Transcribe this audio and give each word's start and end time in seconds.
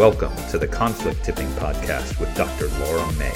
Welcome 0.00 0.34
to 0.48 0.56
the 0.56 0.66
Conflict 0.66 1.22
Tipping 1.22 1.48
Podcast 1.48 2.18
with 2.18 2.34
Dr. 2.34 2.68
Laura 2.78 3.12
May. 3.18 3.34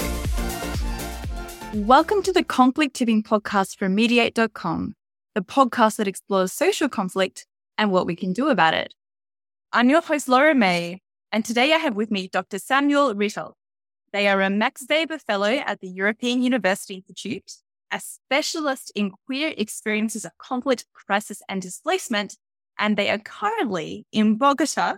Welcome 1.75 2.23
to 2.23 2.33
the 2.33 2.43
Conflict 2.43 2.95
Tipping 2.95 3.21
Podcast 3.21 3.77
from 3.77 3.93
Mediate.com, 3.93 4.95
the 5.35 5.41
podcast 5.41 5.97
that 5.97 6.07
explores 6.07 6.51
social 6.51 6.89
conflict 6.89 7.45
and 7.77 7.91
what 7.91 8.07
we 8.07 8.15
can 8.15 8.33
do 8.33 8.47
about 8.47 8.73
it. 8.73 8.95
I'm 9.73 9.91
your 9.91 10.01
host, 10.01 10.27
Laura 10.27 10.55
May, 10.55 11.01
and 11.31 11.45
today 11.45 11.71
I 11.71 11.77
have 11.77 11.93
with 11.93 12.09
me 12.09 12.29
Dr. 12.29 12.57
Samuel 12.57 13.13
Ritholtz. 13.13 13.53
They 14.11 14.27
are 14.27 14.41
a 14.41 14.49
Max 14.49 14.87
Weber 14.89 15.19
Fellow 15.19 15.51
at 15.51 15.81
the 15.81 15.89
European 15.89 16.41
University 16.41 16.95
Institute, 16.95 17.57
a 17.91 17.99
specialist 17.99 18.91
in 18.95 19.11
queer 19.27 19.53
experiences 19.55 20.25
of 20.25 20.35
conflict, 20.39 20.85
crisis, 20.95 21.43
and 21.47 21.61
displacement, 21.61 22.37
and 22.79 22.97
they 22.97 23.11
are 23.11 23.19
currently 23.19 24.07
in 24.11 24.37
Bogota 24.37 24.97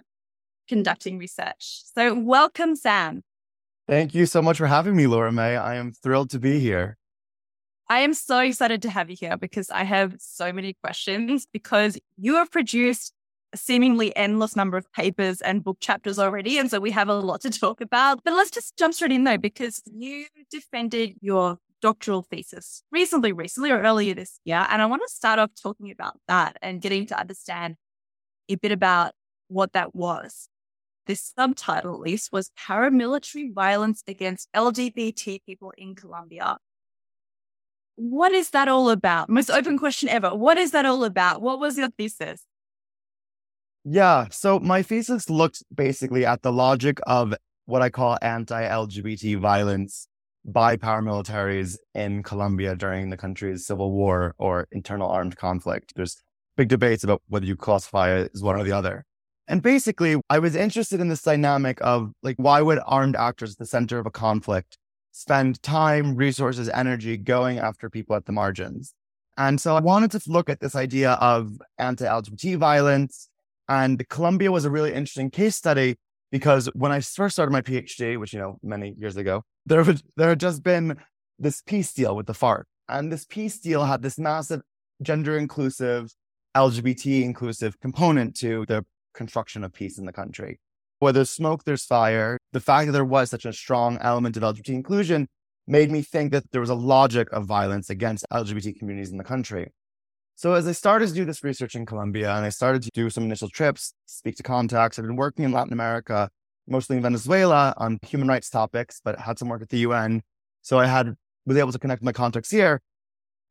conducting 0.68 1.18
research. 1.18 1.82
So, 1.96 2.14
welcome, 2.14 2.76
Sam. 2.76 3.24
Thank 3.88 4.14
you 4.14 4.26
so 4.26 4.42
much 4.42 4.58
for 4.58 4.68
having 4.68 4.96
me, 4.96 5.08
Laura 5.08 5.32
May. 5.32 5.56
I 5.56 5.76
am 5.76 5.92
thrilled 5.92 6.30
to 6.32 6.40
be 6.40 6.60
here. 6.60 6.98
I 7.90 8.00
am 8.00 8.14
so 8.14 8.40
excited 8.40 8.82
to 8.82 8.90
have 8.90 9.10
you 9.10 9.16
here 9.18 9.38
because 9.38 9.70
I 9.70 9.84
have 9.84 10.16
so 10.20 10.52
many 10.52 10.74
questions 10.74 11.48
because 11.52 11.98
you 12.18 12.36
have 12.36 12.52
produced 12.52 13.14
a 13.54 13.58
seemingly 13.58 14.14
endless 14.18 14.58
number 14.58 14.76
of 14.76 14.92
papers 14.92 15.40
and 15.40 15.64
book 15.64 15.78
chapters 15.80 16.20
already. 16.20 16.58
And 16.58 16.70
so 16.70 16.82
we 16.82 16.92
have 16.92 17.08
a 17.08 17.14
lot 17.14 17.40
to 17.42 17.50
talk 17.50 17.80
about. 17.80 18.26
But 18.26 18.34
let's 18.34 18.52
just 18.52 18.76
jump 18.76 18.94
straight 18.94 19.14
in 19.14 19.24
though, 19.24 19.38
because 19.38 19.82
you 19.86 20.26
defended 20.52 21.16
your 21.22 21.60
doctoral 21.82 22.24
thesis 22.24 22.84
recently, 22.92 23.32
recently 23.32 23.72
or 23.72 23.82
earlier 23.82 24.14
this 24.14 24.42
year. 24.44 24.68
And 24.70 24.82
I 24.82 24.86
want 24.86 25.04
to 25.08 25.14
start 25.14 25.40
off 25.40 25.52
talking 25.62 25.90
about 25.90 26.20
that 26.28 26.58
and 26.62 26.82
getting 26.82 27.06
to 27.06 27.18
understand 27.18 27.76
a 28.50 28.56
bit 28.56 28.74
about 28.74 29.14
what 29.48 29.72
that 29.74 29.96
was 29.96 30.50
this 31.08 31.34
subtitle 31.36 31.96
at 31.96 32.00
least 32.02 32.32
was 32.32 32.52
paramilitary 32.60 33.54
violence 33.54 34.04
against 34.08 34.50
LGBT 34.56 35.44
people 35.46 35.74
in 35.78 35.96
Colombia. 35.96 36.58
What 37.96 38.32
is 38.34 38.52
that 38.52 38.68
all 38.68 38.90
about? 38.90 39.30
Most 39.30 39.50
open 39.50 39.80
question 39.80 40.08
ever. 40.10 40.36
What 40.36 40.58
is 40.58 40.72
that 40.72 40.86
all 40.86 41.04
about? 41.04 41.42
What 41.42 41.60
was 41.60 41.78
your 41.78 41.90
thesis? 41.90 42.44
Yeah, 43.84 44.28
so 44.30 44.60
my 44.60 44.84
thesis 44.84 45.30
looked 45.30 45.64
basically 45.74 46.26
at 46.26 46.44
the 46.44 46.52
logic 46.52 47.00
of 47.08 47.34
what 47.66 47.82
I 47.82 47.90
call 47.90 48.18
anti 48.22 48.62
LGBT 48.62 49.40
violence 49.40 50.08
by 50.46 50.78
paramilitaries 50.78 51.78
in 51.94 52.24
Colombia 52.24 52.76
during 52.76 53.10
the 53.10 53.18
country's 53.18 53.66
civil 53.66 53.92
war 53.92 54.36
or 54.38 54.68
internal 54.72 55.10
armed 55.10 55.38
conflict. 55.38 55.94
There's 55.96 56.22
big 56.56 56.70
debates 56.70 57.04
about 57.04 57.22
whether 57.28 57.46
you 57.46 57.56
classify 57.56 58.16
it 58.18 58.32
as 58.34 58.42
one 58.42 58.60
or 58.60 58.64
the 58.64 58.72
other. 58.72 59.06
And 59.48 59.62
basically, 59.62 60.18
I 60.30 60.40
was 60.40 60.56
interested 60.56 61.00
in 61.00 61.08
this 61.08 61.22
dynamic 61.22 61.78
of 61.82 62.12
like, 62.22 62.36
why 62.38 62.62
would 62.62 62.80
armed 62.86 63.16
actors 63.16 63.54
at 63.54 63.58
the 63.60 63.66
center 63.66 63.98
of 63.98 64.06
a 64.06 64.12
conflict 64.12 64.78
spend 65.12 65.62
time, 65.64 66.16
resources, 66.16 66.70
energy 66.70 67.18
going 67.18 67.58
after 67.58 67.90
people 67.90 68.16
at 68.16 68.26
the 68.26 68.34
margins? 68.34 68.94
And 69.38 69.62
so 69.62 69.76
I 69.76 69.80
wanted 69.80 70.12
to 70.12 70.22
look 70.28 70.50
at 70.50 70.60
this 70.60 70.76
idea 70.76 71.12
of 71.14 71.62
anti 71.78 72.06
LGBT 72.06 72.58
violence. 72.58 73.30
And 73.70 74.08
Colombia 74.10 74.52
was 74.52 74.66
a 74.66 74.72
really 74.72 74.94
interesting 74.94 75.30
case 75.30 75.56
study 75.56 75.98
because 76.32 76.68
when 76.74 76.92
I 76.92 77.00
first 77.00 77.36
started 77.36 77.52
my 77.52 77.62
PhD, 77.62 78.20
which, 78.20 78.34
you 78.34 78.40
know, 78.40 78.58
many 78.64 78.96
years 78.98 79.16
ago, 79.16 79.44
there, 79.66 79.84
was, 79.84 80.04
there 80.18 80.30
had 80.30 80.40
just 80.40 80.64
been 80.64 80.98
this 81.40 81.62
peace 81.62 81.94
deal 81.94 82.16
with 82.16 82.26
the 82.26 82.34
FARC. 82.34 82.64
And 82.90 83.12
this 83.12 83.26
peace 83.26 83.60
deal 83.60 83.86
had 83.86 84.02
this 84.02 84.18
massive 84.18 84.62
gender 85.02 85.38
inclusive, 85.38 86.14
LGBT 86.56 87.24
inclusive 87.24 87.80
component 87.80 88.36
to 88.38 88.66
the 88.68 88.86
construction 89.18 89.64
of 89.64 89.74
peace 89.74 89.98
in 89.98 90.06
the 90.06 90.14
country. 90.14 90.60
Where 91.00 91.12
there's 91.12 91.30
smoke, 91.30 91.64
there's 91.66 91.84
fire. 91.84 92.38
The 92.54 92.60
fact 92.60 92.88
that 92.88 92.94
there 92.94 93.06
was 93.06 93.30
such 93.30 93.46
a 93.46 93.52
strong 93.52 93.98
element 94.00 94.38
of 94.38 94.44
LGBT 94.44 94.70
inclusion 94.70 95.28
made 95.68 95.92
me 95.92 96.02
think 96.02 96.32
that 96.32 96.52
there 96.52 96.62
was 96.62 96.70
a 96.70 96.76
logic 96.76 97.28
of 97.34 97.46
violence 97.46 97.90
against 97.90 98.26
LGBT 98.32 98.80
communities 98.80 99.12
in 99.12 99.18
the 99.18 99.24
country. 99.24 99.74
So 100.36 100.54
as 100.54 100.68
I 100.68 100.72
started 100.72 101.10
to 101.10 101.14
do 101.14 101.26
this 101.26 101.44
research 101.44 101.76
in 101.76 101.86
Colombia 101.86 102.34
and 102.36 102.46
I 102.46 102.50
started 102.50 102.84
to 102.84 102.90
do 102.94 103.10
some 103.10 103.26
initial 103.26 103.50
trips, 103.50 103.94
speak 104.06 104.36
to 104.38 104.44
contacts, 104.44 104.98
I've 104.98 105.06
been 105.06 105.16
working 105.16 105.44
in 105.44 105.52
Latin 105.52 105.74
America, 105.74 106.30
mostly 106.68 106.96
in 106.96 107.04
Venezuela 107.04 107.74
on 107.78 108.00
human 108.04 108.28
rights 108.28 108.50
topics, 108.50 109.02
but 109.04 109.20
had 109.20 109.38
some 109.40 109.50
work 109.50 109.62
at 109.62 109.70
the 109.70 109.80
UN. 109.80 110.22
So 110.62 110.80
I 110.80 110.86
had 110.86 111.16
was 111.46 111.58
able 111.58 111.72
to 111.72 111.80
connect 111.80 112.04
my 112.04 112.12
contacts 112.12 112.52
here. 112.52 112.82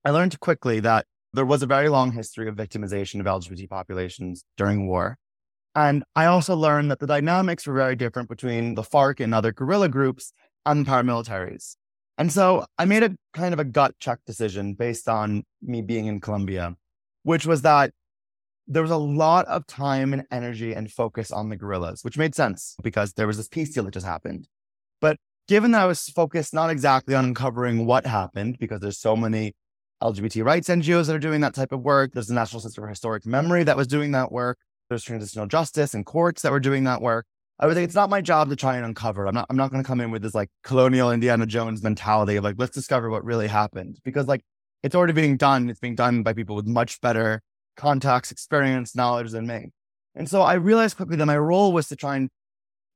I 0.04 0.10
learned 0.10 0.38
quickly 0.38 0.80
that 0.80 1.06
there 1.32 1.46
was 1.46 1.62
a 1.62 1.66
very 1.66 1.88
long 1.88 2.12
history 2.12 2.48
of 2.48 2.54
victimization 2.54 3.20
of 3.20 3.26
LGBT 3.26 3.68
populations 3.68 4.44
during 4.56 4.86
war. 4.86 5.18
And 5.76 6.04
I 6.16 6.24
also 6.24 6.56
learned 6.56 6.90
that 6.90 7.00
the 7.00 7.06
dynamics 7.06 7.66
were 7.66 7.74
very 7.74 7.96
different 7.96 8.30
between 8.30 8.74
the 8.76 8.82
FARC 8.82 9.20
and 9.20 9.34
other 9.34 9.52
guerrilla 9.52 9.90
groups 9.90 10.32
and 10.64 10.86
paramilitaries. 10.86 11.76
And 12.16 12.32
so 12.32 12.64
I 12.78 12.86
made 12.86 13.02
a 13.02 13.14
kind 13.34 13.52
of 13.52 13.60
a 13.60 13.64
gut 13.64 13.94
check 14.00 14.20
decision 14.26 14.72
based 14.72 15.06
on 15.06 15.44
me 15.60 15.82
being 15.82 16.06
in 16.06 16.18
Colombia, 16.18 16.76
which 17.24 17.44
was 17.44 17.60
that 17.60 17.90
there 18.66 18.80
was 18.80 18.90
a 18.90 18.96
lot 18.96 19.46
of 19.46 19.66
time 19.66 20.14
and 20.14 20.24
energy 20.30 20.72
and 20.72 20.90
focus 20.90 21.30
on 21.30 21.50
the 21.50 21.56
guerrillas, 21.56 22.02
which 22.02 22.16
made 22.16 22.34
sense 22.34 22.74
because 22.82 23.12
there 23.12 23.26
was 23.26 23.36
this 23.36 23.46
peace 23.46 23.74
deal 23.74 23.84
that 23.84 23.92
just 23.92 24.06
happened. 24.06 24.48
But 25.02 25.18
given 25.46 25.72
that 25.72 25.82
I 25.82 25.86
was 25.86 26.08
focused 26.08 26.54
not 26.54 26.70
exactly 26.70 27.14
on 27.14 27.26
uncovering 27.26 27.84
what 27.84 28.06
happened, 28.06 28.56
because 28.58 28.80
there's 28.80 28.98
so 28.98 29.14
many 29.14 29.52
LGBT 30.02 30.42
rights 30.42 30.70
NGOs 30.70 31.06
that 31.06 31.16
are 31.16 31.18
doing 31.18 31.42
that 31.42 31.54
type 31.54 31.70
of 31.70 31.82
work, 31.82 32.12
there's 32.14 32.28
the 32.28 32.34
National 32.34 32.62
Center 32.62 32.80
for 32.80 32.88
Historic 32.88 33.26
Memory 33.26 33.62
that 33.64 33.76
was 33.76 33.86
doing 33.86 34.12
that 34.12 34.32
work 34.32 34.56
there's 34.88 35.04
transitional 35.04 35.46
justice 35.46 35.94
and 35.94 36.04
courts 36.04 36.42
that 36.42 36.52
were 36.52 36.60
doing 36.60 36.84
that 36.84 37.00
work. 37.00 37.26
I 37.58 37.66
would 37.66 37.74
think 37.74 37.86
it's 37.86 37.94
not 37.94 38.10
my 38.10 38.20
job 38.20 38.50
to 38.50 38.56
try 38.56 38.76
and 38.76 38.84
uncover. 38.84 39.26
I'm 39.26 39.34
not 39.34 39.46
I'm 39.48 39.56
not 39.56 39.70
going 39.70 39.82
to 39.82 39.86
come 39.86 40.00
in 40.00 40.10
with 40.10 40.22
this 40.22 40.34
like 40.34 40.50
colonial 40.62 41.10
Indiana 41.10 41.46
Jones 41.46 41.82
mentality 41.82 42.36
of 42.36 42.44
like 42.44 42.56
let's 42.58 42.74
discover 42.74 43.08
what 43.08 43.24
really 43.24 43.46
happened 43.46 43.98
because 44.04 44.26
like 44.26 44.42
it's 44.82 44.94
already 44.94 45.14
being 45.14 45.36
done. 45.36 45.70
It's 45.70 45.80
being 45.80 45.94
done 45.94 46.22
by 46.22 46.32
people 46.32 46.54
with 46.54 46.66
much 46.66 47.00
better 47.00 47.42
contacts, 47.76 48.30
experience, 48.30 48.94
knowledge 48.94 49.30
than 49.30 49.46
me. 49.46 49.70
And 50.14 50.28
so 50.28 50.42
I 50.42 50.54
realized 50.54 50.96
quickly 50.96 51.16
that 51.16 51.26
my 51.26 51.38
role 51.38 51.72
was 51.72 51.88
to 51.88 51.96
try 51.96 52.16
and 52.16 52.28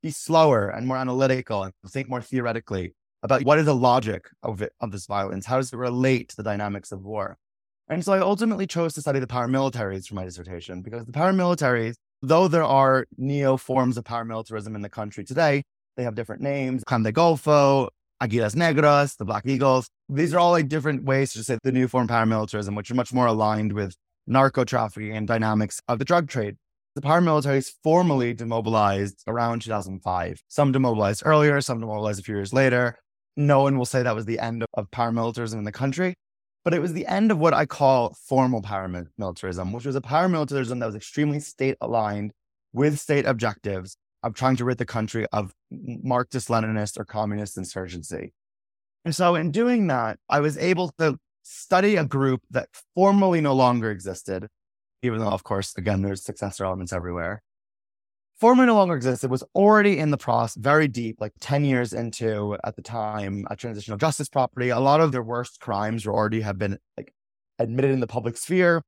be 0.01 0.11
slower 0.11 0.69
and 0.69 0.87
more 0.87 0.97
analytical 0.97 1.63
and 1.63 1.73
think 1.87 2.09
more 2.09 2.21
theoretically 2.21 2.93
about 3.23 3.43
what 3.43 3.59
is 3.59 3.65
the 3.65 3.75
logic 3.75 4.27
of 4.41 4.61
it, 4.61 4.73
of 4.79 4.91
this 4.91 5.05
violence? 5.05 5.45
How 5.45 5.57
does 5.57 5.71
it 5.71 5.77
relate 5.77 6.29
to 6.29 6.35
the 6.35 6.43
dynamics 6.43 6.91
of 6.91 7.03
war? 7.03 7.37
And 7.91 8.05
so 8.05 8.13
I 8.13 8.19
ultimately 8.19 8.65
chose 8.67 8.93
to 8.93 9.01
study 9.01 9.19
the 9.19 9.27
paramilitaries 9.27 10.07
for 10.07 10.15
my 10.15 10.23
dissertation 10.23 10.81
because 10.81 11.05
the 11.05 11.11
paramilitaries, 11.11 11.95
though 12.21 12.47
there 12.47 12.63
are 12.63 13.05
neo 13.17 13.57
forms 13.57 13.97
of 13.97 14.05
paramilitarism 14.05 14.73
in 14.75 14.81
the 14.81 14.87
country 14.87 15.25
today, 15.25 15.63
they 15.97 16.03
have 16.03 16.15
different 16.15 16.41
names. 16.41 16.85
Clan 16.85 17.03
de 17.03 17.11
Golfo, 17.11 17.89
Aguilas 18.23 18.55
Negras, 18.55 19.17
the 19.17 19.25
Black 19.25 19.45
Eagles. 19.45 19.89
These 20.07 20.33
are 20.33 20.39
all 20.39 20.51
like 20.51 20.69
different 20.69 21.03
ways 21.03 21.33
to 21.33 21.43
say 21.43 21.57
the 21.63 21.71
new 21.73 21.89
form 21.89 22.05
of 22.05 22.09
paramilitarism, 22.09 22.77
which 22.77 22.89
are 22.89 22.95
much 22.95 23.11
more 23.11 23.27
aligned 23.27 23.73
with 23.73 23.93
narco 24.25 24.63
trafficking 24.63 25.17
and 25.17 25.27
dynamics 25.27 25.81
of 25.89 25.99
the 25.99 26.05
drug 26.05 26.29
trade. 26.29 26.55
The 26.95 27.01
paramilitaries 27.01 27.73
formally 27.83 28.33
demobilized 28.33 29.21
around 29.27 29.63
2005. 29.63 30.41
Some 30.47 30.71
demobilized 30.71 31.23
earlier, 31.25 31.59
some 31.59 31.81
demobilized 31.81 32.21
a 32.21 32.23
few 32.23 32.35
years 32.35 32.53
later. 32.53 32.95
No 33.35 33.63
one 33.63 33.77
will 33.77 33.85
say 33.85 34.01
that 34.01 34.15
was 34.15 34.25
the 34.25 34.39
end 34.39 34.63
of 34.75 34.91
paramilitarism 34.91 35.57
in 35.57 35.65
the 35.65 35.73
country. 35.73 36.13
But 36.63 36.73
it 36.73 36.81
was 36.81 36.93
the 36.93 37.07
end 37.07 37.31
of 37.31 37.39
what 37.39 37.53
I 37.53 37.65
call 37.65 38.15
formal 38.27 38.61
paramilitarism, 38.61 39.73
which 39.73 39.85
was 39.85 39.95
a 39.95 40.01
paramilitarism 40.01 40.79
that 40.79 40.85
was 40.85 40.95
extremely 40.95 41.39
state 41.39 41.77
aligned 41.81 42.33
with 42.73 42.99
state 42.99 43.25
objectives 43.25 43.97
of 44.23 44.35
trying 44.35 44.55
to 44.57 44.65
rid 44.65 44.77
the 44.77 44.85
country 44.85 45.25
of 45.31 45.53
Marxist 45.71 46.49
Leninist 46.49 46.99
or 46.99 47.05
communist 47.05 47.57
insurgency. 47.57 48.33
And 49.03 49.15
so, 49.15 49.35
in 49.35 49.51
doing 49.51 49.87
that, 49.87 50.19
I 50.29 50.39
was 50.39 50.57
able 50.57 50.89
to 50.99 51.17
study 51.41 51.95
a 51.95 52.05
group 52.05 52.41
that 52.51 52.69
formally 52.93 53.41
no 53.41 53.53
longer 53.53 53.89
existed, 53.89 54.47
even 55.01 55.19
though, 55.19 55.29
of 55.29 55.43
course, 55.43 55.75
again, 55.75 56.03
there's 56.03 56.23
successor 56.23 56.65
elements 56.65 56.93
everywhere, 56.93 57.41
Former 58.41 58.65
no 58.65 58.73
longer 58.73 58.95
existed, 58.95 59.29
was 59.29 59.43
already 59.53 59.99
in 59.99 60.09
the 60.09 60.17
process, 60.17 60.55
very 60.55 60.87
deep, 60.87 61.17
like 61.19 61.31
10 61.41 61.63
years 61.63 61.93
into 61.93 62.57
at 62.63 62.75
the 62.75 62.81
time 62.81 63.45
a 63.51 63.55
transitional 63.55 63.99
justice 63.99 64.29
property. 64.29 64.69
A 64.69 64.79
lot 64.79 64.99
of 64.99 65.11
their 65.11 65.21
worst 65.21 65.59
crimes 65.59 66.07
were 66.07 66.13
already 66.13 66.41
have 66.41 66.57
been 66.57 66.79
like 66.97 67.13
admitted 67.59 67.91
in 67.91 67.99
the 67.99 68.07
public 68.07 68.35
sphere. 68.35 68.81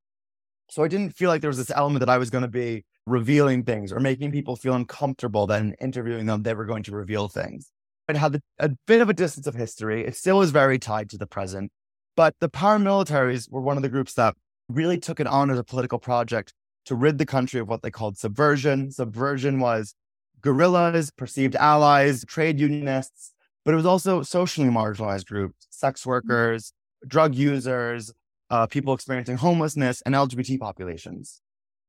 So 0.70 0.82
I 0.82 0.88
didn't 0.88 1.14
feel 1.14 1.30
like 1.30 1.40
there 1.40 1.50
was 1.50 1.56
this 1.56 1.70
element 1.70 2.00
that 2.00 2.08
I 2.08 2.18
was 2.18 2.30
going 2.30 2.42
to 2.42 2.48
be 2.48 2.84
revealing 3.06 3.62
things 3.62 3.92
or 3.92 4.00
making 4.00 4.32
people 4.32 4.56
feel 4.56 4.74
uncomfortable 4.74 5.46
that 5.46 5.60
in 5.60 5.74
interviewing 5.74 6.26
them, 6.26 6.42
they 6.42 6.54
were 6.54 6.64
going 6.64 6.82
to 6.82 6.92
reveal 6.92 7.28
things. 7.28 7.70
It 8.08 8.16
had 8.16 8.40
a 8.58 8.70
bit 8.88 9.02
of 9.02 9.08
a 9.08 9.14
distance 9.14 9.46
of 9.46 9.54
history. 9.54 10.04
It 10.04 10.16
still 10.16 10.42
is 10.42 10.50
very 10.50 10.80
tied 10.80 11.10
to 11.10 11.16
the 11.16 11.28
present. 11.28 11.70
But 12.16 12.34
the 12.40 12.48
paramilitaries 12.48 13.48
were 13.48 13.60
one 13.60 13.76
of 13.76 13.84
the 13.84 13.88
groups 13.88 14.14
that 14.14 14.34
really 14.68 14.98
took 14.98 15.20
it 15.20 15.28
on 15.28 15.48
as 15.52 15.60
a 15.60 15.64
political 15.64 16.00
project 16.00 16.54
to 16.84 16.94
rid 16.94 17.18
the 17.18 17.26
country 17.26 17.60
of 17.60 17.68
what 17.68 17.82
they 17.82 17.90
called 17.90 18.18
subversion. 18.18 18.90
Subversion 18.90 19.60
was 19.60 19.94
guerrillas, 20.40 21.10
perceived 21.10 21.56
allies, 21.56 22.24
trade 22.26 22.60
unionists, 22.60 23.32
but 23.64 23.72
it 23.72 23.76
was 23.76 23.86
also 23.86 24.22
socially 24.22 24.68
marginalized 24.68 25.26
groups, 25.26 25.66
sex 25.70 26.02
mm-hmm. 26.02 26.10
workers, 26.10 26.72
drug 27.06 27.34
users, 27.34 28.12
uh, 28.50 28.66
people 28.66 28.94
experiencing 28.94 29.36
homelessness, 29.36 30.02
and 30.02 30.14
LGBT 30.14 30.60
populations. 30.60 31.40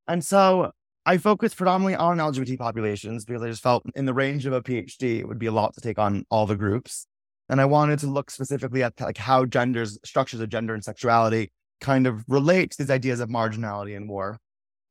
And 0.07 0.23
so 0.23 0.71
I 1.05 1.17
focused 1.17 1.57
predominantly 1.57 1.95
on 1.95 2.17
LGBT 2.17 2.57
populations 2.57 3.25
because 3.25 3.43
I 3.43 3.49
just 3.49 3.61
felt 3.61 3.83
in 3.95 4.05
the 4.05 4.13
range 4.13 4.45
of 4.45 4.53
a 4.53 4.61
PhD, 4.61 5.19
it 5.19 5.27
would 5.27 5.39
be 5.39 5.45
a 5.45 5.51
lot 5.51 5.73
to 5.75 5.81
take 5.81 5.99
on 5.99 6.25
all 6.29 6.45
the 6.45 6.55
groups. 6.55 7.07
And 7.49 7.61
I 7.61 7.65
wanted 7.65 7.99
to 7.99 8.07
look 8.07 8.31
specifically 8.31 8.81
at 8.81 8.99
like 8.99 9.17
how 9.17 9.45
genders, 9.45 9.99
structures 10.03 10.39
of 10.39 10.49
gender 10.49 10.73
and 10.73 10.83
sexuality 10.83 11.51
kind 11.79 12.07
of 12.07 12.23
relate 12.27 12.71
to 12.71 12.77
these 12.79 12.89
ideas 12.89 13.19
of 13.19 13.29
marginality 13.29 13.95
and 13.95 14.09
war. 14.09 14.39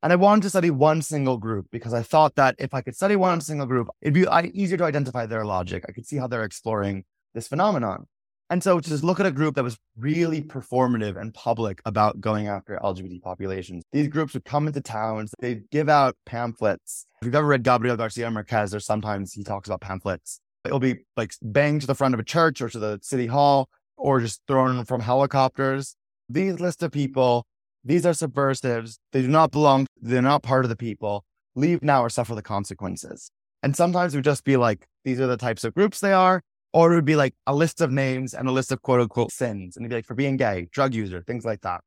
And 0.04 0.12
I 0.12 0.16
wanted 0.16 0.42
to 0.42 0.50
study 0.50 0.70
one 0.70 1.00
single 1.00 1.38
group 1.38 1.68
because 1.72 1.94
I 1.94 2.02
thought 2.02 2.34
that 2.34 2.56
if 2.58 2.74
I 2.74 2.82
could 2.82 2.94
study 2.94 3.16
one 3.16 3.40
single 3.40 3.66
group, 3.66 3.88
it'd 4.02 4.12
be 4.12 4.26
easier 4.52 4.76
to 4.76 4.84
identify 4.84 5.24
their 5.24 5.46
logic. 5.46 5.86
I 5.88 5.92
could 5.92 6.06
see 6.06 6.18
how 6.18 6.26
they're 6.26 6.44
exploring 6.44 7.04
this 7.32 7.48
phenomenon. 7.48 8.06
And 8.50 8.62
so 8.62 8.80
to 8.80 8.86
just 8.86 9.02
look 9.02 9.18
at 9.18 9.24
a 9.24 9.32
group 9.32 9.54
that 9.54 9.64
was 9.64 9.78
really 9.96 10.42
performative 10.42 11.18
and 11.18 11.32
public 11.32 11.80
about 11.86 12.20
going 12.20 12.48
after 12.48 12.78
LGBT 12.84 13.22
populations. 13.22 13.82
These 13.92 14.08
groups 14.08 14.34
would 14.34 14.44
come 14.44 14.66
into 14.66 14.82
towns, 14.82 15.32
they'd 15.40 15.70
give 15.70 15.88
out 15.88 16.18
pamphlets. 16.26 17.06
If 17.22 17.26
you've 17.26 17.34
ever 17.34 17.46
read 17.46 17.62
Gabriel 17.62 17.96
Garcia 17.96 18.30
Marquez, 18.30 18.74
or 18.74 18.80
sometimes 18.80 19.32
he 19.32 19.42
talks 19.42 19.70
about 19.70 19.80
pamphlets. 19.80 20.38
It'll 20.66 20.80
be 20.80 21.06
like 21.16 21.32
banged 21.40 21.80
to 21.80 21.86
the 21.86 21.94
front 21.94 22.12
of 22.12 22.20
a 22.20 22.24
church 22.24 22.60
or 22.60 22.68
to 22.68 22.78
the 22.78 23.00
city 23.02 23.26
hall 23.26 23.70
or 23.96 24.20
just 24.20 24.42
thrown 24.46 24.84
from 24.84 25.00
helicopters. 25.00 25.96
These 26.28 26.60
list 26.60 26.82
of 26.82 26.92
people 26.92 27.46
these 27.84 28.06
are 28.06 28.14
subversives. 28.14 28.98
They 29.12 29.22
do 29.22 29.28
not 29.28 29.50
belong. 29.50 29.86
They're 30.00 30.22
not 30.22 30.42
part 30.42 30.64
of 30.64 30.68
the 30.68 30.76
people. 30.76 31.24
Leave 31.54 31.82
now 31.82 32.02
or 32.02 32.08
suffer 32.08 32.34
the 32.34 32.42
consequences. 32.42 33.30
And 33.62 33.76
sometimes 33.76 34.14
it 34.14 34.18
would 34.18 34.24
just 34.24 34.44
be 34.44 34.56
like, 34.56 34.86
these 35.04 35.20
are 35.20 35.26
the 35.26 35.36
types 35.36 35.64
of 35.64 35.74
groups 35.74 36.00
they 36.00 36.12
are. 36.12 36.42
Or 36.72 36.92
it 36.92 36.96
would 36.96 37.04
be 37.04 37.14
like 37.14 37.34
a 37.46 37.54
list 37.54 37.80
of 37.80 37.92
names 37.92 38.34
and 38.34 38.48
a 38.48 38.52
list 38.52 38.72
of 38.72 38.82
quote 38.82 39.00
unquote 39.00 39.30
sins. 39.30 39.76
And 39.76 39.84
it'd 39.84 39.90
be 39.90 39.96
like 39.96 40.06
for 40.06 40.14
being 40.14 40.36
gay, 40.36 40.68
drug 40.72 40.94
user, 40.94 41.22
things 41.22 41.44
like 41.44 41.60
that. 41.60 41.82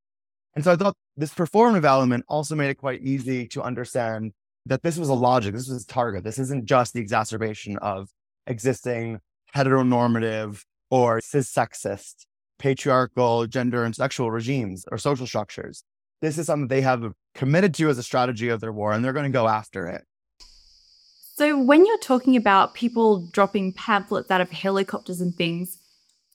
And 0.56 0.64
so 0.64 0.72
I 0.72 0.76
thought 0.76 0.96
this 1.18 1.34
performative 1.34 1.84
element 1.84 2.24
also 2.28 2.56
made 2.56 2.70
it 2.70 2.76
quite 2.76 3.02
easy 3.02 3.48
to 3.50 3.62
understand 3.62 4.32
that 4.66 4.84
this 4.84 4.98
was 4.98 5.10
a 5.10 5.14
logic. 5.14 5.54
This 5.54 5.68
was 5.68 5.84
a 5.84 5.88
target. 5.88 6.24
This 6.24 6.40
isn't 6.40 6.66
just 6.66 6.94
the 6.94 7.02
exacerbation 7.02 7.78
of 7.78 8.10
existing 8.46 9.20
heteronormative 9.56 10.62
or 10.90 11.20
cis 11.22 11.52
sexist 11.52 12.26
patriarchal 12.60 13.48
gender 13.48 13.84
and 13.84 13.96
sexual 13.96 14.32
regimes 14.32 14.86
or 14.92 14.98
social 14.98 15.28
structures. 15.28 15.84
This 16.22 16.38
is 16.38 16.48
something 16.48 16.68
they 16.68 16.82
have 16.82 17.14
committed 17.36 17.74
to 17.76 17.90
as 17.90 17.98
a 17.98 18.04
strategy 18.04 18.50
of 18.50 18.60
their 18.60 18.74
war, 18.74 18.92
and 18.92 19.04
they're 19.04 19.14
going 19.14 19.32
to 19.32 19.38
go 19.38 19.48
after 19.48 19.88
it. 19.88 20.04
So, 21.36 21.62
when 21.62 21.86
you're 21.86 22.00
talking 22.00 22.36
about 22.36 22.74
people 22.74 23.28
dropping 23.32 23.74
pamphlets 23.74 24.32
out 24.32 24.42
of 24.42 24.50
helicopters 24.50 25.22
and 25.22 25.36
things, 25.36 25.78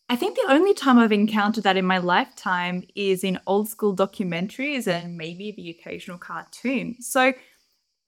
I 0.09 0.15
think 0.15 0.37
the 0.37 0.53
only 0.53 0.75
time 0.75 0.99
I've 0.99 1.11
encountered 1.11 1.65
that 1.65 1.77
in 1.77 1.85
my 1.85 1.99
lifetime 1.99 2.85
is 2.95 3.25
in 3.25 3.41
old 3.47 3.69
school 3.69 3.97
documentaries 3.97 4.87
and 4.87 5.17
maybe 5.17 5.53
the 5.53 5.71
occasional 5.71 6.19
cartoon. 6.19 6.97
So, 7.01 7.33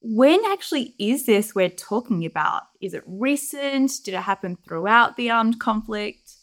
when 0.02 0.40
actually 0.46 0.94
is 0.98 1.26
this 1.26 1.54
we're 1.54 1.70
talking 1.70 2.24
about? 2.26 2.62
Is 2.80 2.94
it 2.94 3.02
recent? 3.06 3.90
Did 4.04 4.14
it 4.14 4.20
happen 4.20 4.56
throughout 4.56 5.16
the 5.16 5.30
armed 5.30 5.58
conflict? 5.58 6.34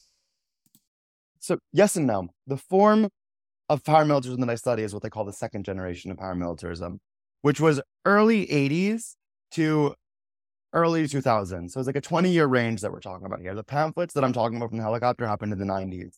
So, 1.41 1.57
yes 1.73 1.95
and 1.95 2.07
no. 2.07 2.29
The 2.47 2.57
form 2.57 3.09
of 3.67 3.83
paramilitarism 3.83 4.39
that 4.39 4.49
I 4.49 4.55
study 4.55 4.83
is 4.83 4.93
what 4.93 5.01
they 5.01 5.09
call 5.09 5.25
the 5.25 5.33
second 5.33 5.65
generation 5.65 6.11
of 6.11 6.17
paramilitarism, 6.17 6.99
which 7.41 7.59
was 7.59 7.81
early 8.05 8.45
80s 8.47 9.15
to 9.51 9.95
early 10.73 11.03
2000s. 11.03 11.71
So 11.71 11.79
it's 11.79 11.87
like 11.87 11.95
a 11.95 12.01
20 12.01 12.29
year 12.29 12.45
range 12.45 12.81
that 12.81 12.91
we're 12.91 12.99
talking 12.99 13.25
about 13.25 13.41
here. 13.41 13.55
The 13.55 13.63
pamphlets 13.63 14.13
that 14.13 14.23
I'm 14.23 14.33
talking 14.33 14.57
about 14.57 14.69
from 14.69 14.77
the 14.77 14.83
helicopter 14.83 15.27
happened 15.27 15.51
in 15.51 15.59
the 15.59 15.65
90s, 15.65 16.13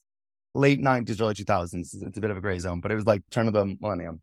late 0.54 0.82
90s, 0.82 1.22
early 1.22 1.34
2000s. 1.34 1.96
It's 2.02 2.18
a 2.18 2.22
bit 2.22 2.30
of 2.30 2.38
a 2.38 2.42
gray 2.42 2.60
zone, 2.60 2.82
but 2.82 2.92
it 2.92 2.96
was 2.96 3.06
like 3.06 3.22
turn 3.32 3.48
of 3.48 3.54
the 3.54 3.78
millennium. 3.80 4.22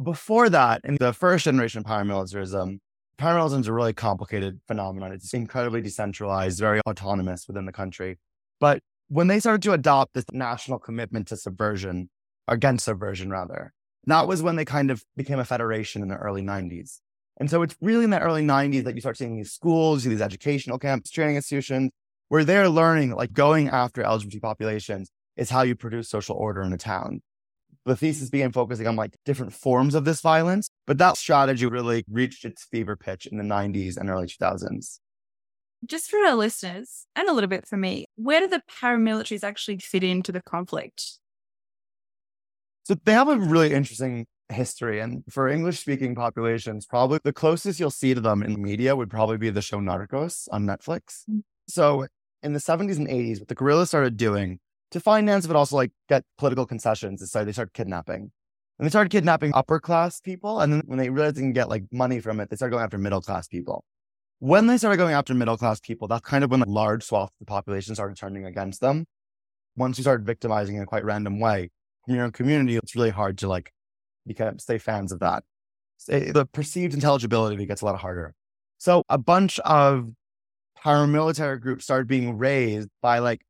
Before 0.00 0.48
that, 0.48 0.82
in 0.84 0.96
the 1.00 1.12
first 1.12 1.44
generation 1.44 1.80
of 1.80 1.84
paramilitarism, 1.84 2.78
paramilitarism 3.18 3.60
is 3.60 3.66
a 3.66 3.72
really 3.72 3.92
complicated 3.92 4.60
phenomenon. 4.68 5.12
It's 5.12 5.34
incredibly 5.34 5.82
decentralized, 5.82 6.60
very 6.60 6.80
autonomous 6.88 7.48
within 7.48 7.66
the 7.66 7.72
country. 7.72 8.18
But 8.60 8.82
when 9.12 9.26
they 9.26 9.40
started 9.40 9.60
to 9.60 9.74
adopt 9.74 10.14
this 10.14 10.24
national 10.32 10.78
commitment 10.78 11.28
to 11.28 11.36
subversion, 11.36 12.08
against 12.48 12.86
subversion 12.86 13.28
rather, 13.28 13.74
that 14.06 14.26
was 14.26 14.42
when 14.42 14.56
they 14.56 14.64
kind 14.64 14.90
of 14.90 15.04
became 15.18 15.38
a 15.38 15.44
federation 15.44 16.00
in 16.00 16.08
the 16.08 16.16
early 16.16 16.40
90s. 16.40 17.00
And 17.36 17.50
so 17.50 17.60
it's 17.60 17.76
really 17.82 18.04
in 18.04 18.10
the 18.10 18.20
early 18.20 18.42
90s 18.42 18.84
that 18.84 18.94
you 18.94 19.02
start 19.02 19.18
seeing 19.18 19.36
these 19.36 19.52
schools, 19.52 20.04
these 20.04 20.22
educational 20.22 20.78
camps, 20.78 21.10
training 21.10 21.36
institutions, 21.36 21.90
where 22.30 22.42
they're 22.42 22.70
learning 22.70 23.14
like 23.14 23.34
going 23.34 23.68
after 23.68 24.02
LGBT 24.02 24.40
populations 24.40 25.10
is 25.36 25.50
how 25.50 25.60
you 25.60 25.76
produce 25.76 26.08
social 26.08 26.36
order 26.36 26.62
in 26.62 26.72
a 26.72 26.78
town. 26.78 27.20
The 27.84 27.96
thesis 27.96 28.30
began 28.30 28.50
focusing 28.50 28.86
on 28.86 28.96
like 28.96 29.14
different 29.26 29.52
forms 29.52 29.94
of 29.94 30.06
this 30.06 30.22
violence, 30.22 30.70
but 30.86 30.96
that 30.98 31.18
strategy 31.18 31.66
really 31.66 32.04
reached 32.10 32.46
its 32.46 32.64
fever 32.64 32.96
pitch 32.96 33.26
in 33.26 33.36
the 33.36 33.44
90s 33.44 33.98
and 33.98 34.08
early 34.08 34.26
2000s 34.26 35.00
just 35.84 36.10
for 36.10 36.18
our 36.18 36.34
listeners 36.34 37.06
and 37.16 37.28
a 37.28 37.32
little 37.32 37.48
bit 37.48 37.66
for 37.66 37.76
me, 37.76 38.06
where 38.16 38.40
do 38.40 38.48
the 38.48 38.62
paramilitaries 38.80 39.44
actually 39.44 39.78
fit 39.78 40.04
into 40.04 40.32
the 40.32 40.42
conflict? 40.42 41.18
So 42.84 42.96
they 43.04 43.12
have 43.12 43.28
a 43.28 43.36
really 43.36 43.72
interesting 43.72 44.26
history. 44.48 45.00
And 45.00 45.24
for 45.28 45.48
English 45.48 45.80
speaking 45.80 46.14
populations, 46.14 46.86
probably 46.86 47.20
the 47.22 47.32
closest 47.32 47.80
you'll 47.80 47.90
see 47.90 48.14
to 48.14 48.20
them 48.20 48.42
in 48.42 48.52
the 48.52 48.58
media 48.58 48.94
would 48.94 49.10
probably 49.10 49.38
be 49.38 49.50
the 49.50 49.62
show 49.62 49.78
Narcos 49.78 50.48
on 50.50 50.66
Netflix. 50.66 51.22
Mm-hmm. 51.28 51.40
So 51.68 52.06
in 52.42 52.52
the 52.52 52.58
70s 52.58 52.96
and 52.96 53.08
80s, 53.08 53.38
what 53.38 53.48
the 53.48 53.54
guerrillas 53.54 53.88
started 53.88 54.16
doing 54.16 54.58
to 54.90 55.00
finance, 55.00 55.46
but 55.46 55.56
also 55.56 55.76
like 55.76 55.92
get 56.08 56.24
political 56.38 56.66
concessions, 56.66 57.22
is 57.22 57.30
so 57.30 57.44
they 57.44 57.52
started 57.52 57.72
kidnapping. 57.72 58.30
And 58.78 58.86
they 58.86 58.90
started 58.90 59.10
kidnapping 59.10 59.52
upper 59.54 59.78
class 59.78 60.20
people. 60.20 60.60
And 60.60 60.72
then 60.72 60.82
when 60.86 60.98
they 60.98 61.08
realized 61.08 61.36
they 61.36 61.42
can 61.42 61.52
get 61.52 61.68
like 61.68 61.84
money 61.92 62.20
from 62.20 62.40
it, 62.40 62.50
they 62.50 62.56
started 62.56 62.72
going 62.72 62.84
after 62.84 62.98
middle 62.98 63.20
class 63.20 63.46
people. 63.46 63.84
When 64.42 64.66
they 64.66 64.76
started 64.76 64.96
going 64.96 65.14
after 65.14 65.34
middle 65.34 65.56
class 65.56 65.78
people, 65.78 66.08
that's 66.08 66.28
kind 66.28 66.42
of 66.42 66.50
when 66.50 66.58
the 66.58 66.68
large 66.68 67.04
swath 67.04 67.28
of 67.28 67.38
the 67.38 67.44
population 67.44 67.94
started 67.94 68.16
turning 68.16 68.44
against 68.44 68.80
them. 68.80 69.06
Once 69.76 69.98
you 69.98 70.02
start 70.02 70.22
victimizing 70.22 70.74
in 70.74 70.82
a 70.82 70.84
quite 70.84 71.04
random 71.04 71.38
way 71.38 71.70
from 72.04 72.16
your 72.16 72.24
own 72.24 72.32
community, 72.32 72.76
it's 72.76 72.96
really 72.96 73.10
hard 73.10 73.38
to 73.38 73.46
like 73.46 73.70
become 74.26 74.58
stay 74.58 74.78
fans 74.78 75.12
of 75.12 75.20
that. 75.20 75.44
Eh, 76.08 76.32
the 76.32 76.44
perceived 76.44 76.92
intelligibility 76.92 77.64
gets 77.66 77.82
a 77.82 77.84
lot 77.84 78.00
harder. 78.00 78.34
So 78.78 79.04
a 79.08 79.16
bunch 79.16 79.60
of 79.60 80.10
paramilitary 80.84 81.60
groups 81.60 81.84
started 81.84 82.08
being 82.08 82.36
raised 82.36 82.88
by 83.00 83.20
like 83.20 83.42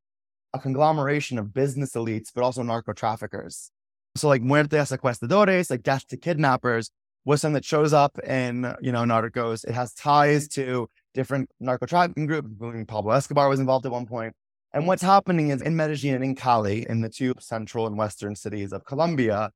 a 0.53 0.59
conglomeration 0.59 1.39
of 1.39 1.55
business 1.55 1.93
elites, 1.93 2.29
but 2.35 2.45
also 2.45 2.63
narco 2.63 2.93
traffickers. 2.93 3.71
So 4.15 4.29
like 4.29 4.43
muerte 4.43 4.77
a 4.77 4.83
secuestradores, 4.83 5.71
like 5.71 5.85
death 5.85 6.07
to 6.09 6.19
kidnappers, 6.19 6.91
was 7.25 7.41
something 7.41 7.55
that 7.55 7.65
shows 7.65 7.93
up 7.93 8.19
in, 8.21 8.75
you 8.81 8.93
know, 8.93 9.03
Narcos. 9.03 9.65
It 9.65 9.73
has 9.73 9.93
ties 9.95 10.49
to 10.49 10.89
different 11.15 11.51
narco 11.61 11.87
trafficking 11.87 12.27
groups, 12.27 12.49
including 12.51 12.87
Pablo 12.87 13.13
Escobar 13.13 13.49
was 13.49 13.61
involved 13.61 13.87
at 13.87 13.93
one 13.93 14.07
point. 14.07 14.35
And 14.73 14.87
what's 14.87 15.03
happening 15.03 15.51
is 15.51 15.61
in 15.61 15.77
Medellin 15.77 16.15
and 16.15 16.25
in 16.25 16.35
Cali, 16.35 16.89
in 16.89 17.03
the 17.03 17.09
two 17.09 17.35
central 17.39 17.87
and 17.87 17.99
western 17.99 18.35
cities 18.35 18.73
of 18.73 18.85
Colombia, 18.85 19.51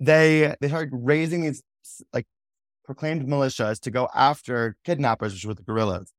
they 0.00 0.54
they 0.60 0.68
started 0.68 0.90
raising 0.92 1.42
these 1.42 1.62
like 2.12 2.26
proclaimed 2.84 3.26
militias 3.26 3.80
to 3.80 3.90
go 3.90 4.08
after 4.14 4.76
kidnappers, 4.84 5.32
which 5.32 5.44
were 5.44 5.54
the 5.54 5.62
guerrillas. 5.62 6.12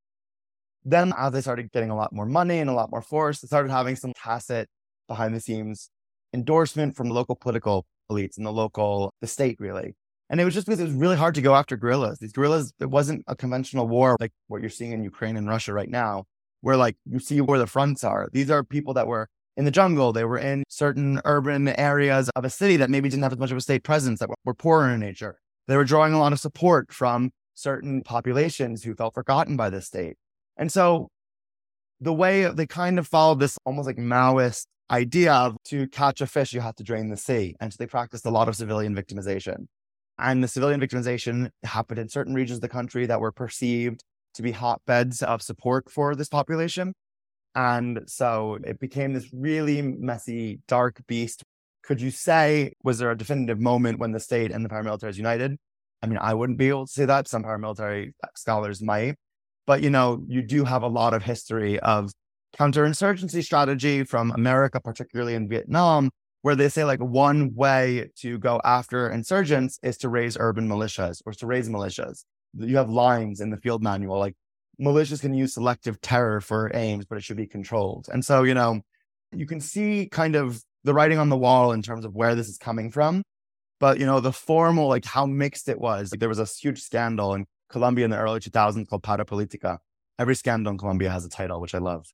Then, 0.86 1.14
as 1.18 1.34
they 1.34 1.42
started 1.42 1.72
getting 1.72 1.90
a 1.90 1.96
lot 1.96 2.14
more 2.14 2.26
money 2.26 2.60
and 2.60 2.70
a 2.70 2.74
lot 2.74 2.90
more 2.90 3.02
force, 3.02 3.42
they 3.42 3.48
started 3.48 3.70
having 3.72 3.96
some 3.98 4.14
tacit, 4.14 4.70
behind 5.10 5.36
the 5.36 5.42
scenes 5.42 5.90
endorsement 6.34 6.96
from 6.96 7.10
local 7.10 7.36
political 7.36 7.86
elites 8.10 8.38
and 8.38 8.46
the 8.46 8.52
local, 8.52 9.14
the 9.20 9.28
state, 9.28 9.58
really. 9.60 9.96
And 10.30 10.40
it 10.40 10.46
was 10.46 10.54
just 10.54 10.68
because 10.68 10.80
it 10.80 10.86
was 10.86 10.94
really 10.94 11.16
hard 11.16 11.36
to 11.36 11.42
go 11.42 11.56
after 11.56 11.76
guerrillas. 11.76 12.20
These 12.20 12.34
guerrillas, 12.34 12.72
it 12.80 12.90
wasn't 12.90 13.24
a 13.28 13.36
conventional 13.36 13.88
war 13.88 14.16
like 14.20 14.32
what 14.48 14.62
you're 14.62 14.70
seeing 14.70 14.92
in 14.92 15.04
Ukraine 15.04 15.38
and 15.38 15.48
Russia 15.48 15.74
right 15.74 15.90
now, 15.90 16.26
where 16.62 16.78
like 16.78 16.98
you 17.06 17.20
see 17.20 17.42
where 17.42 17.58
the 17.58 17.68
fronts 17.68 18.04
are. 18.04 18.30
These 18.32 18.52
are 18.52 18.64
people 18.64 18.94
that 18.94 19.08
were 19.08 19.28
in 19.58 19.66
the 19.66 19.72
jungle. 19.72 20.14
They 20.14 20.26
were 20.26 20.38
in 20.38 20.64
certain 20.70 21.20
urban 21.26 21.68
areas 21.68 22.30
of 22.36 22.46
a 22.46 22.50
city 22.50 22.78
that 22.78 22.90
maybe 22.90 23.10
didn't 23.10 23.24
have 23.24 23.34
as 23.34 23.40
much 23.40 23.52
of 23.52 23.58
a 23.58 23.62
state 23.62 23.84
presence, 23.84 24.20
that 24.20 24.30
were 24.46 24.54
poorer 24.54 24.90
in 24.90 25.00
nature. 25.00 25.40
They 25.68 25.76
were 25.76 25.84
drawing 25.84 26.14
a 26.14 26.20
lot 26.20 26.32
of 26.32 26.40
support 26.40 26.94
from 26.94 27.32
certain 27.56 28.02
populations 28.04 28.84
who 28.84 28.96
felt 28.96 29.14
forgotten 29.14 29.58
by 29.58 29.70
the 29.70 29.82
state. 29.82 30.16
And 30.58 30.72
so 30.72 31.10
the 32.00 32.14
way 32.14 32.46
they 32.46 32.66
kind 32.66 33.00
of 33.00 33.08
followed 33.08 33.40
this 33.40 33.58
almost 33.66 33.86
like 33.86 33.98
Maoist 33.98 34.66
idea 34.92 35.34
of 35.34 35.58
to 35.66 35.88
catch 35.88 36.22
a 36.22 36.28
fish, 36.28 36.54
you 36.54 36.62
have 36.62 36.76
to 36.76 36.84
drain 36.84 37.10
the 37.10 37.18
sea. 37.18 37.56
And 37.60 37.74
so 37.74 37.78
they 37.80 37.88
practiced 37.88 38.26
a 38.26 38.30
lot 38.30 38.48
of 38.48 38.56
civilian 38.56 38.96
victimization. 38.96 39.68
And 40.20 40.44
the 40.44 40.48
civilian 40.48 40.82
victimization 40.82 41.50
happened 41.64 42.00
in 42.00 42.10
certain 42.10 42.34
regions 42.34 42.58
of 42.58 42.62
the 42.62 42.70
country 42.70 43.06
that 43.06 43.22
were 43.22 43.32
perceived 43.32 44.04
to 44.34 44.42
be 44.42 44.52
hotbeds 44.52 45.24
of 45.24 45.42
support 45.42 45.90
for 45.90 46.16
this 46.16 46.30
population. 46.30 46.94
And 47.56 48.02
so 48.06 48.60
it 48.64 48.80
became 48.80 49.14
this 49.14 49.30
really 49.34 49.82
messy, 49.82 50.60
dark 50.68 51.02
beast. 51.08 51.44
Could 51.84 52.02
you 52.02 52.12
say, 52.12 52.74
was 52.84 53.00
there 53.00 53.10
a 53.10 53.18
definitive 53.18 53.60
moment 53.60 54.00
when 54.00 54.12
the 54.12 54.20
state 54.20 54.52
and 54.52 54.64
the 54.64 54.70
paramilitaries 54.70 55.16
united? 55.16 55.58
I 56.02 56.08
mean, 56.08 56.20
I 56.20 56.34
wouldn't 56.34 56.60
be 56.60 56.70
able 56.70 56.86
to 56.86 56.92
say 56.92 57.06
that. 57.06 57.28
Some 57.28 57.44
paramilitary 57.44 58.12
scholars 58.36 58.82
might. 58.82 59.16
But, 59.66 59.82
you 59.82 59.90
know, 59.90 60.24
you 60.28 60.42
do 60.42 60.64
have 60.64 60.84
a 60.84 60.88
lot 60.88 61.14
of 61.14 61.24
history 61.24 61.80
of 61.80 62.12
counterinsurgency 62.58 63.44
strategy 63.44 64.04
from 64.04 64.32
America, 64.32 64.80
particularly 64.80 65.36
in 65.36 65.48
Vietnam, 65.50 66.12
where 66.42 66.56
they 66.56 66.70
say 66.70 66.84
like 66.84 67.00
one 67.00 67.54
way 67.54 68.10
to 68.18 68.38
go 68.38 68.62
after 68.64 69.10
insurgents 69.10 69.80
is 69.84 69.98
to 69.98 70.10
raise 70.10 70.38
urban 70.40 70.68
militias 70.68 71.22
or 71.26 71.34
to 71.34 71.46
raise 71.46 71.70
militias. 71.70 72.24
You 72.58 72.78
have 72.78 72.90
lines 72.90 73.42
in 73.42 73.50
the 73.50 73.58
field 73.58 73.84
manual 73.84 74.18
like 74.20 74.36
militias 74.80 75.22
can 75.22 75.34
use 75.34 75.54
selective 75.54 76.00
terror 76.02 76.42
for 76.42 76.72
aims, 76.74 77.06
but 77.06 77.18
it 77.18 77.24
should 77.24 77.38
be 77.38 77.48
controlled. 77.48 78.08
And 78.12 78.24
so, 78.24 78.44
you 78.44 78.54
know, 78.54 78.82
you 79.32 79.46
can 79.46 79.60
see 79.60 80.08
kind 80.12 80.36
of 80.36 80.64
the 80.84 80.94
writing 80.94 81.20
on 81.20 81.30
the 81.30 81.38
wall 81.38 81.72
in 81.72 81.82
terms 81.82 82.06
of 82.06 82.16
where 82.16 82.36
this 82.36 82.48
is 82.48 82.58
coming 82.58 82.90
from. 82.92 83.24
But, 83.80 84.00
you 84.00 84.06
know, 84.06 84.20
the 84.20 84.34
formal, 84.34 84.88
like 84.88 85.06
how 85.06 85.26
mixed 85.26 85.70
it 85.70 85.80
was. 85.80 86.12
Like, 86.12 86.20
there 86.20 86.30
was 86.30 86.40
a 86.40 86.46
huge 86.46 86.82
scandal 86.82 87.34
in 87.34 87.46
Colombia 87.70 88.06
in 88.06 88.12
the 88.12 88.18
early 88.18 88.40
2000s 88.40 88.88
called 88.88 89.04
Para 89.04 89.26
Politica. 89.26 89.78
Every 90.18 90.36
scandal 90.36 90.72
in 90.72 90.78
Colombia 90.78 91.10
has 91.10 91.26
a 91.26 91.30
title, 91.30 91.62
which 91.62 91.76
I 91.76 91.78
love. 91.78 92.06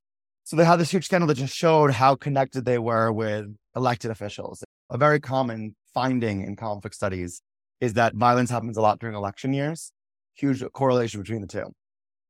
So 0.44 0.56
they 0.56 0.66
had 0.66 0.76
this 0.76 0.92
huge 0.92 1.06
scandal 1.06 1.28
that 1.28 1.36
just 1.36 1.56
showed 1.56 1.92
how 1.92 2.16
connected 2.16 2.66
they 2.66 2.78
were 2.78 3.12
with 3.12 3.48
elected 3.76 4.12
officials. 4.12 4.64
A 4.90 4.98
very 4.98 5.20
common 5.20 5.76
finding 5.94 6.44
in 6.44 6.56
conflict 6.56 6.96
studies 6.96 7.42
is 7.82 7.94
that 7.94 8.16
violence 8.16 8.50
happens 8.50 8.78
a 8.78 8.82
lot 8.82 9.00
during 9.00 9.16
election 9.16 9.54
years. 9.54 9.92
Huge 10.36 10.64
correlation 10.74 11.22
between 11.22 11.42
the 11.42 11.48
two. 11.48 11.72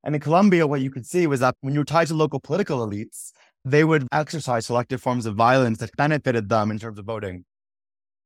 And 0.03 0.13
in 0.13 0.21
Colombia, 0.21 0.67
what 0.67 0.81
you 0.81 0.91
could 0.91 1.05
see 1.05 1.25
was 1.27 1.39
that 1.39 1.55
when 1.61 1.73
you 1.73 1.79
were 1.79 1.85
tied 1.85 2.07
to 2.07 2.13
local 2.13 2.39
political 2.39 2.85
elites, 2.87 3.31
they 3.63 3.83
would 3.83 4.07
exercise 4.11 4.67
selective 4.67 5.01
forms 5.01 5.25
of 5.25 5.35
violence 5.35 5.79
that 5.79 5.95
benefited 5.97 6.49
them 6.49 6.69
in 6.69 6.77
terms 6.77 6.99
of 6.99 7.05
voting. 7.05 7.45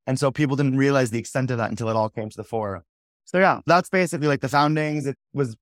And 0.06 0.20
so 0.20 0.32
people 0.32 0.56
didn't 0.56 0.78
realize 0.78 1.12
the 1.12 1.20
extent 1.20 1.52
of 1.52 1.58
that 1.58 1.70
until 1.70 1.88
it 1.90 1.96
all 1.96 2.10
came 2.10 2.30
to 2.30 2.36
the 2.36 2.44
fore. 2.44 2.84
So 3.24 3.38
yeah, 3.40 3.62
that's 3.66 3.90
basically 3.90 4.28
like 4.28 4.42
the 4.42 4.50
foundings. 4.50 5.06
It 5.06 5.16
was 5.34 5.56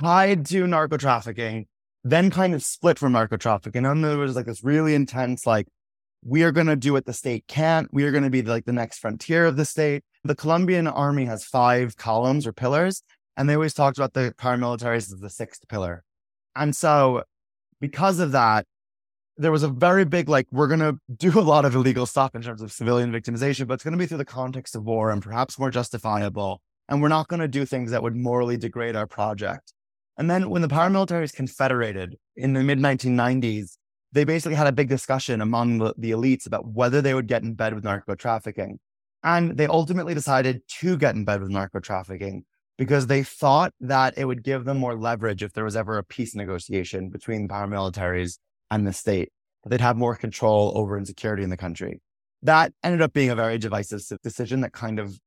tied 0.00 0.46
to 0.46 0.66
narco 0.66 0.96
trafficking, 0.96 1.66
then 2.04 2.30
kind 2.30 2.54
of 2.54 2.62
split 2.62 2.98
from 2.98 3.12
narco 3.12 3.36
trafficking. 3.36 3.84
And 3.84 4.04
then 4.04 4.10
there 4.10 4.18
was 4.18 4.36
like 4.36 4.46
this 4.46 4.62
really 4.62 4.94
intense, 4.94 5.46
like, 5.46 5.66
we 6.24 6.42
are 6.42 6.52
going 6.52 6.66
to 6.66 6.76
do 6.76 6.92
what 6.92 7.04
the 7.04 7.12
state 7.12 7.44
can't. 7.46 7.92
We 7.92 8.04
are 8.04 8.10
going 8.10 8.24
to 8.24 8.30
be 8.30 8.42
like 8.42 8.64
the 8.64 8.72
next 8.72 8.98
frontier 8.98 9.44
of 9.46 9.56
the 9.56 9.64
state. 9.64 10.02
The 10.24 10.34
Colombian 10.34 10.86
army 10.86 11.26
has 11.26 11.44
five 11.44 11.96
columns 11.96 12.46
or 12.46 12.52
pillars, 12.52 13.02
and 13.36 13.48
they 13.48 13.54
always 13.54 13.74
talked 13.74 13.98
about 13.98 14.14
the 14.14 14.34
paramilitaries 14.38 15.12
as 15.12 15.20
the 15.20 15.28
sixth 15.28 15.68
pillar. 15.68 16.02
And 16.56 16.74
so 16.74 17.24
because 17.80 18.20
of 18.20 18.32
that, 18.32 18.66
there 19.36 19.52
was 19.52 19.64
a 19.64 19.68
very 19.68 20.04
big, 20.04 20.28
like, 20.28 20.46
we're 20.50 20.68
going 20.68 20.80
to 20.80 20.98
do 21.14 21.38
a 21.38 21.42
lot 21.42 21.64
of 21.64 21.74
illegal 21.74 22.06
stuff 22.06 22.34
in 22.34 22.42
terms 22.42 22.62
of 22.62 22.72
civilian 22.72 23.12
victimization, 23.12 23.66
but 23.66 23.74
it's 23.74 23.84
going 23.84 23.92
to 23.92 23.98
be 23.98 24.06
through 24.06 24.18
the 24.18 24.24
context 24.24 24.76
of 24.76 24.84
war 24.84 25.10
and 25.10 25.22
perhaps 25.22 25.58
more 25.58 25.70
justifiable. 25.70 26.62
And 26.88 27.02
we're 27.02 27.08
not 27.08 27.28
going 27.28 27.40
to 27.40 27.48
do 27.48 27.66
things 27.66 27.90
that 27.90 28.02
would 28.02 28.14
morally 28.16 28.56
degrade 28.56 28.96
our 28.96 29.06
project. 29.06 29.72
And 30.16 30.30
then 30.30 30.48
when 30.48 30.62
the 30.62 30.68
paramilitaries 30.68 31.34
confederated 31.34 32.16
in 32.36 32.52
the 32.52 32.62
mid 32.62 32.78
1990s, 32.78 33.76
they 34.14 34.24
basically 34.24 34.54
had 34.54 34.68
a 34.68 34.72
big 34.72 34.88
discussion 34.88 35.40
among 35.40 35.78
the, 35.78 35.92
the, 35.98 36.12
elites 36.12 36.46
about 36.46 36.68
whether 36.68 37.02
they 37.02 37.14
would 37.14 37.26
get 37.26 37.42
in 37.42 37.54
bed 37.54 37.74
with 37.74 37.82
narco 37.82 38.14
trafficking. 38.14 38.78
And 39.24 39.56
they 39.56 39.66
ultimately 39.66 40.14
decided 40.14 40.62
to 40.80 40.96
get 40.96 41.16
in 41.16 41.24
bed 41.24 41.40
with 41.40 41.50
narco 41.50 41.80
trafficking 41.80 42.44
because 42.78 43.08
they 43.08 43.24
thought 43.24 43.72
that 43.80 44.14
it 44.16 44.24
would 44.24 44.44
give 44.44 44.64
them 44.64 44.78
more 44.78 44.94
leverage 44.94 45.42
if 45.42 45.52
there 45.52 45.64
was 45.64 45.74
ever 45.74 45.98
a 45.98 46.04
peace 46.04 46.34
negotiation 46.34 47.08
between 47.08 47.46
the 47.46 47.52
paramilitaries 47.52 48.38
and 48.70 48.86
the 48.86 48.92
state, 48.92 49.30
that 49.64 49.70
they'd 49.70 49.80
have 49.80 49.96
more 49.96 50.14
control 50.14 50.72
over 50.76 50.96
insecurity 50.96 51.42
in 51.42 51.50
the 51.50 51.56
country. 51.56 52.00
That 52.42 52.72
ended 52.84 53.02
up 53.02 53.12
being 53.12 53.30
a 53.30 53.34
very 53.34 53.58
divisive 53.58 54.02
decision 54.22 54.60
that 54.60 54.72
kind 54.72 55.00
of 55.00 55.18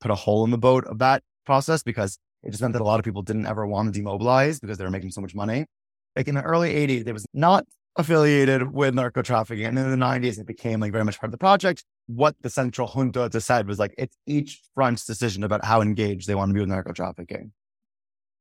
put 0.00 0.12
a 0.12 0.14
hole 0.14 0.44
in 0.44 0.50
the 0.50 0.58
boat 0.58 0.84
of 0.84 0.98
that 0.98 1.22
process 1.44 1.82
because 1.82 2.18
it 2.44 2.50
just 2.50 2.62
meant 2.62 2.74
that 2.74 2.82
a 2.82 2.84
lot 2.84 3.00
of 3.00 3.04
people 3.04 3.22
didn't 3.22 3.46
ever 3.46 3.66
want 3.66 3.92
to 3.92 4.00
demobilize 4.00 4.60
because 4.60 4.78
they 4.78 4.84
were 4.84 4.90
making 4.90 5.10
so 5.10 5.20
much 5.20 5.34
money. 5.34 5.66
Like 6.14 6.28
in 6.28 6.34
the 6.34 6.42
early 6.42 6.74
80s, 6.74 7.06
it 7.06 7.12
was 7.12 7.26
not 7.32 7.64
affiliated 7.96 8.72
with 8.72 8.94
narco 8.94 9.22
trafficking. 9.22 9.66
And 9.66 9.78
in 9.78 9.90
the 9.90 9.96
90s, 9.96 10.38
it 10.38 10.46
became 10.46 10.80
like 10.80 10.92
very 10.92 11.04
much 11.04 11.18
part 11.18 11.28
of 11.28 11.32
the 11.32 11.38
project. 11.38 11.84
What 12.06 12.34
the 12.40 12.50
central 12.50 12.88
junta 12.88 13.28
decided 13.28 13.68
was 13.68 13.78
like 13.78 13.94
it's 13.98 14.16
each 14.26 14.60
front's 14.74 15.04
decision 15.04 15.44
about 15.44 15.64
how 15.64 15.80
engaged 15.80 16.26
they 16.26 16.34
want 16.34 16.50
to 16.50 16.54
be 16.54 16.60
with 16.60 16.68
narco 16.68 16.92
trafficking. 16.92 17.52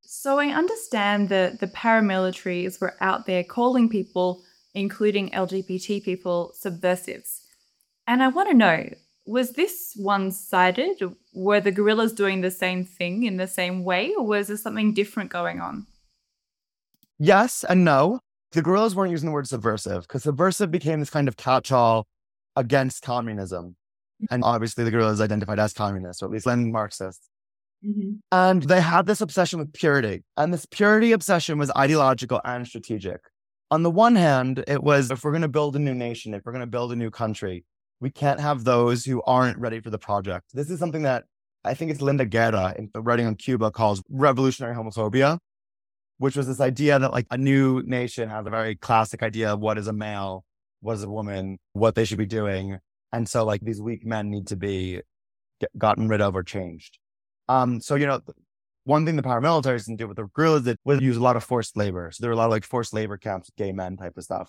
So 0.02 0.40
I 0.40 0.48
understand 0.48 1.30
that 1.30 1.60
the 1.60 1.68
paramilitaries 1.68 2.82
were 2.82 2.96
out 3.02 3.26
there 3.26 3.44
calling 3.44 3.88
people, 3.88 4.42
including 4.74 5.30
LGBT 5.32 6.04
people, 6.04 6.52
subversives. 6.54 7.42
And 8.08 8.22
I 8.22 8.28
want 8.28 8.50
to 8.50 8.58
know 8.58 8.90
was 9.26 9.54
this 9.54 9.94
one 9.96 10.32
sided? 10.32 11.02
Were 11.34 11.62
the 11.62 11.72
guerrillas 11.72 12.12
doing 12.12 12.42
the 12.42 12.52
same 12.52 12.84
thing 12.84 13.24
in 13.24 13.38
the 13.38 13.48
same 13.48 13.84
way, 13.84 14.14
or 14.18 14.26
was 14.26 14.48
there 14.48 14.58
something 14.58 14.94
different 14.94 15.30
going 15.30 15.62
on? 15.62 15.86
Yes 17.20 17.64
and 17.64 17.86
no. 17.86 18.20
The 18.52 18.62
guerrillas 18.62 18.96
weren't 18.96 19.12
using 19.12 19.28
the 19.28 19.34
word 19.34 19.48
subversive 19.48 20.04
because 20.04 20.24
subversive 20.24 20.72
became 20.72 21.00
this 21.00 21.10
kind 21.10 21.28
of 21.28 21.38
catch 21.38 21.72
all 21.72 22.08
against 22.56 23.02
communism. 23.02 23.76
And 24.30 24.44
obviously, 24.44 24.84
the 24.84 24.92
guerrillas 24.92 25.22
identified 25.22 25.60
as 25.60 25.74
communists, 25.74 26.22
or 26.22 26.28
at 26.28 26.32
least 26.32 26.46
Lenin 26.46 26.72
Marxists. 26.72 27.28
Mm-hmm. 27.86 28.18
And 28.32 28.64
they 28.64 28.82
had 28.82 29.08
this 29.08 29.22
obsession 29.22 29.58
with 29.58 29.74
purity. 29.74 30.24
And 30.38 30.54
this 30.54 30.68
purity 30.68 31.12
obsession 31.12 31.58
was 31.58 31.72
ideological 31.76 32.40
and 32.46 32.68
strategic. 32.68 33.22
On 33.72 33.84
the 33.84 33.90
one 33.90 34.16
hand, 34.16 34.64
it 34.68 34.84
was 34.84 35.10
if 35.10 35.24
we're 35.24 35.32
going 35.32 35.42
to 35.42 35.48
build 35.48 35.76
a 35.76 35.80
new 35.80 35.96
nation, 35.96 36.34
if 36.34 36.44
we're 36.46 36.52
going 36.52 36.60
to 36.60 36.68
build 36.68 36.92
a 36.92 36.96
new 36.96 37.10
country, 37.10 37.64
we 38.00 38.10
can't 38.10 38.40
have 38.40 38.64
those 38.64 39.06
who 39.06 39.22
aren't 39.24 39.58
ready 39.58 39.80
for 39.80 39.90
the 39.90 39.98
project. 39.98 40.48
This 40.54 40.70
is 40.70 40.78
something 40.78 41.04
that 41.04 41.24
I 41.64 41.74
think 41.74 41.92
it's 41.92 42.02
Linda 42.02 42.26
Guerra 42.26 42.76
in 42.78 42.90
the 42.94 43.02
writing 43.02 43.28
on 43.28 43.36
Cuba 43.36 43.72
calls 43.72 44.04
revolutionary 44.10 44.76
homophobia, 44.76 45.38
which 46.22 46.38
was 46.38 46.46
this 46.46 46.62
idea 46.62 47.00
that 47.00 47.12
like 47.12 47.26
a 47.32 47.38
new 47.38 47.82
nation 47.82 48.30
has 48.30 48.46
a 48.46 48.50
very 48.52 48.76
classic 48.76 49.24
idea 49.24 49.54
of 49.54 49.60
what 49.60 49.80
is 49.80 49.88
a 49.88 49.94
male, 49.94 50.46
what 50.80 50.94
is 50.94 51.02
a 51.02 51.10
woman, 51.10 51.58
what 51.74 51.96
they 51.96 52.06
should 52.06 52.20
be 52.20 52.28
doing. 52.28 52.78
And 53.12 53.28
so 53.28 53.44
like 53.44 53.62
these 53.62 53.82
weak 53.82 54.06
men 54.06 54.30
need 54.30 54.46
to 54.48 54.56
be 54.56 55.02
get, 55.60 55.76
gotten 55.80 56.08
rid 56.08 56.22
of 56.22 56.36
or 56.36 56.44
changed. 56.44 57.00
Um, 57.50 57.82
so, 57.82 57.96
you 57.96 58.06
know, 58.06 58.22
one 58.84 59.04
thing 59.04 59.16
the 59.16 59.24
paramilitaries 59.24 59.88
didn't 59.88 59.98
do 59.98 60.08
with 60.08 60.18
the 60.18 60.28
guerrillas 60.36 60.62
did 60.62 60.78
was 60.86 61.02
use 61.02 61.18
a 61.18 61.24
lot 61.24 61.38
of 61.38 61.44
forced 61.44 61.76
labor. 61.76 62.12
So 62.12 62.22
there 62.22 62.30
were 62.30 62.36
a 62.36 62.38
lot 62.38 62.46
of 62.46 62.52
like 62.52 62.66
forced 62.66 62.94
labor 62.94 63.18
camps, 63.18 63.50
gay 63.58 63.72
men 63.72 63.98
type 63.98 64.16
of 64.16 64.24
stuff. 64.24 64.48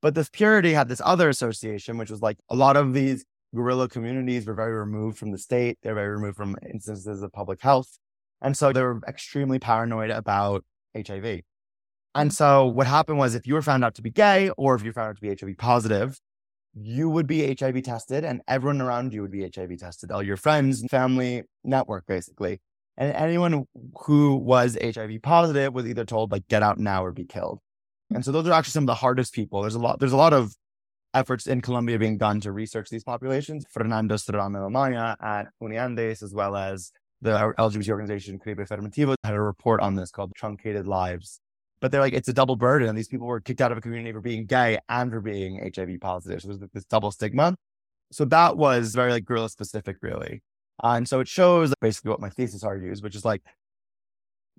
But 0.00 0.14
this 0.14 0.30
purity 0.30 0.72
had 0.72 0.88
this 0.88 1.02
other 1.04 1.28
association, 1.28 1.98
which 1.98 2.10
was 2.10 2.22
like 2.22 2.38
a 2.48 2.56
lot 2.56 2.78
of 2.78 2.94
these 2.94 3.22
guerrilla 3.54 3.90
communities 3.90 4.46
were 4.46 4.54
very 4.54 4.72
removed 4.72 5.18
from 5.18 5.30
the 5.30 5.38
state. 5.38 5.76
They're 5.82 5.94
very 5.94 6.16
removed 6.16 6.38
from 6.38 6.56
instances 6.66 7.22
of 7.22 7.34
public 7.34 7.60
health. 7.60 7.98
And 8.40 8.56
so 8.56 8.72
they 8.72 8.80
were 8.80 9.02
extremely 9.06 9.58
paranoid 9.58 10.08
about 10.08 10.64
HIV. 11.04 11.40
And 12.14 12.32
so 12.32 12.66
what 12.66 12.86
happened 12.86 13.18
was 13.18 13.34
if 13.34 13.46
you 13.46 13.54
were 13.54 13.62
found 13.62 13.84
out 13.84 13.94
to 13.96 14.02
be 14.02 14.10
gay 14.10 14.50
or 14.56 14.74
if 14.74 14.82
you 14.82 14.92
found 14.92 15.10
out 15.10 15.16
to 15.16 15.22
be 15.22 15.28
HIV 15.28 15.58
positive, 15.58 16.18
you 16.74 17.08
would 17.08 17.26
be 17.26 17.54
HIV 17.54 17.82
tested 17.82 18.24
and 18.24 18.42
everyone 18.48 18.80
around 18.80 19.12
you 19.12 19.22
would 19.22 19.30
be 19.30 19.42
HIV 19.42 19.78
tested, 19.78 20.10
all 20.10 20.22
your 20.22 20.36
friends, 20.36 20.84
family, 20.90 21.42
network, 21.64 22.06
basically. 22.06 22.60
And 22.96 23.12
anyone 23.14 23.66
who 24.04 24.36
was 24.36 24.78
HIV 24.82 25.22
positive 25.22 25.74
was 25.74 25.86
either 25.86 26.04
told, 26.04 26.32
like, 26.32 26.48
get 26.48 26.62
out 26.62 26.78
now 26.78 27.04
or 27.04 27.12
be 27.12 27.24
killed. 27.24 27.60
And 28.14 28.24
so 28.24 28.32
those 28.32 28.46
are 28.46 28.52
actually 28.52 28.72
some 28.72 28.84
of 28.84 28.88
the 28.88 28.94
hardest 28.94 29.34
people. 29.34 29.62
There's 29.62 29.74
a 29.74 29.78
lot, 29.78 30.00
there's 30.00 30.12
a 30.12 30.16
lot 30.16 30.32
of 30.32 30.54
efforts 31.12 31.46
in 31.46 31.60
Colombia 31.60 31.98
being 31.98 32.18
done 32.18 32.40
to 32.42 32.52
research 32.52 32.88
these 32.88 33.04
populations. 33.04 33.64
Fernando 33.70 34.16
Serrano 34.16 34.68
Amaya 34.68 35.16
at 35.20 35.48
Uniandes, 35.62 36.22
as 36.22 36.32
well 36.32 36.56
as 36.56 36.92
the 37.22 37.54
LGBT 37.58 37.88
organization 37.90 38.38
Caribe 38.38 38.58
Afirmativo 38.58 39.14
had 39.24 39.34
a 39.34 39.40
report 39.40 39.80
on 39.80 39.94
this 39.94 40.10
called 40.10 40.32
Truncated 40.36 40.86
Lives 40.86 41.40
but 41.80 41.92
they're 41.92 42.00
like, 42.00 42.14
it's 42.14 42.28
a 42.28 42.32
double 42.32 42.56
burden. 42.56 42.88
And 42.88 42.96
these 42.96 43.08
people 43.08 43.26
were 43.26 43.40
kicked 43.40 43.60
out 43.60 43.72
of 43.72 43.78
a 43.78 43.80
community 43.80 44.12
for 44.12 44.20
being 44.20 44.46
gay 44.46 44.78
and 44.88 45.10
for 45.10 45.20
being 45.20 45.70
HIV 45.74 46.00
positive. 46.00 46.42
So 46.42 46.48
there's 46.48 46.70
this 46.72 46.84
double 46.84 47.10
stigma. 47.10 47.56
So 48.12 48.24
that 48.26 48.56
was 48.56 48.94
very 48.94 49.12
like 49.12 49.24
guerrilla 49.24 49.48
specific, 49.48 49.96
really. 50.00 50.42
And 50.82 51.08
so 51.08 51.20
it 51.20 51.28
shows 51.28 51.72
basically 51.80 52.10
what 52.10 52.20
my 52.20 52.30
thesis 52.30 52.62
argues, 52.62 53.02
which 53.02 53.16
is 53.16 53.24
like 53.24 53.42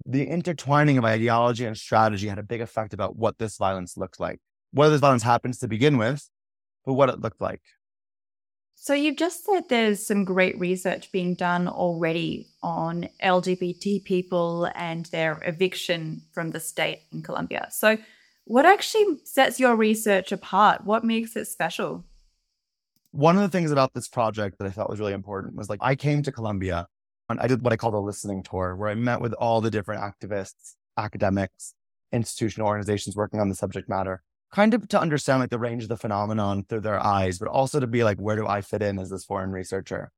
the 0.05 0.23
intertwining 0.27 0.97
of 0.97 1.05
ideology 1.05 1.65
and 1.65 1.75
strategy 1.75 2.27
had 2.27 2.39
a 2.39 2.43
big 2.43 2.61
effect 2.61 2.93
about 2.93 3.15
what 3.15 3.37
this 3.39 3.57
violence 3.57 3.97
looked 3.97 4.19
like, 4.19 4.39
whether 4.71 4.91
this 4.91 5.01
violence 5.01 5.23
happens 5.23 5.59
to 5.59 5.67
begin 5.67 5.97
with, 5.97 6.29
but 6.85 6.93
what 6.93 7.09
it 7.09 7.19
looked 7.19 7.41
like. 7.41 7.61
So, 8.79 8.93
you've 8.93 9.17
just 9.17 9.43
said 9.43 9.67
there's 9.67 10.05
some 10.05 10.23
great 10.23 10.57
research 10.59 11.11
being 11.11 11.33
done 11.33 11.67
already 11.67 12.47
on 12.61 13.09
LGBT 13.23 14.03
people 14.03 14.69
and 14.75 15.07
their 15.07 15.41
eviction 15.43 16.21
from 16.31 16.51
the 16.51 16.59
state 16.59 17.01
in 17.11 17.23
Colombia. 17.23 17.67
So, 17.71 17.97
what 18.45 18.67
actually 18.67 19.17
sets 19.23 19.59
your 19.59 19.75
research 19.75 20.31
apart? 20.31 20.85
What 20.85 21.03
makes 21.03 21.35
it 21.35 21.47
special? 21.47 22.05
One 23.11 23.35
of 23.35 23.41
the 23.41 23.49
things 23.49 23.71
about 23.71 23.95
this 23.95 24.07
project 24.07 24.59
that 24.59 24.67
I 24.67 24.69
thought 24.69 24.91
was 24.91 24.99
really 24.99 25.13
important 25.13 25.55
was 25.55 25.69
like 25.69 25.79
I 25.81 25.95
came 25.95 26.21
to 26.21 26.31
Colombia 26.31 26.87
and 27.29 27.39
I 27.39 27.47
did 27.47 27.63
what 27.63 27.73
I 27.73 27.77
called 27.77 27.95
a 27.95 27.99
listening 27.99 28.43
tour, 28.43 28.75
where 28.75 28.89
I 28.89 28.95
met 28.95 29.19
with 29.19 29.33
all 29.33 29.59
the 29.59 29.71
different 29.71 30.01
activists, 30.01 30.75
academics, 30.97 31.73
institutional 32.13 32.67
organizations 32.67 33.15
working 33.15 33.39
on 33.39 33.49
the 33.49 33.55
subject 33.55 33.89
matter 33.89 34.21
kind 34.51 34.73
of 34.73 34.87
to 34.89 34.99
understand 34.99 35.39
like 35.39 35.49
the 35.49 35.59
range 35.59 35.83
of 35.83 35.89
the 35.89 35.97
phenomenon 35.97 36.63
through 36.67 36.81
their 36.81 37.03
eyes, 37.03 37.39
but 37.39 37.47
also 37.47 37.79
to 37.79 37.87
be 37.87 38.03
like, 38.03 38.17
where 38.17 38.35
do 38.35 38.47
I 38.47 38.61
fit 38.61 38.81
in 38.81 38.99
as 38.99 39.09
this 39.09 39.25
foreign 39.25 39.51
researcher? 39.51 40.11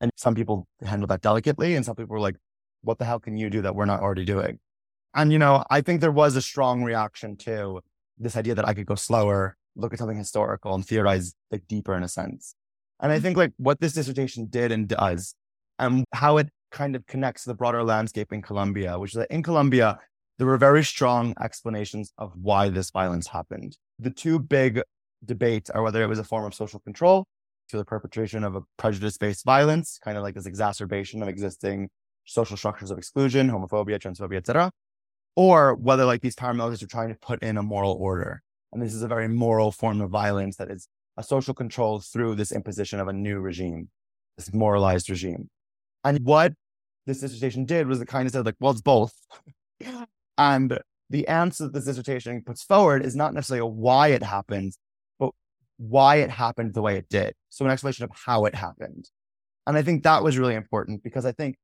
And 0.00 0.10
some 0.16 0.34
people 0.34 0.66
handle 0.84 1.06
that 1.08 1.22
delicately, 1.22 1.76
and 1.76 1.84
some 1.84 1.96
people 1.96 2.14
were 2.14 2.20
like, 2.20 2.36
what 2.82 2.98
the 2.98 3.04
hell 3.04 3.20
can 3.20 3.36
you 3.36 3.50
do 3.50 3.62
that 3.62 3.74
we're 3.74 3.84
not 3.84 4.00
already 4.00 4.24
doing? 4.24 4.58
And, 5.14 5.32
you 5.32 5.38
know, 5.38 5.64
I 5.70 5.80
think 5.80 6.00
there 6.00 6.12
was 6.12 6.36
a 6.36 6.42
strong 6.42 6.82
reaction 6.82 7.36
to 7.38 7.80
this 8.18 8.36
idea 8.36 8.54
that 8.54 8.66
I 8.66 8.74
could 8.74 8.86
go 8.86 8.96
slower, 8.96 9.56
look 9.76 9.92
at 9.92 9.98
something 9.98 10.18
historical 10.18 10.74
and 10.74 10.84
theorize 10.84 11.34
like 11.50 11.66
deeper 11.68 11.94
in 11.94 12.02
a 12.02 12.08
sense. 12.08 12.54
And 13.00 13.12
I 13.12 13.16
mm-hmm. 13.16 13.22
think 13.22 13.36
like 13.36 13.52
what 13.56 13.80
this 13.80 13.92
dissertation 13.92 14.46
did 14.46 14.72
and 14.72 14.88
does 14.88 15.34
and 15.78 16.04
how 16.12 16.38
it 16.38 16.48
kind 16.70 16.96
of 16.96 17.06
connects 17.06 17.44
to 17.44 17.50
the 17.50 17.54
broader 17.54 17.82
landscape 17.82 18.32
in 18.32 18.42
Colombia, 18.42 18.98
which 18.98 19.12
is 19.12 19.18
that 19.18 19.30
in 19.30 19.42
Colombia, 19.42 19.98
there 20.38 20.46
were 20.46 20.56
very 20.56 20.84
strong 20.84 21.34
explanations 21.40 22.12
of 22.18 22.32
why 22.40 22.68
this 22.68 22.90
violence 22.90 23.28
happened. 23.28 23.76
The 23.98 24.10
two 24.10 24.38
big 24.38 24.82
debates 25.24 25.70
are 25.70 25.82
whether 25.82 26.02
it 26.02 26.08
was 26.08 26.18
a 26.18 26.24
form 26.24 26.44
of 26.44 26.54
social 26.54 26.80
control 26.80 27.26
to 27.68 27.76
the 27.76 27.84
perpetration 27.84 28.44
of 28.44 28.56
a 28.56 28.62
prejudice 28.76 29.16
based 29.16 29.44
violence, 29.44 29.98
kind 30.02 30.16
of 30.16 30.22
like 30.22 30.34
this 30.34 30.46
exacerbation 30.46 31.22
of 31.22 31.28
existing 31.28 31.88
social 32.24 32.56
structures 32.56 32.90
of 32.90 32.98
exclusion, 32.98 33.50
homophobia, 33.50 33.98
transphobia, 33.98 34.36
etc., 34.36 34.70
or 35.36 35.74
whether 35.74 36.04
like 36.04 36.20
these 36.20 36.36
paramilitaries 36.36 36.82
are 36.82 36.86
trying 36.86 37.08
to 37.08 37.18
put 37.20 37.42
in 37.42 37.56
a 37.56 37.62
moral 37.62 37.92
order. 37.92 38.42
And 38.72 38.82
this 38.82 38.94
is 38.94 39.02
a 39.02 39.08
very 39.08 39.28
moral 39.28 39.70
form 39.70 40.00
of 40.00 40.10
violence 40.10 40.56
that 40.56 40.70
is 40.70 40.88
a 41.16 41.22
social 41.22 41.54
control 41.54 42.00
through 42.00 42.34
this 42.34 42.52
imposition 42.52 42.98
of 42.98 43.08
a 43.08 43.12
new 43.12 43.38
regime, 43.38 43.88
this 44.36 44.52
moralized 44.52 45.08
regime. 45.08 45.48
And 46.02 46.20
what 46.24 46.54
this 47.06 47.20
dissertation 47.20 47.64
did 47.64 47.86
was 47.86 48.00
it 48.00 48.08
kind 48.08 48.26
of 48.26 48.32
said 48.32 48.46
like, 48.46 48.56
well, 48.60 48.72
it's 48.72 48.80
both. 48.80 49.14
and 50.38 50.78
the 51.10 51.28
answer 51.28 51.64
that 51.64 51.72
this 51.72 51.84
dissertation 51.84 52.42
puts 52.44 52.62
forward 52.62 53.04
is 53.04 53.14
not 53.14 53.34
necessarily 53.34 53.70
why 53.70 54.08
it 54.08 54.22
happened, 54.22 54.76
but 55.18 55.30
why 55.76 56.16
it 56.16 56.30
happened 56.30 56.74
the 56.74 56.82
way 56.82 56.96
it 56.96 57.08
did. 57.08 57.34
So 57.50 57.64
an 57.64 57.70
explanation 57.70 58.04
of 58.04 58.10
how 58.26 58.46
it 58.46 58.54
happened. 58.54 59.08
And 59.66 59.76
I 59.76 59.82
think 59.82 60.02
that 60.02 60.22
was 60.22 60.38
really 60.38 60.54
important 60.54 61.02
because 61.02 61.24
I 61.24 61.32
think 61.32 61.56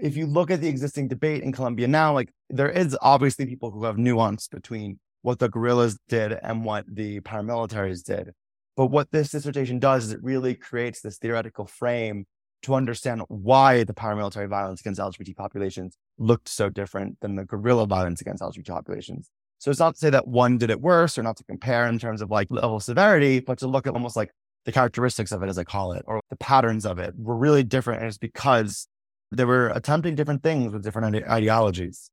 if 0.00 0.16
you 0.16 0.26
look 0.26 0.50
at 0.50 0.60
the 0.60 0.68
existing 0.68 1.08
debate 1.08 1.42
in 1.42 1.52
Colombia 1.52 1.88
now, 1.88 2.12
like 2.12 2.30
there 2.50 2.70
is 2.70 2.96
obviously 3.00 3.46
people 3.46 3.70
who 3.70 3.84
have 3.84 3.98
nuance 3.98 4.48
between 4.48 4.98
what 5.22 5.38
the 5.38 5.48
guerrillas 5.48 5.98
did 6.08 6.32
and 6.32 6.64
what 6.64 6.84
the 6.88 7.20
paramilitaries 7.20 8.04
did. 8.04 8.30
But 8.76 8.86
what 8.86 9.10
this 9.10 9.30
dissertation 9.30 9.78
does 9.78 10.06
is 10.06 10.12
it 10.12 10.22
really 10.22 10.54
creates 10.54 11.00
this 11.00 11.18
theoretical 11.18 11.66
frame 11.66 12.26
to 12.66 12.74
understand 12.74 13.22
why 13.28 13.84
the 13.84 13.94
paramilitary 13.94 14.48
violence 14.48 14.80
against 14.80 15.00
LGBT 15.00 15.34
populations 15.36 15.96
looked 16.18 16.48
so 16.48 16.68
different 16.68 17.18
than 17.20 17.34
the 17.34 17.44
guerrilla 17.44 17.86
violence 17.86 18.20
against 18.20 18.42
LGBT 18.42 18.66
populations. 18.66 19.30
So 19.58 19.70
it's 19.70 19.80
not 19.80 19.94
to 19.94 19.98
say 19.98 20.10
that 20.10 20.28
one 20.28 20.58
did 20.58 20.70
it 20.70 20.80
worse 20.80 21.16
or 21.16 21.22
not 21.22 21.36
to 21.38 21.44
compare 21.44 21.86
in 21.86 21.98
terms 21.98 22.20
of 22.20 22.30
like 22.30 22.48
level 22.50 22.76
of 22.76 22.82
severity, 22.82 23.40
but 23.40 23.58
to 23.58 23.66
look 23.66 23.86
at 23.86 23.94
almost 23.94 24.16
like 24.16 24.30
the 24.64 24.72
characteristics 24.72 25.32
of 25.32 25.42
it, 25.42 25.48
as 25.48 25.58
I 25.58 25.64
call 25.64 25.92
it, 25.92 26.02
or 26.06 26.20
the 26.28 26.36
patterns 26.36 26.84
of 26.84 26.98
it 26.98 27.14
were 27.16 27.36
really 27.36 27.62
different. 27.62 28.00
And 28.00 28.08
it's 28.08 28.18
because 28.18 28.88
they 29.32 29.44
were 29.44 29.68
attempting 29.68 30.14
different 30.14 30.42
things 30.42 30.72
with 30.72 30.82
different 30.82 31.16
ide- 31.16 31.28
ideologies. 31.28 32.10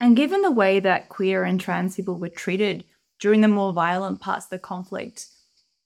And 0.00 0.16
given 0.16 0.42
the 0.42 0.50
way 0.50 0.80
that 0.80 1.08
queer 1.08 1.44
and 1.44 1.60
trans 1.60 1.96
people 1.96 2.18
were 2.18 2.28
treated 2.28 2.84
during 3.20 3.40
the 3.40 3.48
more 3.48 3.72
violent 3.72 4.20
parts 4.20 4.46
of 4.46 4.50
the 4.50 4.58
conflict, 4.58 5.26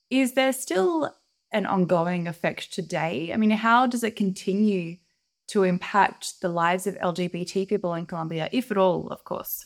is 0.09 0.33
there 0.33 0.53
still 0.53 1.15
an 1.57 1.67
ongoing 1.67 2.29
effect 2.29 2.73
today? 2.73 3.33
I 3.33 3.37
mean, 3.37 3.51
how 3.51 3.87
does 3.87 4.05
it 4.05 4.15
continue 4.15 4.97
to 5.49 5.63
impact 5.63 6.41
the 6.43 6.49
lives 6.49 6.87
of 6.87 6.99
LGBT 6.99 7.67
people 7.69 7.95
in 7.95 8.07
Colombia, 8.07 8.49
if 8.53 8.71
at 8.71 8.77
all, 8.77 9.09
of 9.09 9.25
course? 9.25 9.65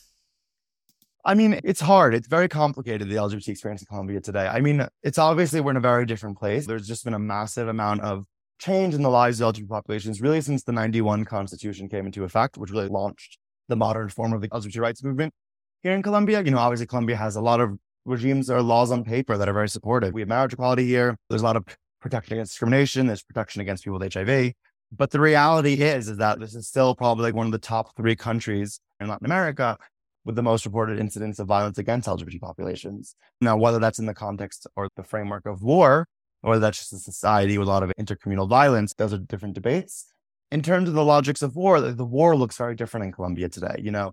I 1.25 1.35
mean, 1.35 1.61
it's 1.65 1.81
hard. 1.81 2.15
It's 2.15 2.29
very 2.29 2.49
complicated, 2.49 3.09
the 3.09 3.17
LGBT 3.17 3.49
experience 3.49 3.83
in 3.83 3.87
Colombia 3.87 4.21
today. 4.21 4.47
I 4.47 4.61
mean, 4.61 4.87
it's 5.03 5.19
obviously 5.19 5.61
we're 5.61 5.73
in 5.73 5.77
a 5.77 5.81
very 5.81 6.07
different 6.07 6.39
place. 6.39 6.67
There's 6.67 6.87
just 6.87 7.05
been 7.05 7.15
a 7.15 7.19
massive 7.19 7.69
amount 7.69 8.03
of 8.03 8.25
change 8.59 8.95
in 8.95 9.03
the 9.03 9.11
lives 9.11 9.41
of 9.41 9.55
LGBT 9.55 9.69
populations 9.69 10.21
really 10.21 10.41
since 10.41 10.63
the 10.63 10.73
91 10.73 11.25
constitution 11.25 11.89
came 11.89 12.07
into 12.07 12.25
effect, 12.25 12.57
which 12.57 12.71
really 12.71 12.89
launched 12.89 13.39
the 13.69 13.77
modern 13.77 14.09
form 14.09 14.33
of 14.33 14.41
the 14.41 14.49
LGBT 14.49 14.81
rights 14.81 15.03
movement 15.03 15.35
here 15.83 15.93
in 15.93 16.03
Colombia. 16.03 16.43
You 16.43 16.53
know, 16.53 16.59
obviously 16.59 16.87
Colombia 16.87 17.17
has 17.17 17.37
a 17.37 17.41
lot 17.41 17.61
of 17.61 17.79
regimes 18.05 18.51
or 18.51 18.63
laws 18.63 18.91
on 18.91 19.05
paper 19.05 19.37
that 19.37 19.49
are 19.49 19.53
very 19.53 19.69
supportive. 19.69 20.15
We 20.15 20.23
have 20.23 20.29
marriage 20.29 20.53
equality 20.53 20.87
here. 20.87 21.17
There's 21.29 21.43
a 21.43 21.45
lot 21.45 21.57
of 21.57 21.65
protection 22.01 22.35
against 22.35 22.53
discrimination. 22.53 23.07
There's 23.07 23.23
protection 23.23 23.61
against 23.61 23.85
people 23.85 23.99
with 23.99 24.13
HIV. 24.13 24.53
But 24.97 25.11
the 25.11 25.21
reality 25.21 25.75
is, 25.75 26.09
is 26.09 26.17
that 26.17 26.41
this 26.41 26.55
is 26.55 26.67
still 26.67 26.95
probably 26.95 27.25
like 27.25 27.35
one 27.35 27.47
of 27.47 27.53
the 27.53 27.59
top 27.59 27.97
three 27.97 28.17
countries 28.17 28.81
in 28.99 29.09
Latin 29.09 29.27
America 29.27 29.77
with 30.25 30.35
the 30.35 30.43
most 30.43 30.65
reported 30.65 30.99
incidents 30.99 31.39
of 31.39 31.47
violence 31.47 31.79
against 31.79 32.09
LGBT 32.09 32.41
populations. 32.41 33.15
Now, 33.41 33.57
whether 33.57 33.79
that's 33.79 33.99
in 33.99 34.07
the 34.07 34.15
context 34.15 34.67
or 34.77 34.89
the 34.97 35.05
framework 35.05 35.47
of 35.47 35.63
war, 35.63 36.07
or 36.43 36.59
that's 36.59 36.79
just 36.79 36.93
a 36.93 36.99
society 36.99 37.59
with 37.59 37.69
a 37.69 37.71
lot 37.71 37.83
of 37.83 37.93
intercommunal 38.01 38.49
violence, 38.49 38.95
those 38.95 39.13
are 39.13 39.19
different 39.19 39.55
debates. 39.55 40.13
In 40.51 40.63
terms 40.63 40.89
of 40.89 40.95
the 40.95 41.05
logics 41.05 41.43
of 41.43 41.55
war, 41.55 41.81
the 41.81 42.05
war 42.05 42.37
looks 42.37 42.57
very 42.57 42.75
different 42.75 43.07
in 43.07 43.13
Colombia 43.13 43.49
today. 43.49 43.77
You 43.79 43.93
know, 43.93 44.13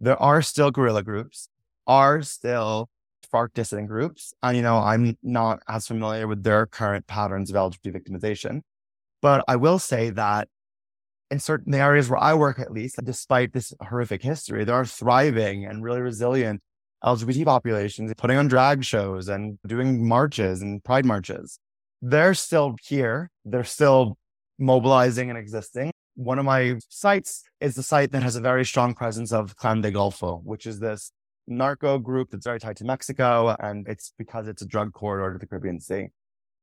there 0.00 0.20
are 0.20 0.42
still 0.42 0.70
guerrilla 0.70 1.02
groups, 1.02 1.48
are 1.86 2.20
still 2.22 2.88
FARC 3.32 3.52
dissident 3.54 3.88
groups. 3.88 4.32
And, 4.42 4.56
you 4.56 4.62
know, 4.62 4.78
I'm 4.78 5.16
not 5.22 5.60
as 5.68 5.86
familiar 5.86 6.26
with 6.26 6.42
their 6.42 6.66
current 6.66 7.06
patterns 7.06 7.50
of 7.50 7.56
LGBT 7.56 7.92
victimization. 7.94 8.62
But 9.20 9.44
I 9.48 9.56
will 9.56 9.78
say 9.78 10.10
that 10.10 10.48
in 11.30 11.38
certain 11.38 11.74
areas 11.74 12.08
where 12.08 12.22
I 12.22 12.34
work, 12.34 12.58
at 12.58 12.72
least, 12.72 12.96
despite 13.04 13.52
this 13.52 13.72
horrific 13.80 14.22
history, 14.22 14.64
there 14.64 14.74
are 14.74 14.86
thriving 14.86 15.64
and 15.64 15.82
really 15.82 16.00
resilient 16.00 16.62
LGBT 17.04 17.44
populations 17.44 18.12
putting 18.16 18.36
on 18.36 18.48
drag 18.48 18.84
shows 18.84 19.28
and 19.28 19.58
doing 19.66 20.06
marches 20.06 20.62
and 20.62 20.82
pride 20.82 21.04
marches. 21.04 21.58
They're 22.00 22.34
still 22.34 22.76
here. 22.82 23.30
They're 23.44 23.64
still 23.64 24.16
mobilizing 24.58 25.30
and 25.30 25.38
existing. 25.38 25.90
One 26.14 26.38
of 26.38 26.44
my 26.44 26.76
sites 26.88 27.44
is 27.60 27.74
the 27.74 27.82
site 27.82 28.10
that 28.12 28.22
has 28.22 28.34
a 28.34 28.40
very 28.40 28.64
strong 28.64 28.94
presence 28.94 29.32
of 29.32 29.54
Clan 29.56 29.80
de 29.80 29.92
Golfo, 29.92 30.42
which 30.42 30.66
is 30.66 30.80
this 30.80 31.12
narco 31.48 31.98
group 31.98 32.30
that's 32.30 32.46
very 32.46 32.60
tied 32.60 32.76
to 32.76 32.84
Mexico. 32.84 33.56
And 33.58 33.88
it's 33.88 34.12
because 34.18 34.46
it's 34.46 34.62
a 34.62 34.66
drug 34.66 34.92
corridor 34.92 35.32
to 35.32 35.38
the 35.38 35.46
Caribbean 35.46 35.80
Sea. 35.80 36.08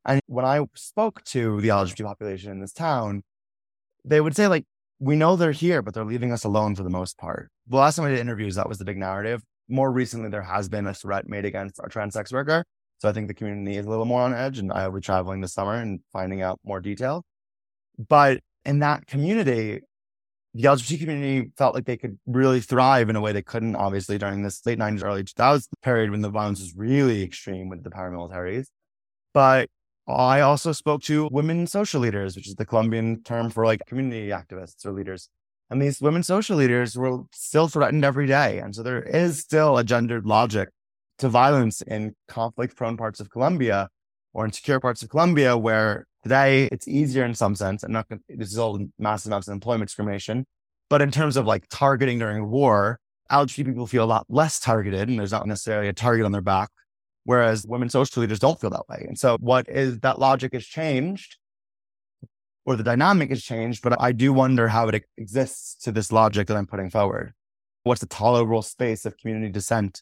And 0.06 0.22
when 0.28 0.46
I 0.46 0.64
spoke 0.76 1.24
to 1.26 1.60
the 1.62 1.70
LGBT 1.70 2.06
population 2.06 2.52
in 2.52 2.60
this 2.60 2.74
town, 2.74 3.24
they 4.04 4.22
would 4.22 4.36
say, 4.36 4.48
like, 4.48 4.66
we 5.00 5.16
know 5.16 5.36
they're 5.36 5.52
here, 5.52 5.82
but 5.82 5.94
they're 5.94 6.06
leaving 6.06 6.32
us 6.32 6.44
alone 6.44 6.76
for 6.76 6.84
the 6.84 6.90
most 6.90 7.18
part. 7.18 7.50
The 7.68 7.78
last 7.78 7.96
time 7.96 8.06
I 8.06 8.10
did 8.10 8.20
interviews, 8.20 8.56
that 8.56 8.70
was 8.70 8.78
the 8.78 8.86
big 8.86 8.98
narrative. 8.98 9.44
More 9.68 9.92
recently, 9.92 10.30
there 10.30 10.44
has 10.44 10.70
been 10.70 10.86
a 10.88 10.94
threat 10.94 11.28
made 11.28 11.44
against 11.44 11.80
a 11.84 11.90
trans 11.90 12.14
sex 12.14 12.32
worker. 12.32 12.64
So 13.00 13.10
I 13.10 13.12
think 13.12 13.28
the 13.28 13.34
community 13.34 13.78
is 13.78 13.86
a 13.86 13.90
little 13.90 14.06
more 14.06 14.22
on 14.22 14.34
edge, 14.34 14.60
and 14.60 14.72
I'll 14.72 14.92
be 14.92 15.02
traveling 15.02 15.42
this 15.42 15.54
summer 15.54 15.74
and 15.74 16.00
finding 16.14 16.42
out 16.42 16.60
more 16.64 16.80
detail. 16.80 17.24
But 17.98 18.42
in 18.64 18.80
that 18.80 19.08
community, 19.08 19.82
the 20.56 20.64
LGBT 20.64 21.00
community 21.00 21.52
felt 21.58 21.76
like 21.76 21.84
they 21.84 21.98
could 21.98 22.18
really 22.26 22.62
thrive 22.62 23.10
in 23.10 23.18
a 23.18 23.22
way 23.22 23.34
they 23.34 23.42
couldn't, 23.42 23.76
obviously, 23.76 24.18
during 24.18 24.42
this 24.42 24.66
late 24.66 24.80
90s, 24.80 25.04
early 25.04 25.24
2000s 25.24 25.68
period 25.84 26.12
when 26.12 26.22
the 26.22 26.30
violence 26.30 26.62
was 26.62 26.74
really 26.78 27.24
extreme 27.24 27.68
with 27.68 27.84
the 27.84 27.90
paramilitaries. 27.90 28.68
But 29.34 29.70
I 30.08 30.40
also 30.40 30.72
spoke 30.72 31.02
to 31.04 31.28
women 31.30 31.68
social 31.68 32.00
leaders, 32.00 32.38
which 32.38 32.48
is 32.48 32.56
the 32.56 32.66
Colombian 32.66 33.22
term 33.24 33.50
for 33.50 33.66
like 33.66 33.82
community 33.86 34.30
activists 34.30 34.86
or 34.86 34.94
leaders. 34.94 35.28
And 35.70 35.82
these 35.82 36.00
women 36.00 36.24
social 36.24 36.56
leaders 36.56 36.98
were 36.98 37.24
still 37.34 37.68
threatened 37.68 38.06
every 38.06 38.28
day. 38.28 38.60
And 38.60 38.74
so 38.74 38.82
there 38.82 39.02
is 39.02 39.40
still 39.40 39.78
a 39.78 39.84
gendered 39.84 40.26
logic 40.26 40.70
to 41.18 41.28
violence 41.28 41.82
in 41.82 42.16
conflict 42.30 42.78
prone 42.78 42.96
parts 42.96 43.20
of 43.20 43.30
Colombia 43.30 43.90
or 44.34 44.46
insecure 44.46 44.80
parts 44.80 45.04
of 45.04 45.10
Colombia, 45.10 45.58
where 45.58 46.06
today 46.26 46.68
it's 46.72 46.88
easier 46.88 47.24
in 47.24 47.36
some 47.36 47.54
sense. 47.54 47.84
I'm 47.84 47.92
not 47.92 48.08
this 48.28 48.52
is 48.52 48.58
all 48.58 48.84
massive 48.98 49.30
amounts 49.30 49.48
of 49.48 49.54
employment 49.54 49.90
discrimination. 49.90 50.46
But 50.90 51.02
in 51.02 51.12
terms 51.12 51.38
of 51.38 51.46
like 51.46 51.66
targeting 51.70 52.18
during 52.20 52.50
war, 52.50 53.00
LGBT 53.32 53.66
people 53.66 53.86
feel 53.86 54.04
a 54.04 54.06
lot 54.06 54.26
less 54.28 54.60
targeted 54.60 55.08
and 55.08 55.20
there's 55.20 55.32
not 55.32 55.46
necessarily 55.48 55.88
a 55.88 55.94
target 55.94 56.26
on 56.26 56.32
their 56.32 56.42
back. 56.42 56.70
Whereas 57.26 57.66
women 57.68 57.90
social 57.90 58.22
leaders 58.22 58.40
don't 58.40 58.60
feel 58.60 58.72
that 58.72 58.90
way. 58.90 59.06
And 59.08 59.18
so 59.18 59.38
what 59.40 59.70
is 59.70 60.00
that 60.00 60.18
logic 60.20 60.54
has 60.54 60.66
changed 60.66 61.38
or 62.66 62.76
the 62.76 62.84
dynamic 62.84 63.30
has 63.30 63.44
changed, 63.44 63.84
but 63.84 64.00
I 64.02 64.12
do 64.12 64.34
wonder 64.34 64.68
how 64.68 64.88
it 64.88 65.04
exists 65.18 65.76
to 65.84 65.92
this 65.92 66.12
logic 66.12 66.48
that 66.48 66.58
I'm 66.58 66.66
putting 66.66 66.90
forward. 66.90 67.34
What's 67.84 68.02
the 68.02 68.08
tolerable 68.08 68.64
space 68.64 69.06
of 69.06 69.16
community 69.18 69.52
dissent 69.52 70.02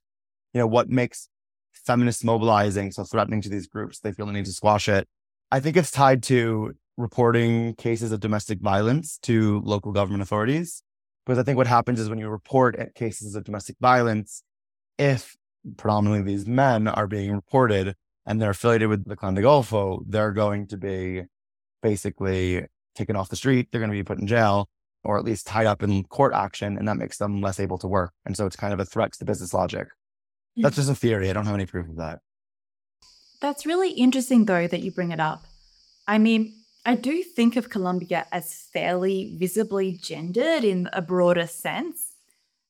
you 0.53 0.59
know, 0.59 0.67
what 0.67 0.89
makes 0.89 1.27
feminists 1.73 2.23
mobilizing 2.23 2.91
so 2.91 3.03
threatening 3.03 3.41
to 3.41 3.49
these 3.49 3.67
groups? 3.67 3.99
They 3.99 4.11
feel 4.11 4.27
the 4.27 4.31
need 4.31 4.45
to 4.45 4.53
squash 4.53 4.87
it. 4.87 5.07
I 5.53 5.59
think 5.59 5.77
it's 5.77 5.91
tied 5.91 6.23
to 6.23 6.73
reporting 6.97 7.75
cases 7.75 8.11
of 8.11 8.19
domestic 8.19 8.59
violence 8.59 9.19
to 9.19 9.61
local 9.63 9.91
government 9.91 10.23
authorities. 10.23 10.81
Because 11.23 11.37
I 11.37 11.43
think 11.43 11.57
what 11.57 11.67
happens 11.67 11.99
is 11.99 12.09
when 12.09 12.17
you 12.17 12.27
report 12.27 12.75
cases 12.95 13.35
of 13.35 13.43
domestic 13.43 13.75
violence, 13.79 14.41
if 14.97 15.35
predominantly 15.77 16.23
these 16.23 16.47
men 16.47 16.87
are 16.87 17.05
being 17.05 17.31
reported 17.31 17.93
and 18.25 18.41
they're 18.41 18.49
affiliated 18.49 18.89
with 18.89 19.07
the 19.07 19.15
Clan 19.15 19.35
de 19.35 19.43
Golfo, 19.43 20.03
they're 20.07 20.31
going 20.31 20.65
to 20.69 20.77
be 20.77 21.21
basically 21.83 22.65
taken 22.95 23.15
off 23.15 23.29
the 23.29 23.35
street. 23.35 23.67
They're 23.71 23.79
going 23.79 23.91
to 23.91 23.95
be 23.95 24.03
put 24.03 24.17
in 24.17 24.25
jail 24.25 24.67
or 25.03 25.19
at 25.19 25.23
least 25.23 25.45
tied 25.45 25.67
up 25.67 25.83
in 25.83 26.03
court 26.05 26.33
action. 26.33 26.79
And 26.79 26.87
that 26.87 26.97
makes 26.97 27.19
them 27.19 27.41
less 27.41 27.59
able 27.59 27.77
to 27.77 27.87
work. 27.87 28.11
And 28.25 28.35
so 28.35 28.47
it's 28.47 28.55
kind 28.55 28.73
of 28.73 28.79
a 28.79 28.85
threat 28.85 29.11
to 29.11 29.19
the 29.19 29.25
business 29.25 29.53
logic. 29.53 29.89
Hmm. 30.55 30.63
That's 30.63 30.77
just 30.77 30.89
a 30.89 30.95
theory. 30.95 31.29
I 31.29 31.33
don't 31.33 31.45
have 31.45 31.53
any 31.53 31.67
proof 31.67 31.87
of 31.87 31.97
that. 31.97 32.21
That's 33.43 33.65
really 33.65 33.91
interesting, 33.91 34.45
though, 34.45 34.67
that 34.67 34.83
you 34.83 34.89
bring 34.89 35.11
it 35.11 35.19
up. 35.19 35.43
I 36.07 36.17
mean, 36.17 36.53
I 36.85 36.95
do 36.95 37.21
think 37.23 37.57
of 37.57 37.69
Colombia 37.69 38.25
as 38.31 38.69
fairly 38.71 39.35
visibly 39.37 39.99
gendered 40.01 40.63
in 40.63 40.87
a 40.93 41.01
broader 41.01 41.45
sense. 41.45 42.15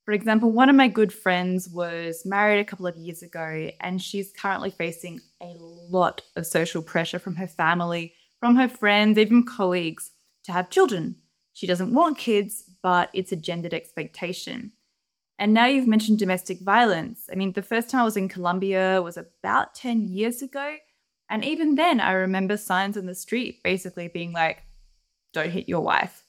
For 0.03 0.13
example, 0.13 0.51
one 0.51 0.69
of 0.69 0.75
my 0.75 0.87
good 0.87 1.13
friends 1.13 1.69
was 1.69 2.23
married 2.25 2.59
a 2.59 2.65
couple 2.65 2.87
of 2.87 2.97
years 2.97 3.21
ago, 3.21 3.69
and 3.81 4.01
she's 4.01 4.33
currently 4.35 4.71
facing 4.71 5.21
a 5.43 5.53
lot 5.59 6.23
of 6.35 6.47
social 6.47 6.81
pressure 6.81 7.19
from 7.19 7.35
her 7.35 7.47
family, 7.47 8.15
from 8.39 8.55
her 8.55 8.67
friends, 8.67 9.19
even 9.19 9.45
colleagues 9.45 10.09
to 10.45 10.53
have 10.53 10.71
children. 10.71 11.17
She 11.53 11.67
doesn't 11.67 11.93
want 11.93 12.17
kids, 12.17 12.63
but 12.81 13.11
it's 13.13 13.31
a 13.31 13.35
gendered 13.35 13.75
expectation. 13.75 14.71
And 15.43 15.53
now 15.53 15.65
you've 15.65 15.89
mentioned 15.89 16.19
domestic 16.19 16.61
violence. 16.61 17.27
I 17.29 17.35
mean, 17.35 17.51
the 17.51 17.61
first 17.61 17.89
time 17.89 17.99
I 17.99 18.05
was 18.05 18.15
in 18.15 18.29
Colombia 18.29 19.01
was 19.01 19.17
about 19.17 19.75
10 19.75 20.07
years 20.07 20.41
ago. 20.41 20.77
And 21.29 21.43
even 21.43 21.75
then, 21.75 21.99
I 21.99 22.13
remember 22.13 22.55
signs 22.55 22.95
on 22.95 23.07
the 23.07 23.13
street 23.13 23.61
basically 23.61 24.07
being 24.07 24.31
like, 24.31 24.63
don't 25.33 25.51
hit 25.51 25.67
your 25.67 25.81
wife. 25.81 26.23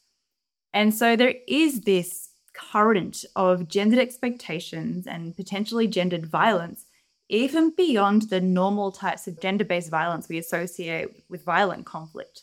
And 0.72 0.92
so 0.92 1.14
there 1.14 1.36
is 1.46 1.82
this 1.82 2.30
current 2.54 3.24
of 3.36 3.68
gendered 3.68 4.00
expectations 4.00 5.06
and 5.06 5.36
potentially 5.36 5.86
gendered 5.86 6.26
violence, 6.26 6.84
even 7.28 7.70
beyond 7.70 8.22
the 8.30 8.40
normal 8.40 8.90
types 8.90 9.28
of 9.28 9.40
gender 9.40 9.64
based 9.64 9.92
violence 9.92 10.28
we 10.28 10.38
associate 10.38 11.22
with 11.28 11.44
violent 11.44 11.86
conflict. 11.86 12.42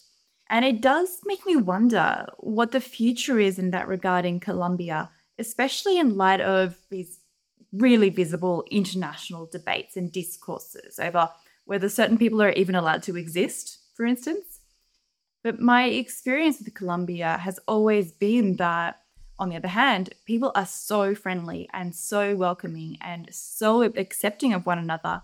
And 0.50 0.64
it 0.64 0.80
does 0.80 1.20
make 1.26 1.46
me 1.46 1.58
wonder 1.58 2.28
what 2.38 2.72
the 2.72 2.80
future 2.80 3.40
is 3.40 3.60
in 3.60 3.72
that 3.72 3.90
regard 3.90 4.26
in 4.26 4.40
Colombia, 4.40 5.10
especially 5.42 5.98
in 6.00 6.16
light 6.16 6.40
of 6.40 6.78
these 6.90 7.20
really 7.74 8.10
visible 8.10 8.64
international 8.70 9.46
debates 9.46 9.98
and 9.98 10.12
discourses 10.12 11.00
over 11.00 11.30
whether 11.66 11.90
certain 11.90 12.18
people 12.18 12.42
are 12.42 12.52
even 12.52 12.76
allowed 12.76 13.04
to 13.04 13.18
exist, 13.18 13.80
for 13.96 14.06
instance. 14.06 14.60
But 15.44 15.60
my 15.60 15.86
experience 15.86 16.60
with 16.60 16.74
Colombia 16.74 17.38
has 17.38 17.60
always 17.68 18.12
been 18.12 18.58
that 18.58 19.00
on 19.40 19.50
the 19.50 19.56
other 19.56 19.68
hand, 19.68 20.14
people 20.26 20.52
are 20.54 20.68
so 20.68 21.16
friendly 21.16 21.68
and 21.74 21.96
so 21.96 22.36
welcoming 22.36 22.98
and 23.02 23.28
so 23.32 23.82
accepting 23.82 24.54
of 24.54 24.68
one 24.68 24.78
another. 24.78 25.24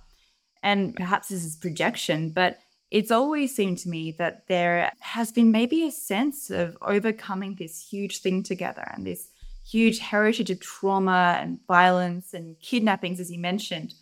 And 0.63 0.95
perhaps 0.95 1.27
this 1.27 1.45
is 1.45 1.56
projection, 1.56 2.32
but 2.32 2.60
it's 2.89 3.12
always 3.12 3.56
seemed 3.56 3.77
to 3.80 3.89
me 3.89 4.13
that 4.13 4.47
there 4.47 4.91
has 5.01 5.32
been 5.32 5.51
maybe 5.51 5.86
a 5.86 5.91
sense 5.91 6.49
of 6.49 6.77
overcoming 6.82 7.56
this 7.56 7.88
huge 7.88 8.21
thing 8.21 8.41
together 8.41 8.91
and 8.95 9.06
this 9.06 9.30
huge 9.69 9.99
heritage 9.99 10.49
of 10.49 10.60
trauma 10.60 11.38
and 11.41 11.60
violence 11.67 12.34
and 12.34 12.60
kidnappings, 12.62 13.19
as 13.19 13.32
you 13.32 13.39
mentioned. 13.39 13.93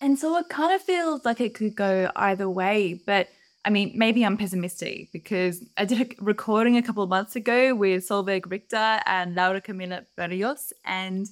And 0.00 0.18
so 0.18 0.36
it 0.38 0.48
kind 0.48 0.74
of 0.74 0.82
feels 0.82 1.24
like 1.24 1.40
it 1.40 1.54
could 1.54 1.74
go 1.74 2.10
either 2.16 2.48
way. 2.48 3.00
But 3.06 3.28
I 3.64 3.70
mean, 3.70 3.92
maybe 3.94 4.24
I'm 4.24 4.36
pessimistic 4.36 5.10
because 5.12 5.64
I 5.76 5.86
did 5.86 6.00
a 6.00 6.22
recording 6.22 6.76
a 6.76 6.82
couple 6.82 7.02
of 7.02 7.08
months 7.08 7.34
ago 7.34 7.74
with 7.74 8.06
Solveig 8.06 8.50
Richter 8.50 9.00
and 9.06 9.34
Laura 9.34 9.62
Camila 9.62 10.04
Berrios, 10.18 10.72
and 10.84 11.26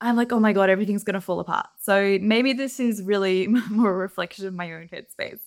I'm 0.00 0.16
like, 0.16 0.32
oh 0.32 0.40
my 0.40 0.54
God, 0.54 0.70
everything's 0.70 1.04
going 1.04 1.14
to 1.14 1.20
fall 1.20 1.40
apart. 1.40 1.66
So 1.82 2.18
maybe 2.22 2.54
this 2.54 2.80
is 2.80 3.02
really 3.02 3.46
more 3.70 3.90
a 3.90 3.94
reflection 3.94 4.46
of 4.46 4.54
my 4.54 4.72
own 4.72 4.88
headspace. 4.88 5.40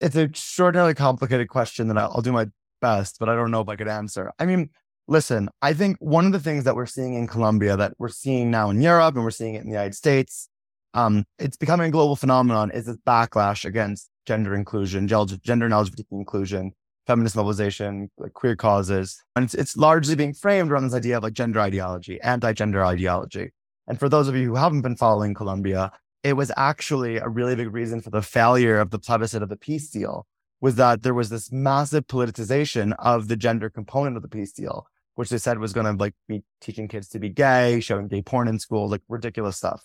It's 0.00 0.16
an 0.16 0.22
extraordinarily 0.22 0.94
complicated 0.94 1.48
question 1.48 1.88
that 1.88 1.98
I'll 1.98 2.22
do 2.22 2.32
my 2.32 2.46
best, 2.80 3.18
but 3.18 3.28
I 3.28 3.34
don't 3.34 3.50
know 3.50 3.60
if 3.60 3.68
I 3.68 3.76
could 3.76 3.88
answer. 3.88 4.32
I 4.38 4.46
mean, 4.46 4.70
listen, 5.08 5.48
I 5.62 5.72
think 5.72 5.96
one 6.00 6.26
of 6.26 6.32
the 6.32 6.40
things 6.40 6.64
that 6.64 6.74
we're 6.74 6.86
seeing 6.86 7.14
in 7.14 7.26
Colombia 7.26 7.76
that 7.76 7.94
we're 7.98 8.08
seeing 8.08 8.50
now 8.50 8.70
in 8.70 8.80
Europe 8.80 9.14
and 9.14 9.24
we're 9.24 9.30
seeing 9.30 9.54
it 9.54 9.60
in 9.60 9.66
the 9.66 9.72
United 9.72 9.94
States, 9.94 10.48
um, 10.94 11.24
it's 11.38 11.56
becoming 11.56 11.88
a 11.88 11.90
global 11.90 12.16
phenomenon 12.16 12.70
is 12.70 12.86
this 12.86 12.96
backlash 13.06 13.64
against 13.64 14.10
gender 14.26 14.54
inclusion, 14.54 15.06
gender 15.06 15.66
and 15.66 15.74
LGBT 15.74 16.06
inclusion, 16.12 16.72
feminist 17.06 17.36
mobilization, 17.36 18.10
like 18.18 18.32
queer 18.32 18.56
causes. 18.56 19.22
And 19.36 19.44
it's, 19.44 19.54
it's 19.54 19.76
largely 19.76 20.16
being 20.16 20.34
framed 20.34 20.70
around 20.70 20.84
this 20.84 20.94
idea 20.94 21.18
of 21.18 21.22
like 21.22 21.34
gender 21.34 21.60
ideology, 21.60 22.20
anti-gender 22.22 22.84
ideology. 22.84 23.52
And 23.86 24.00
for 24.00 24.08
those 24.08 24.26
of 24.26 24.34
you 24.34 24.48
who 24.48 24.54
haven't 24.56 24.82
been 24.82 24.96
following 24.96 25.34
Colombia, 25.34 25.92
it 26.24 26.32
was 26.32 26.50
actually 26.56 27.18
a 27.18 27.28
really 27.28 27.54
big 27.54 27.72
reason 27.72 28.00
for 28.00 28.10
the 28.10 28.22
failure 28.22 28.80
of 28.80 28.90
the 28.90 28.98
plebiscite 28.98 29.42
of 29.42 29.48
the 29.48 29.56
peace 29.56 29.90
deal 29.90 30.26
was 30.60 30.76
that 30.76 31.02
there 31.02 31.14
was 31.14 31.28
this 31.28 31.52
massive 31.52 32.06
politicization 32.06 32.94
of 32.98 33.28
the 33.28 33.36
gender 33.36 33.70
component 33.70 34.16
of 34.16 34.22
the 34.22 34.28
peace 34.28 34.52
deal, 34.52 34.86
which 35.16 35.30
they 35.30 35.38
said 35.38 35.58
was 35.58 35.72
going 35.72 35.86
to 35.86 36.00
like 36.00 36.14
be 36.28 36.42
teaching 36.60 36.86
kids 36.88 37.08
to 37.08 37.18
be 37.18 37.28
gay, 37.28 37.80
showing 37.80 38.06
gay 38.06 38.22
porn 38.22 38.48
in 38.48 38.58
school, 38.58 38.88
like 38.88 39.02
ridiculous 39.08 39.56
stuff. 39.56 39.82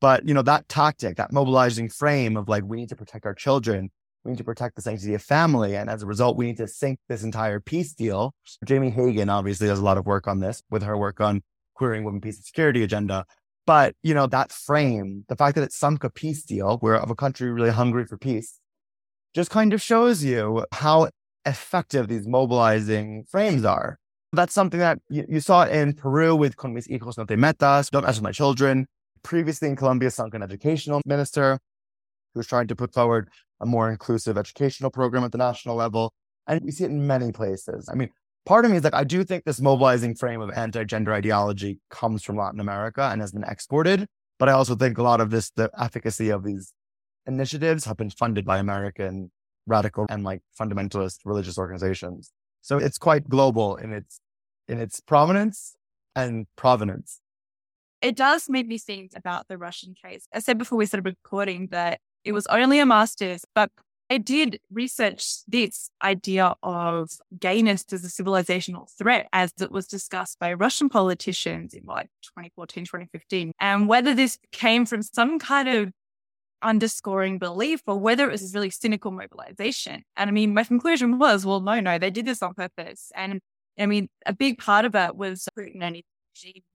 But, 0.00 0.26
you 0.26 0.32
know, 0.32 0.42
that 0.42 0.68
tactic, 0.68 1.16
that 1.16 1.32
mobilizing 1.32 1.88
frame 1.88 2.36
of 2.36 2.48
like, 2.48 2.62
we 2.64 2.76
need 2.76 2.88
to 2.90 2.96
protect 2.96 3.26
our 3.26 3.34
children. 3.34 3.90
We 4.24 4.30
need 4.30 4.38
to 4.38 4.44
protect 4.44 4.76
the 4.76 4.82
sanctity 4.82 5.14
of 5.14 5.22
family. 5.22 5.76
And 5.76 5.90
as 5.90 6.02
a 6.02 6.06
result, 6.06 6.36
we 6.36 6.46
need 6.46 6.58
to 6.58 6.68
sink 6.68 7.00
this 7.08 7.24
entire 7.24 7.58
peace 7.58 7.92
deal. 7.92 8.34
Jamie 8.64 8.90
Hagen 8.90 9.28
obviously 9.28 9.66
does 9.66 9.80
a 9.80 9.84
lot 9.84 9.98
of 9.98 10.06
work 10.06 10.28
on 10.28 10.38
this 10.38 10.62
with 10.70 10.84
her 10.84 10.96
work 10.96 11.20
on 11.20 11.42
queering 11.74 12.04
women, 12.04 12.20
peace 12.20 12.36
and 12.36 12.44
security 12.44 12.84
agenda. 12.84 13.24
But, 13.66 13.96
you 14.02 14.14
know, 14.14 14.28
that 14.28 14.52
frame, 14.52 15.24
the 15.28 15.36
fact 15.36 15.56
that 15.56 15.64
it 15.64 15.72
sunk 15.72 16.04
a 16.04 16.10
peace 16.10 16.44
deal 16.44 16.78
where 16.78 16.94
of 16.94 17.10
a 17.10 17.16
country 17.16 17.50
really 17.50 17.70
hungry 17.70 18.06
for 18.06 18.16
peace 18.16 18.60
just 19.34 19.50
kind 19.50 19.72
of 19.72 19.82
shows 19.82 20.22
you 20.22 20.64
how 20.72 21.08
effective 21.44 22.06
these 22.06 22.28
mobilizing 22.28 23.24
frames 23.28 23.64
are. 23.64 23.98
That's 24.32 24.52
something 24.52 24.80
that 24.80 24.98
you, 25.08 25.24
you 25.28 25.40
saw 25.40 25.64
in 25.64 25.94
Peru 25.94 26.36
with 26.36 26.56
Con 26.56 26.74
mis 26.74 26.86
hijos 26.86 27.16
no 27.16 27.24
te 27.24 27.36
metas, 27.36 27.90
don't 27.90 28.04
mess 28.04 28.16
with 28.16 28.24
my 28.24 28.32
children 28.32 28.86
previously 29.22 29.68
in 29.68 29.76
Colombia 29.76 30.10
sunk 30.10 30.34
an 30.34 30.42
educational 30.42 31.00
minister 31.04 31.58
who 32.34 32.40
was 32.40 32.46
trying 32.46 32.66
to 32.68 32.76
put 32.76 32.92
forward 32.92 33.28
a 33.60 33.66
more 33.66 33.90
inclusive 33.90 34.38
educational 34.38 34.90
program 34.90 35.24
at 35.24 35.32
the 35.32 35.38
national 35.38 35.76
level. 35.76 36.12
And 36.46 36.62
we 36.64 36.70
see 36.70 36.84
it 36.84 36.90
in 36.90 37.06
many 37.06 37.32
places. 37.32 37.88
I 37.92 37.94
mean, 37.94 38.10
part 38.46 38.64
of 38.64 38.70
me 38.70 38.78
is 38.78 38.84
like, 38.84 38.94
I 38.94 39.04
do 39.04 39.24
think 39.24 39.44
this 39.44 39.60
mobilizing 39.60 40.14
frame 40.14 40.40
of 40.40 40.50
anti 40.50 40.84
gender 40.84 41.12
ideology 41.12 41.80
comes 41.90 42.22
from 42.22 42.36
Latin 42.36 42.60
America 42.60 43.08
and 43.12 43.20
has 43.20 43.32
been 43.32 43.44
exported. 43.44 44.06
But 44.38 44.48
I 44.48 44.52
also 44.52 44.76
think 44.76 44.98
a 44.98 45.02
lot 45.02 45.20
of 45.20 45.30
this, 45.30 45.50
the 45.50 45.70
efficacy 45.78 46.30
of 46.30 46.44
these 46.44 46.72
initiatives 47.26 47.84
have 47.84 47.96
been 47.96 48.10
funded 48.10 48.44
by 48.44 48.58
American 48.58 49.30
radical 49.66 50.06
and 50.08 50.24
like 50.24 50.40
fundamentalist 50.58 51.18
religious 51.24 51.58
organizations. 51.58 52.32
So 52.60 52.78
it's 52.78 52.98
quite 52.98 53.28
global 53.28 53.76
in 53.76 53.92
its 53.92 54.20
in 54.68 54.78
its 54.80 55.00
prominence 55.00 55.76
and 56.14 56.46
provenance 56.56 57.20
it 58.00 58.16
does 58.16 58.48
make 58.48 58.66
me 58.66 58.78
think 58.78 59.12
about 59.16 59.48
the 59.48 59.58
Russian 59.58 59.94
case. 59.94 60.26
I 60.32 60.38
said 60.38 60.58
before 60.58 60.78
we 60.78 60.86
started 60.86 61.04
recording 61.06 61.68
that 61.70 62.00
it 62.24 62.32
was 62.32 62.46
only 62.46 62.78
a 62.78 62.86
master's, 62.86 63.44
but 63.54 63.70
I 64.10 64.18
did 64.18 64.58
research 64.72 65.44
this 65.46 65.90
idea 66.02 66.54
of 66.62 67.10
gayness 67.38 67.84
as 67.92 68.04
a 68.04 68.08
civilizational 68.08 68.88
threat 68.96 69.28
as 69.34 69.52
it 69.60 69.70
was 69.70 69.86
discussed 69.86 70.38
by 70.38 70.54
Russian 70.54 70.88
politicians 70.88 71.74
in 71.74 71.84
like 71.84 72.08
2014, 72.22 72.84
2015, 72.84 73.52
and 73.60 73.88
whether 73.88 74.14
this 74.14 74.38
came 74.50 74.86
from 74.86 75.02
some 75.02 75.38
kind 75.38 75.68
of 75.68 75.92
underscoring 76.62 77.38
belief 77.38 77.80
or 77.86 77.98
whether 77.98 78.28
it 78.28 78.32
was 78.32 78.54
really 78.54 78.70
cynical 78.70 79.10
mobilization. 79.10 80.02
And 80.16 80.28
I 80.28 80.32
mean, 80.32 80.54
my 80.54 80.64
conclusion 80.64 81.18
was, 81.18 81.46
well, 81.46 81.60
no, 81.60 81.80
no, 81.80 81.98
they 81.98 82.10
did 82.10 82.26
this 82.26 82.42
on 82.42 82.54
purpose. 82.54 83.12
And 83.14 83.40
I 83.78 83.86
mean, 83.86 84.08
a 84.26 84.32
big 84.32 84.58
part 84.58 84.84
of 84.84 84.94
it 84.94 85.16
was 85.16 85.48
Putin 85.56 85.82
and 85.82 86.02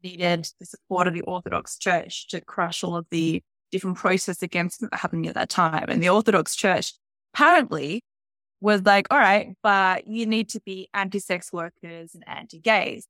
needed 0.03 0.47
the 0.59 0.65
support 0.65 1.07
of 1.07 1.13
the 1.13 1.21
Orthodox 1.21 1.77
Church 1.77 2.27
to 2.29 2.41
crush 2.41 2.83
all 2.83 2.95
of 2.95 3.05
the 3.11 3.41
different 3.71 3.97
processes 3.97 4.43
against 4.43 4.83
happening 4.93 5.27
at 5.27 5.35
that 5.35 5.49
time. 5.49 5.85
And 5.89 6.01
the 6.01 6.09
Orthodox 6.09 6.55
Church 6.55 6.93
apparently 7.33 8.03
was 8.61 8.81
like, 8.83 9.07
all 9.11 9.17
right, 9.17 9.55
but 9.61 10.07
you 10.07 10.25
need 10.25 10.49
to 10.49 10.61
be 10.61 10.89
anti 10.93 11.19
sex 11.19 11.51
workers 11.51 12.13
and 12.13 12.23
anti 12.27 12.59
gays. 12.59 13.05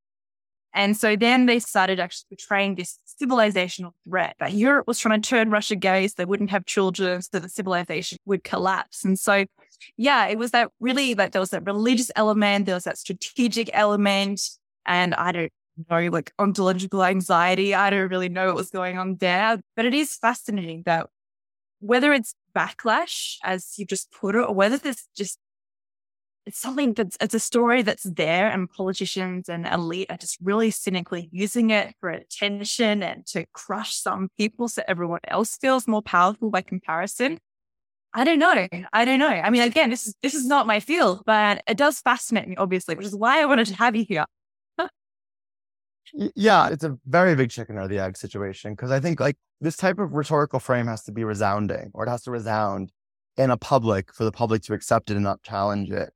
And 0.73 0.97
so 0.97 1.15
then 1.15 1.45
they 1.45 1.59
started 1.59 1.99
actually 1.99 2.35
portraying 2.35 2.75
this 2.75 2.97
civilizational 3.21 3.91
threat 4.07 4.35
that 4.39 4.53
Europe 4.53 4.87
was 4.87 4.99
trying 4.99 5.21
to 5.21 5.29
turn 5.29 5.51
Russia 5.51 5.75
gay 5.75 6.07
so 6.07 6.15
they 6.17 6.25
wouldn't 6.25 6.49
have 6.49 6.65
children, 6.65 7.21
so 7.21 7.39
the 7.39 7.49
civilization 7.49 8.17
would 8.25 8.43
collapse. 8.43 9.05
And 9.05 9.19
so, 9.19 9.45
yeah, 9.97 10.25
it 10.27 10.37
was 10.37 10.51
that 10.51 10.71
really 10.79 11.13
like 11.13 11.31
there 11.31 11.41
was 11.41 11.51
that 11.51 11.65
religious 11.65 12.11
element, 12.15 12.65
there 12.65 12.75
was 12.75 12.85
that 12.85 12.97
strategic 12.97 13.69
element. 13.73 14.41
And 14.85 15.13
I 15.13 15.31
don't 15.31 15.51
know, 15.89 16.09
like 16.11 16.33
ontological 16.39 17.03
anxiety. 17.03 17.73
I 17.73 17.89
don't 17.89 18.09
really 18.09 18.29
know 18.29 18.47
what 18.47 18.55
was 18.55 18.69
going 18.69 18.97
on 18.97 19.17
there, 19.17 19.59
but 19.75 19.85
it 19.85 19.93
is 19.93 20.15
fascinating 20.15 20.83
that 20.85 21.07
whether 21.79 22.13
it's 22.13 22.33
backlash, 22.55 23.35
as 23.43 23.73
you 23.77 23.85
just 23.85 24.11
put 24.11 24.35
it, 24.35 24.39
or 24.39 24.53
whether 24.53 24.77
this 24.77 25.07
just 25.15 25.37
it's 26.45 26.59
something 26.59 26.93
that's 26.93 27.17
it's 27.21 27.33
a 27.33 27.39
story 27.39 27.81
that's 27.81 28.03
there 28.03 28.49
and 28.49 28.69
politicians 28.69 29.47
and 29.47 29.65
elite 29.65 30.07
are 30.09 30.17
just 30.17 30.37
really 30.41 30.71
cynically 30.71 31.29
using 31.31 31.69
it 31.69 31.95
for 31.99 32.09
attention 32.09 33.01
and 33.01 33.25
to 33.27 33.45
crush 33.53 33.95
some 33.95 34.29
people 34.37 34.67
so 34.67 34.83
everyone 34.87 35.21
else 35.27 35.57
feels 35.57 35.87
more 35.87 36.01
powerful 36.01 36.49
by 36.49 36.61
comparison. 36.61 37.39
I 38.13 38.23
don't 38.25 38.39
know. 38.39 38.67
I 38.93 39.05
don't 39.05 39.19
know. 39.19 39.27
I 39.27 39.49
mean, 39.49 39.63
again, 39.63 39.89
this 39.89 40.05
is 40.05 40.15
this 40.21 40.33
is 40.35 40.45
not 40.45 40.67
my 40.67 40.79
field, 40.79 41.23
but 41.25 41.63
it 41.67 41.77
does 41.77 41.99
fascinate 41.99 42.47
me, 42.47 42.55
obviously, 42.57 42.95
which 42.95 43.07
is 43.07 43.15
why 43.15 43.41
I 43.41 43.45
wanted 43.45 43.67
to 43.67 43.75
have 43.75 43.95
you 43.95 44.05
here 44.07 44.25
yeah, 46.35 46.67
it's 46.69 46.83
a 46.83 46.97
very 47.07 47.35
big 47.35 47.49
chicken 47.49 47.77
or 47.77 47.87
the 47.87 47.99
egg 47.99 48.17
situation 48.17 48.73
because 48.73 48.91
I 48.91 48.99
think 48.99 49.19
like 49.19 49.37
this 49.61 49.77
type 49.77 49.97
of 49.97 50.13
rhetorical 50.13 50.59
frame 50.59 50.87
has 50.87 51.03
to 51.03 51.11
be 51.11 51.23
resounding 51.23 51.91
or 51.93 52.05
it 52.05 52.09
has 52.09 52.23
to 52.23 52.31
resound 52.31 52.91
in 53.37 53.49
a 53.49 53.57
public 53.57 54.13
for 54.13 54.25
the 54.25 54.31
public 54.31 54.61
to 54.63 54.73
accept 54.73 55.09
it 55.09 55.15
and 55.15 55.23
not 55.23 55.41
challenge 55.41 55.89
it. 55.89 56.13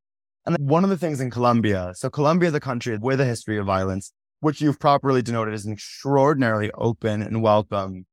And 0.48 0.56
one 0.60 0.86
of 0.86 0.90
the 0.90 0.98
things 0.98 1.20
in 1.20 1.30
Colombia, 1.30 1.92
so 1.94 2.10
Colombia 2.10 2.48
is 2.48 2.56
a 2.56 2.62
country 2.62 2.98
with 2.98 3.20
a 3.20 3.26
history 3.26 3.58
of 3.58 3.66
violence 3.66 4.14
which 4.40 4.62
you've 4.62 4.80
properly 4.80 5.22
denoted 5.22 5.54
as 5.54 5.66
an 5.66 5.74
extraordinarily 5.74 6.72
open 6.72 7.22
and 7.22 7.42
welcome, 7.42 8.06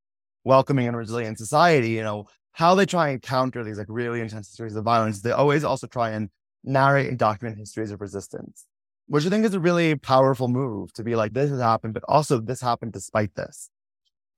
welcoming 0.43 0.85
and 0.85 0.97
resilient 0.97 1.37
society, 1.37 1.91
you 1.91 2.03
know, 2.03 2.25
how 2.51 2.75
they 2.75 2.85
try 2.85 3.07
and 3.07 3.21
counter 3.21 3.63
these 3.63 3.77
like 3.77 3.87
really 3.87 4.19
intense 4.19 4.49
histories 4.49 4.75
of 4.75 4.83
violence, 4.83 5.21
they 5.21 5.31
always 5.31 5.63
also 5.63 5.87
try 5.87 6.09
and 6.09 6.29
narrate 6.61 7.07
and 7.07 7.17
document 7.17 7.57
histories 7.57 7.91
of 7.91 8.01
resistance, 8.01 8.65
which 9.07 9.25
I 9.25 9.29
think 9.29 9.45
is 9.45 9.53
a 9.53 9.59
really 9.61 9.95
powerful 9.95 10.49
move 10.49 10.91
to 10.93 11.03
be 11.03 11.15
like, 11.15 11.31
this 11.31 11.49
has 11.49 11.61
happened, 11.61 11.93
but 11.93 12.03
also 12.05 12.41
this 12.41 12.59
happened 12.59 12.91
despite 12.91 13.35
this. 13.35 13.69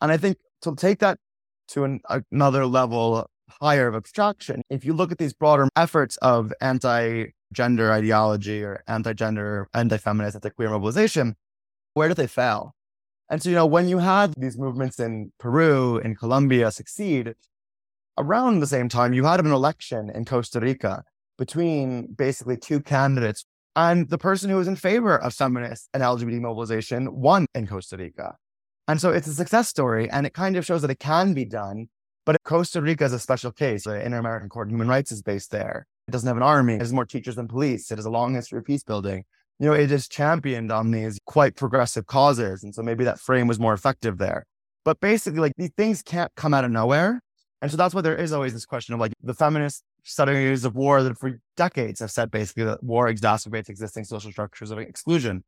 And 0.01 0.11
I 0.11 0.17
think 0.17 0.37
to 0.61 0.75
take 0.75 0.99
that 0.99 1.17
to 1.69 1.83
an, 1.83 2.01
another 2.31 2.67
level 2.67 3.27
higher 3.59 3.87
of 3.87 3.95
abstraction, 3.95 4.61
if 4.69 4.85
you 4.85 4.93
look 4.93 5.11
at 5.11 5.17
these 5.17 5.33
broader 5.33 5.67
efforts 5.75 6.17
of 6.17 6.53
anti 6.61 7.29
gender 7.53 7.91
ideology 7.91 8.63
or 8.63 8.83
anti 8.87 9.13
gender, 9.13 9.67
anti 9.73 9.97
feminist, 9.97 10.35
anti 10.35 10.49
queer 10.49 10.69
mobilization, 10.69 11.35
where 11.93 12.07
did 12.07 12.17
they 12.17 12.27
fail? 12.27 12.75
And 13.29 13.41
so, 13.43 13.49
you 13.49 13.55
know, 13.55 13.65
when 13.65 13.89
you 13.89 13.97
had 13.97 14.33
these 14.37 14.57
movements 14.57 14.99
in 14.99 15.31
Peru, 15.37 15.97
in 15.97 16.15
Colombia 16.15 16.71
succeed, 16.71 17.35
around 18.17 18.59
the 18.59 18.67
same 18.67 18.89
time, 18.89 19.13
you 19.13 19.25
had 19.25 19.39
an 19.39 19.51
election 19.51 20.09
in 20.09 20.25
Costa 20.25 20.59
Rica 20.59 21.03
between 21.37 22.13
basically 22.13 22.57
two 22.57 22.79
candidates. 22.79 23.45
And 23.75 24.09
the 24.09 24.17
person 24.17 24.49
who 24.49 24.55
was 24.55 24.67
in 24.67 24.75
favor 24.75 25.17
of 25.17 25.33
feminist 25.33 25.89
and 25.93 26.01
LGBT 26.01 26.41
mobilization 26.41 27.13
won 27.13 27.45
in 27.53 27.67
Costa 27.67 27.97
Rica. 27.97 28.35
And 28.87 28.99
so 28.99 29.11
it's 29.11 29.27
a 29.27 29.33
success 29.33 29.67
story 29.67 30.09
and 30.09 30.25
it 30.25 30.33
kind 30.33 30.55
of 30.55 30.65
shows 30.65 30.81
that 30.81 30.91
it 30.91 30.99
can 30.99 31.33
be 31.33 31.45
done. 31.45 31.89
But 32.25 32.41
Costa 32.43 32.81
Rica 32.81 33.05
is 33.05 33.13
a 33.13 33.19
special 33.19 33.51
case. 33.51 33.83
The 33.83 34.03
Inter 34.03 34.17
American 34.17 34.49
Court 34.49 34.67
of 34.67 34.71
Human 34.71 34.87
Rights 34.87 35.11
is 35.11 35.21
based 35.21 35.51
there. 35.51 35.85
It 36.07 36.11
doesn't 36.11 36.27
have 36.27 36.37
an 36.37 36.43
army. 36.43 36.75
It 36.75 36.81
has 36.81 36.93
more 36.93 37.05
teachers 37.05 37.35
than 37.35 37.47
police. 37.47 37.91
It 37.91 37.97
has 37.97 38.05
a 38.05 38.09
long 38.09 38.33
history 38.33 38.59
of 38.59 38.65
peace 38.65 38.83
building. 38.83 39.25
You 39.59 39.67
know, 39.67 39.73
it 39.73 39.91
is 39.91 40.07
championed 40.07 40.71
on 40.71 40.91
these 40.91 41.19
quite 41.25 41.55
progressive 41.55 42.05
causes. 42.05 42.63
And 42.63 42.73
so 42.73 42.81
maybe 42.81 43.03
that 43.03 43.19
frame 43.19 43.47
was 43.47 43.59
more 43.59 43.73
effective 43.73 44.17
there. 44.17 44.45
But 44.85 44.99
basically, 45.01 45.39
like 45.39 45.53
these 45.57 45.71
things 45.75 46.01
can't 46.01 46.31
come 46.35 46.53
out 46.53 46.63
of 46.63 46.71
nowhere. 46.71 47.19
And 47.61 47.69
so 47.69 47.75
that's 47.75 47.93
why 47.93 48.01
there 48.01 48.15
is 48.15 48.31
always 48.31 48.53
this 48.53 48.65
question 48.65 48.93
of 48.93 48.99
like 48.99 49.13
the 49.21 49.33
feminist 49.33 49.83
studies 50.03 50.63
of 50.63 50.75
war 50.75 51.03
that 51.03 51.17
for 51.17 51.39
decades 51.57 51.99
have 51.99 52.11
said 52.11 52.31
basically 52.31 52.63
that 52.63 52.81
war 52.83 53.11
exacerbates 53.11 53.67
existing 53.67 54.05
social 54.05 54.31
structures 54.31 54.71
of 54.71 54.77
exclusion. 54.77 55.43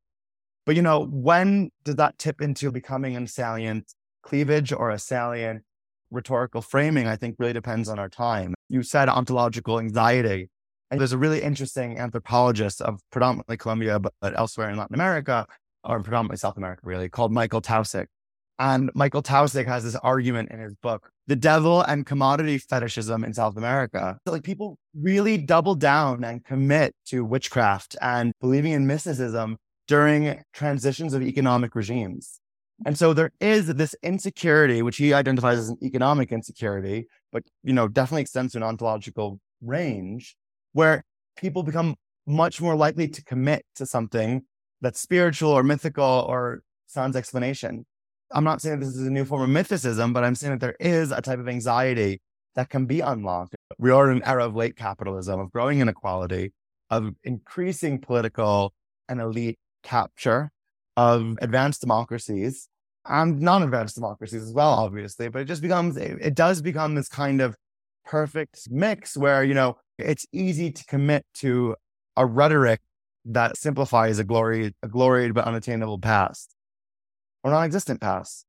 But 0.65 0.75
you 0.75 0.81
know, 0.81 1.05
when 1.05 1.69
does 1.85 1.95
that 1.95 2.17
tip 2.17 2.41
into 2.41 2.71
becoming 2.71 3.15
a 3.15 3.27
salient 3.27 3.93
cleavage 4.23 4.73
or 4.73 4.89
a 4.89 4.99
salient 4.99 5.63
rhetorical 6.11 6.61
framing? 6.61 7.07
I 7.07 7.15
think 7.15 7.35
really 7.39 7.53
depends 7.53 7.89
on 7.89 7.99
our 7.99 8.09
time. 8.09 8.53
You 8.69 8.83
said 8.83 9.09
ontological 9.09 9.79
anxiety. 9.79 10.49
And 10.91 10.99
there's 10.99 11.13
a 11.13 11.17
really 11.17 11.41
interesting 11.41 11.99
anthropologist 11.99 12.81
of 12.81 12.99
predominantly 13.11 13.57
Colombia, 13.57 13.99
but, 13.99 14.13
but 14.21 14.37
elsewhere 14.37 14.69
in 14.69 14.77
Latin 14.77 14.95
America, 14.95 15.45
or 15.83 16.01
predominantly 16.01 16.37
South 16.37 16.57
America, 16.57 16.81
really, 16.83 17.09
called 17.09 17.31
Michael 17.31 17.61
Taussig. 17.61 18.07
And 18.57 18.91
Michael 18.93 19.23
Taussig 19.23 19.67
has 19.67 19.83
this 19.83 19.95
argument 19.95 20.51
in 20.51 20.59
his 20.59 20.75
book, 20.75 21.11
The 21.27 21.35
Devil 21.37 21.81
and 21.81 22.05
Commodity 22.05 22.57
Fetishism 22.57 23.23
in 23.23 23.33
South 23.33 23.55
America. 23.55 24.17
So 24.27 24.33
like 24.33 24.43
people 24.43 24.77
really 24.93 25.37
double 25.37 25.75
down 25.75 26.25
and 26.25 26.43
commit 26.43 26.93
to 27.05 27.23
witchcraft 27.23 27.95
and 28.01 28.33
believing 28.41 28.73
in 28.73 28.85
mysticism 28.85 29.57
during 29.87 30.43
transitions 30.53 31.13
of 31.13 31.21
economic 31.21 31.73
regimes. 31.73 32.41
And 32.85 32.97
so 32.97 33.13
there 33.13 33.31
is 33.39 33.67
this 33.67 33.95
insecurity, 34.03 34.81
which 34.81 34.97
he 34.97 35.13
identifies 35.13 35.57
as 35.57 35.69
an 35.69 35.77
economic 35.83 36.31
insecurity, 36.31 37.07
but 37.31 37.43
you 37.63 37.73
know, 37.73 37.87
definitely 37.87 38.21
extends 38.21 38.53
to 38.53 38.59
an 38.59 38.63
ontological 38.63 39.39
range 39.61 40.35
where 40.73 41.03
people 41.35 41.63
become 41.63 41.95
much 42.25 42.61
more 42.61 42.75
likely 42.75 43.07
to 43.07 43.23
commit 43.23 43.65
to 43.75 43.85
something 43.85 44.43
that's 44.81 44.99
spiritual 44.99 45.51
or 45.51 45.63
mythical 45.63 46.25
or 46.27 46.61
sans 46.87 47.15
explanation. 47.15 47.85
I'm 48.31 48.43
not 48.43 48.61
saying 48.61 48.79
this 48.79 48.89
is 48.89 49.07
a 49.07 49.11
new 49.11 49.25
form 49.25 49.43
of 49.43 49.65
mythicism, 49.65 50.13
but 50.13 50.23
I'm 50.23 50.35
saying 50.35 50.53
that 50.53 50.61
there 50.61 50.75
is 50.79 51.11
a 51.11 51.21
type 51.21 51.39
of 51.39 51.49
anxiety 51.49 52.21
that 52.55 52.69
can 52.69 52.85
be 52.85 52.99
unlocked. 52.99 53.55
We 53.77 53.91
are 53.91 54.09
in 54.11 54.17
an 54.17 54.23
era 54.23 54.45
of 54.45 54.55
late 54.55 54.75
capitalism, 54.75 55.39
of 55.39 55.51
growing 55.51 55.79
inequality, 55.79 56.53
of 56.89 57.13
increasing 57.23 57.99
political 57.99 58.73
and 59.07 59.19
elite 59.19 59.57
capture, 59.83 60.51
of 60.99 61.37
advanced 61.41 61.79
democracies 61.79 62.67
and 63.05 63.39
non 63.39 63.63
advanced 63.63 63.95
democracies 63.95 64.43
as 64.43 64.51
well, 64.51 64.71
obviously. 64.71 65.29
But 65.29 65.43
it 65.43 65.45
just 65.45 65.61
becomes, 65.61 65.95
it 65.95 66.35
does 66.35 66.61
become 66.61 66.95
this 66.95 67.07
kind 67.07 67.39
of 67.39 67.55
perfect 68.05 68.67
mix 68.69 69.15
where, 69.15 69.41
you 69.41 69.53
know, 69.53 69.77
it's 69.97 70.25
easy 70.33 70.71
to 70.71 70.83
commit 70.85 71.25
to 71.35 71.77
a 72.17 72.25
rhetoric 72.25 72.81
that 73.23 73.55
simplifies 73.55 74.19
a 74.19 74.25
glory, 74.25 74.75
a 74.83 74.89
gloried 74.89 75.33
but 75.33 75.45
unattainable 75.45 75.99
past 75.99 76.53
or 77.45 77.51
non-existent 77.51 78.01
past. 78.01 78.45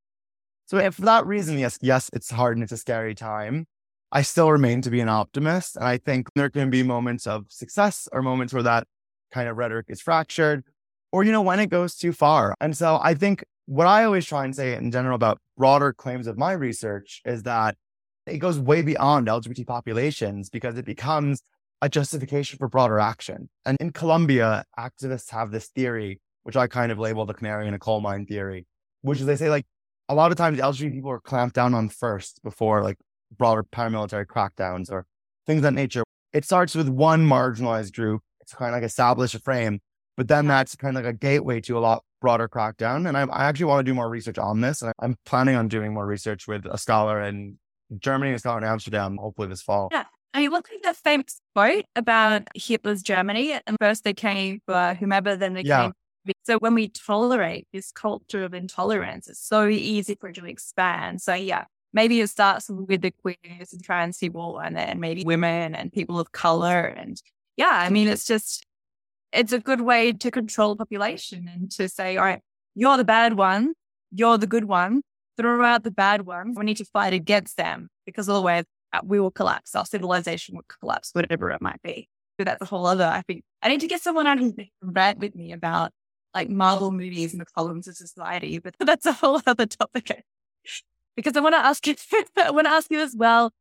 So 0.66 0.78
if 0.78 0.96
for 0.96 1.02
that 1.02 1.26
reason, 1.26 1.56
yes, 1.56 1.78
yes, 1.80 2.10
it's 2.12 2.32
hard 2.32 2.56
and 2.56 2.64
it's 2.64 2.72
a 2.72 2.76
scary 2.76 3.14
time. 3.14 3.66
I 4.10 4.22
still 4.22 4.50
remain 4.50 4.82
to 4.82 4.90
be 4.90 5.00
an 5.00 5.08
optimist. 5.08 5.76
And 5.76 5.84
I 5.84 5.98
think 5.98 6.28
there 6.34 6.50
can 6.50 6.68
be 6.68 6.82
moments 6.82 7.28
of 7.28 7.44
success 7.48 8.08
or 8.10 8.22
moments 8.22 8.52
where 8.52 8.64
that 8.64 8.88
kind 9.30 9.48
of 9.48 9.56
rhetoric 9.56 9.86
is 9.88 10.00
fractured 10.00 10.64
or, 11.12 11.24
you 11.24 11.32
know, 11.32 11.42
when 11.42 11.60
it 11.60 11.68
goes 11.68 11.94
too 11.94 12.12
far. 12.12 12.54
And 12.60 12.76
so 12.76 13.00
I 13.02 13.14
think 13.14 13.44
what 13.66 13.86
I 13.86 14.04
always 14.04 14.26
try 14.26 14.44
and 14.44 14.54
say 14.54 14.74
in 14.74 14.90
general 14.90 15.14
about 15.14 15.38
broader 15.56 15.92
claims 15.92 16.26
of 16.26 16.36
my 16.36 16.52
research 16.52 17.20
is 17.24 17.44
that 17.44 17.76
it 18.26 18.38
goes 18.38 18.58
way 18.58 18.82
beyond 18.82 19.26
LGBT 19.28 19.66
populations 19.66 20.50
because 20.50 20.76
it 20.76 20.84
becomes 20.84 21.42
a 21.82 21.88
justification 21.88 22.58
for 22.58 22.68
broader 22.68 22.98
action. 22.98 23.48
And 23.64 23.76
in 23.80 23.92
Colombia, 23.92 24.64
activists 24.78 25.30
have 25.30 25.50
this 25.50 25.68
theory, 25.68 26.20
which 26.42 26.56
I 26.56 26.66
kind 26.66 26.92
of 26.92 26.98
label 26.98 27.26
the 27.26 27.34
canary 27.34 27.66
in 27.66 27.74
a 27.74 27.78
coal 27.78 28.00
mine 28.00 28.26
theory, 28.26 28.66
which 29.02 29.20
is 29.20 29.26
they 29.26 29.36
say 29.36 29.50
like 29.50 29.66
a 30.08 30.14
lot 30.14 30.30
of 30.30 30.36
times 30.36 30.58
LGBT 30.58 30.92
people 30.92 31.10
are 31.10 31.20
clamped 31.20 31.54
down 31.54 31.74
on 31.74 31.88
first 31.88 32.42
before 32.42 32.82
like 32.82 32.98
broader 33.36 33.62
paramilitary 33.62 34.26
crackdowns 34.26 34.90
or 34.90 35.06
things 35.46 35.58
of 35.58 35.62
that 35.62 35.74
nature. 35.74 36.02
It 36.32 36.44
starts 36.44 36.74
with 36.74 36.88
one 36.88 37.26
marginalized 37.26 37.94
group. 37.94 38.22
It's 38.40 38.52
kind 38.52 38.74
of 38.74 38.74
like 38.74 38.86
establish 38.86 39.34
a 39.34 39.38
frame, 39.38 39.80
but 40.20 40.28
then 40.28 40.46
that's 40.46 40.76
kind 40.76 40.98
of 40.98 41.02
like 41.02 41.14
a 41.14 41.16
gateway 41.16 41.62
to 41.62 41.78
a 41.78 41.80
lot 41.80 42.04
broader 42.20 42.46
crackdown. 42.46 43.08
And 43.08 43.16
I, 43.16 43.22
I 43.22 43.44
actually 43.44 43.64
want 43.64 43.86
to 43.86 43.90
do 43.90 43.94
more 43.94 44.06
research 44.06 44.36
on 44.36 44.60
this. 44.60 44.82
And 44.82 44.92
I'm 44.98 45.16
planning 45.24 45.56
on 45.56 45.66
doing 45.66 45.94
more 45.94 46.04
research 46.04 46.46
with 46.46 46.66
a 46.66 46.76
scholar 46.76 47.22
in 47.22 47.58
Germany 47.98 48.32
and 48.32 48.36
a 48.36 48.38
scholar 48.38 48.58
in 48.58 48.64
Amsterdam, 48.64 49.16
hopefully 49.16 49.48
this 49.48 49.62
fall. 49.62 49.88
Yeah. 49.90 50.04
I 50.34 50.40
mean, 50.40 50.50
look 50.50 50.68
at 50.74 50.82
the 50.82 50.92
famous 50.92 51.40
quote 51.54 51.86
about 51.96 52.48
Hitler's 52.54 53.02
Germany. 53.02 53.58
And 53.66 53.78
first 53.80 54.04
they 54.04 54.12
came 54.12 54.60
for 54.66 54.92
whomever, 55.00 55.36
then 55.36 55.54
they 55.54 55.62
yeah. 55.62 55.84
came 55.84 55.92
so 56.42 56.58
when 56.58 56.74
we 56.74 56.88
tolerate 56.88 57.66
this 57.72 57.90
culture 57.90 58.44
of 58.44 58.52
intolerance, 58.52 59.26
it's 59.26 59.40
so 59.40 59.68
easy 59.68 60.18
for 60.20 60.28
it 60.28 60.34
to 60.34 60.44
expand. 60.44 61.22
So 61.22 61.32
yeah, 61.32 61.64
maybe 61.94 62.20
it 62.20 62.28
starts 62.28 62.68
with 62.68 63.00
the 63.00 63.10
queers 63.22 63.72
and 63.72 63.82
trans 63.82 64.18
people 64.18 64.58
and 64.58 64.76
then 64.76 65.00
maybe 65.00 65.24
women 65.24 65.74
and 65.74 65.90
people 65.90 66.20
of 66.20 66.30
color. 66.32 66.82
And 66.82 67.18
yeah, 67.56 67.70
I 67.72 67.88
mean, 67.88 68.06
it's 68.06 68.26
just, 68.26 68.66
it's 69.32 69.52
a 69.52 69.58
good 69.58 69.80
way 69.80 70.12
to 70.12 70.30
control 70.30 70.76
population 70.76 71.48
and 71.52 71.70
to 71.72 71.88
say, 71.88 72.16
all 72.16 72.24
right, 72.24 72.40
you're 72.74 72.96
the 72.96 73.04
bad 73.04 73.34
one, 73.34 73.74
you're 74.10 74.38
the 74.38 74.46
good 74.46 74.64
one, 74.64 75.02
throw 75.36 75.64
out 75.64 75.84
the 75.84 75.90
bad 75.90 76.26
ones. 76.26 76.56
We 76.58 76.64
need 76.64 76.76
to 76.78 76.84
fight 76.84 77.12
against 77.12 77.56
them 77.56 77.88
because 78.06 78.28
otherwise 78.28 78.64
uh, 78.92 79.00
we 79.04 79.20
will 79.20 79.30
collapse. 79.30 79.74
Our 79.74 79.86
civilization 79.86 80.56
will 80.56 80.64
collapse, 80.80 81.10
whatever 81.12 81.50
it 81.50 81.62
might 81.62 81.82
be. 81.82 82.08
But 82.38 82.46
that's 82.46 82.62
a 82.62 82.66
whole 82.66 82.86
other, 82.86 83.04
I 83.04 83.22
think, 83.22 83.44
I 83.62 83.68
need 83.68 83.80
to 83.80 83.86
get 83.86 84.00
someone 84.00 84.26
on 84.26 84.54
rant 84.82 85.18
with 85.18 85.34
me 85.34 85.52
about 85.52 85.92
like 86.34 86.48
Marvel 86.48 86.90
movies 86.90 87.32
and 87.32 87.40
the 87.40 87.46
problems 87.52 87.88
of 87.88 87.96
society, 87.96 88.58
but 88.58 88.74
that's 88.80 89.06
a 89.06 89.12
whole 89.12 89.40
other 89.46 89.66
topic. 89.66 90.24
because 91.16 91.36
I 91.36 91.40
want 91.40 91.54
to 91.54 91.58
ask 91.58 91.86
you, 91.86 91.94
I 92.36 92.50
want 92.50 92.66
to 92.66 92.72
ask 92.72 92.90
you 92.90 93.00
as 93.00 93.14
well 93.16 93.52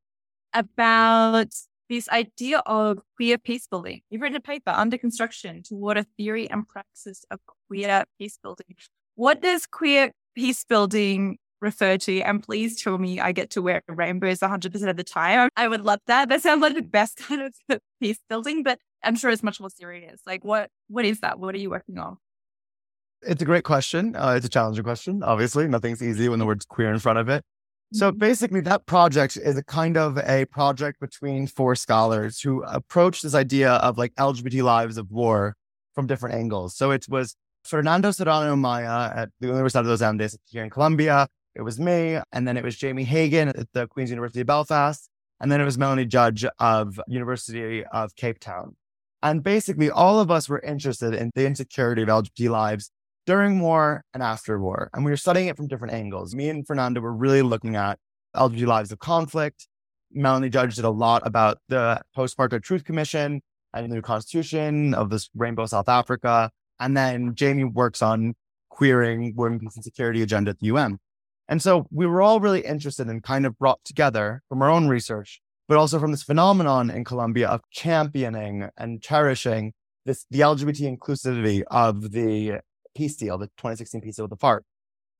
about 0.54 1.54
this 1.90 2.08
idea 2.10 2.60
of 2.66 3.00
queer 3.18 3.38
peace 3.38 3.68
building. 3.68 4.02
You've 4.10 4.22
written 4.22 4.38
a 4.38 4.42
paper 4.42 4.70
under 4.70 4.98
construction 4.98 5.64
toward 5.64 5.98
a 5.98 6.06
theory 6.18 6.50
and 6.50 6.68
practice 6.68 7.26
of 7.32 7.40
queer 7.68 8.06
peace 8.18 8.38
building. 8.42 8.76
What 9.16 9.42
does 9.42 9.66
queer 9.66 10.12
peace 10.36 10.64
building 10.64 11.40
refer 11.62 11.98
to? 11.98 12.22
And 12.22 12.42
please 12.44 12.82
tell 12.82 12.98
me 12.98 13.20
I 13.20 13.32
get 13.32 13.50
to 13.52 13.62
wear 13.62 13.82
rainbows 13.88 14.40
100% 14.40 14.90
of 14.90 14.98
the 14.98 15.04
time. 15.04 15.50
I 15.58 15.68
would 15.68 15.82
love 15.82 16.00
that. 16.08 16.30
That 16.30 16.42
sounds 16.42 16.62
like 16.62 16.76
the 16.76 16.82
best 16.84 17.18
kind 17.28 17.42
of 17.42 17.80
peace 18.00 18.20
building, 18.30 18.64
but 18.64 18.80
I'm 19.04 19.16
sure 19.16 19.32
it's 19.32 19.44
much 19.44 19.60
more 19.60 19.72
serious. 19.72 20.22
Like 20.26 20.46
what, 20.46 20.70
what 20.88 21.06
is 21.06 21.22
that? 21.22 21.40
What 21.40 21.56
are 21.56 21.60
you 21.60 21.72
working 21.72 21.98
on? 21.98 22.18
It's 23.22 23.42
a 23.42 23.46
great 23.46 23.66
question. 23.66 24.16
Uh, 24.16 24.36
it's 24.38 24.46
a 24.46 24.50
challenging 24.50 24.84
question. 24.84 25.24
Obviously, 25.24 25.68
nothing's 25.68 26.02
easy 26.02 26.30
when 26.30 26.40
the 26.40 26.46
word's 26.46 26.66
queer 26.66 26.94
in 26.94 27.00
front 27.00 27.20
of 27.20 27.28
it. 27.28 27.44
So 27.92 28.10
mm-hmm. 28.10 28.20
basically, 28.20 28.62
that 28.62 28.86
project 28.86 29.38
is 29.38 29.58
a 29.58 29.64
kind 29.64 29.98
of 29.98 30.18
a 30.20 30.46
project 30.46 31.00
between 31.00 31.48
four 31.48 31.76
scholars 31.76 32.40
who 32.40 32.64
approached 32.64 33.24
this 33.24 33.34
idea 33.34 33.72
of 33.74 33.98
like 33.98 34.14
LGBT 34.16 34.64
lives 34.64 34.98
of 34.98 35.10
war 35.10 35.56
from 35.96 36.06
different 36.06 36.36
angles. 36.36 36.76
So 36.76 36.92
it 36.92 37.08
was 37.10 37.36
Fernando 37.64 38.12
Serrano 38.12 38.56
Amaya 38.56 39.16
at 39.16 39.30
the 39.40 39.48
Universidad 39.48 39.84
de 39.84 39.90
los 39.90 40.02
Andes 40.02 40.38
here 40.46 40.64
in 40.64 40.70
Colombia. 40.70 41.28
It 41.56 41.64
was 41.64 41.80
me, 41.80 42.20
and 42.32 42.48
then 42.48 42.58
it 42.58 42.64
was 42.64 42.76
Jamie 42.78 43.04
Hagen 43.04 43.50
at 43.50 43.68
the 43.74 43.88
Queen's 43.88 44.12
University 44.12 44.42
of 44.42 44.48
Belfast, 44.48 45.10
and 45.42 45.52
then 45.52 45.60
it 45.60 45.66
was 45.66 45.78
Melanie 45.78 46.06
Judge 46.06 46.46
of 46.60 47.00
University 47.08 47.84
of 47.86 48.16
Cape 48.16 48.40
Town. 48.40 48.76
And 49.22 49.44
basically, 49.44 49.90
all 49.90 50.20
of 50.20 50.32
us 50.32 50.48
were 50.48 50.60
interested 50.60 51.14
in 51.14 51.32
the 51.36 51.46
insecurity 51.46 52.04
of 52.04 52.08
LGBT 52.08 52.50
lives 52.50 52.92
during 53.30 53.60
war 53.60 54.04
and 54.16 54.24
after 54.24 54.60
war. 54.60 54.90
And 54.92 55.06
we 55.06 55.12
were 55.12 55.18
studying 55.18 55.50
it 55.50 55.56
from 55.56 55.68
different 55.68 55.94
angles. 55.94 56.34
Me 56.34 56.50
and 56.50 56.66
Fernanda 56.66 57.00
were 57.00 57.14
really 57.14 57.44
looking 57.44 57.76
at 57.76 58.00
LGBT 58.36 58.66
lives 58.66 58.92
of 58.92 58.98
conflict. 58.98 59.68
Melanie 60.12 60.50
Judge 60.50 60.78
did 60.78 60.84
a 60.84 60.90
lot 60.90 61.22
about 61.28 61.60
the 61.68 62.02
Post-Apartheid 62.16 62.64
Truth 62.64 62.86
Commission 62.86 63.44
and 63.72 63.86
the 63.86 63.94
new 63.94 64.02
constitution 64.02 64.96
of 64.96 65.12
this 65.12 65.30
Rainbow 65.36 65.68
South 65.68 65.88
Africa. 65.88 66.50
And 66.80 66.98
then 66.98 67.36
Jamie 67.36 67.66
works 67.66 68.02
on 68.02 68.34
queering 68.70 69.36
women, 69.36 69.60
peace, 69.60 69.76
and 69.76 69.84
security 69.84 70.24
agenda 70.24 70.50
at 70.50 70.58
the 70.58 70.66
UN. 70.66 70.98
And 71.48 71.62
so 71.62 71.86
we 71.92 72.08
were 72.08 72.24
all 72.24 72.40
really 72.40 72.62
interested 72.62 73.06
and 73.06 73.22
kind 73.22 73.46
of 73.46 73.60
brought 73.60 73.86
together 73.86 74.42
from 74.50 74.64
our 74.64 74.72
own 74.72 74.88
research, 74.88 75.40
but 75.68 75.78
also 75.78 76.00
from 76.00 76.10
this 76.10 76.24
phenomenon 76.24 76.90
in 76.90 77.04
Colombia 77.04 77.48
of 77.48 77.62
championing 77.70 78.70
and 78.76 79.04
cherishing 79.04 79.74
this 80.08 80.26
the 80.32 80.40
LGBT 80.40 80.98
inclusivity 80.98 81.62
of 81.70 82.10
the 82.10 82.62
peace 83.00 83.16
deal, 83.16 83.38
the 83.38 83.48
2016 83.48 84.02
peace 84.02 84.18
deal 84.18 84.26
with 84.26 84.38
the 84.38 84.46
FARC. 84.46 84.62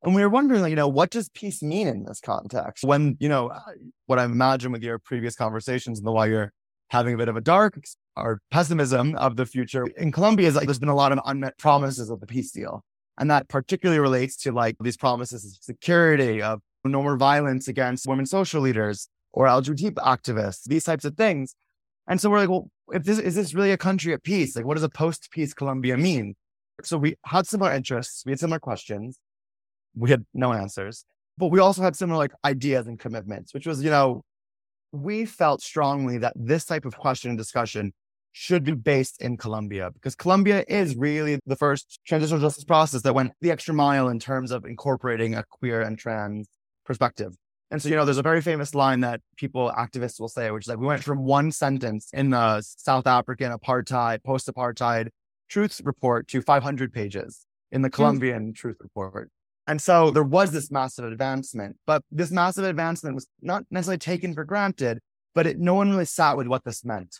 And 0.04 0.14
we 0.14 0.22
were 0.22 0.30
wondering, 0.30 0.62
like, 0.62 0.70
you 0.70 0.76
know, 0.76 0.88
what 0.88 1.12
does 1.12 1.30
peace 1.30 1.62
mean 1.62 1.88
in 1.88 2.04
this 2.04 2.20
context? 2.20 2.84
When, 2.84 3.16
you 3.20 3.30
know, 3.30 3.48
uh, 3.48 3.60
what 4.06 4.20
I 4.20 4.26
imagine 4.26 4.72
with 4.74 4.84
your 4.84 5.00
previous 5.00 5.36
conversations 5.36 5.98
and 6.00 6.08
the 6.08 6.12
why 6.12 6.26
you're 6.28 6.52
having 6.90 7.14
a 7.14 7.18
bit 7.18 7.30
of 7.30 7.38
a 7.38 7.42
dark 7.42 7.80
or 8.18 8.42
pessimism 8.52 9.16
of 9.16 9.38
the 9.38 9.46
future 9.46 9.86
in 9.98 10.12
Colombia 10.12 10.48
is 10.48 10.56
like 10.56 10.66
there's 10.66 10.80
been 10.80 10.90
a 10.90 10.96
lot 10.96 11.12
of 11.12 11.20
unmet 11.26 11.58
promises 11.58 12.10
of 12.10 12.20
the 12.20 12.28
peace 12.28 12.52
deal. 12.52 12.84
And 13.18 13.32
that 13.32 13.48
particularly 13.48 14.00
relates 14.00 14.36
to 14.44 14.52
like 14.52 14.76
these 14.82 14.98
promises 14.98 15.46
of 15.46 15.52
security, 15.62 16.42
of 16.42 16.62
no 16.84 17.02
more 17.02 17.18
violence 17.18 17.68
against 17.68 18.08
women 18.08 18.26
social 18.26 18.62
leaders 18.62 19.08
or 19.32 19.46
LGBT 19.48 19.94
activists, 19.94 20.64
these 20.64 20.84
types 20.84 21.06
of 21.06 21.16
things. 21.16 21.56
And 22.08 22.20
so 22.20 22.30
we're 22.30 22.40
like, 22.40 22.50
well, 22.50 22.70
if 22.92 23.04
this 23.04 23.20
is 23.20 23.36
this 23.36 23.54
really 23.54 23.72
a 23.72 23.78
country 23.78 24.14
at 24.14 24.24
peace? 24.24 24.56
Like, 24.56 24.66
what 24.66 24.76
does 24.76 24.84
a 24.84 24.90
post-peace 24.90 25.54
Colombia 25.54 25.98
mean? 25.98 26.36
So 26.86 26.98
we 26.98 27.16
had 27.26 27.48
similar 27.48 27.74
interests, 27.74 28.24
we 28.26 28.32
had 28.32 28.40
similar 28.40 28.60
questions, 28.60 29.20
we 29.96 30.10
had 30.10 30.26
no 30.34 30.54
answers, 30.54 31.06
but 31.38 31.48
we 31.48 31.60
also 31.60 31.82
had 31.82 31.96
similar 31.96 32.18
like 32.18 32.32
ideas 32.46 32.88
and 32.88 33.00
commitments, 33.00 33.54
which 33.54 33.66
was, 33.66 33.84
you 33.84 33.90
know, 33.90 34.24
we 34.92 35.26
felt 35.26 35.62
strongly 35.62 36.18
that 36.18 36.34
this 36.36 36.66
type 36.66 36.86
of 36.86 36.98
question 36.98 37.30
and 37.30 37.38
discussion 37.38 37.94
should 38.32 38.64
be 38.64 38.74
based 38.74 39.22
in 39.22 39.38
Colombia 39.38 39.90
because 39.94 40.16
Colombia 40.16 40.64
is 40.68 40.96
really 40.96 41.40
the 41.46 41.56
first 41.56 42.00
transitional 42.06 42.40
justice 42.40 42.64
process 42.64 43.02
that 43.02 43.14
went 43.14 43.32
the 43.42 43.52
extra 43.52 43.74
mile 43.74 44.10
in 44.10 44.20
terms 44.20 44.52
of 44.52 44.66
incorporating 44.66 45.36
a 45.36 45.44
queer 45.50 45.82
and 45.82 45.98
trans 45.98 46.48
perspective. 46.86 47.36
And 47.72 47.82
so, 47.82 47.90
you 47.90 47.96
know, 47.96 48.06
there's 48.06 48.18
a 48.18 48.24
very 48.24 48.42
famous 48.42 48.74
line 48.74 49.02
that 49.02 49.22
people, 49.38 49.72
activists 49.78 50.20
will 50.20 50.30
say, 50.30 50.50
which 50.50 50.64
is 50.64 50.68
like, 50.68 50.80
we 50.80 50.88
went 50.88 51.04
from 51.04 51.24
one 51.24 51.52
sentence 51.52 52.10
in 52.14 52.32
the 52.32 52.62
South 52.62 53.06
African 53.06 53.52
apartheid, 53.52 54.24
post 54.24 54.48
apartheid 54.48 55.10
truth 55.50 55.82
report 55.84 56.28
to 56.30 56.42
500 56.42 56.94
pages 56.94 57.46
in 57.72 57.82
the 57.82 57.90
Colombian 57.90 58.52
mm. 58.52 58.56
truth 58.56 58.78
report. 58.80 59.30
And 59.68 59.82
so 59.82 60.10
there 60.10 60.24
was 60.24 60.52
this 60.52 60.72
massive 60.72 61.06
advancement, 61.06 61.78
but 61.86 62.04
this 62.12 62.32
massive 62.32 62.66
advancement 62.66 63.16
was 63.16 63.28
not 63.42 63.66
necessarily 63.70 64.00
taken 64.00 64.34
for 64.34 64.44
granted, 64.44 65.00
but 65.36 65.46
it, 65.46 65.60
no 65.60 65.76
one 65.76 65.92
really 65.92 66.06
sat 66.06 66.38
with 66.38 66.48
what 66.48 66.64
this 66.64 66.84
meant. 66.84 67.20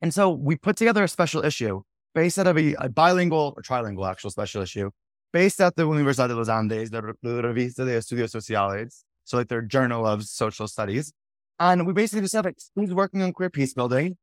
And 0.00 0.14
so 0.14 0.30
we 0.30 0.56
put 0.56 0.76
together 0.76 1.04
a 1.04 1.08
special 1.08 1.44
issue 1.44 1.82
based 2.14 2.38
out 2.38 2.46
of 2.46 2.56
a, 2.56 2.74
a 2.74 2.88
bilingual 2.88 3.52
or 3.56 3.62
trilingual 3.62 4.10
actual 4.10 4.30
special 4.30 4.62
issue 4.62 4.90
based 5.32 5.60
at 5.60 5.76
the 5.76 5.82
Universidad 5.86 6.28
de 6.28 6.34
los 6.34 6.48
Andes, 6.48 6.90
the, 6.90 7.02
Revista 7.02 7.84
de 7.84 7.98
Estudios 7.98 8.30
Sociales, 8.30 9.04
so 9.24 9.36
like 9.36 9.48
their 9.48 9.60
journal 9.60 10.06
of 10.06 10.22
social 10.24 10.66
studies. 10.66 11.12
And 11.58 11.86
we 11.86 11.92
basically 11.92 12.22
just 12.22 12.34
have 12.34 12.46
like, 12.46 12.58
who's 12.74 12.94
working 12.94 13.20
on 13.22 13.32
queer 13.32 13.50
peace 13.50 13.74
building 13.74 14.16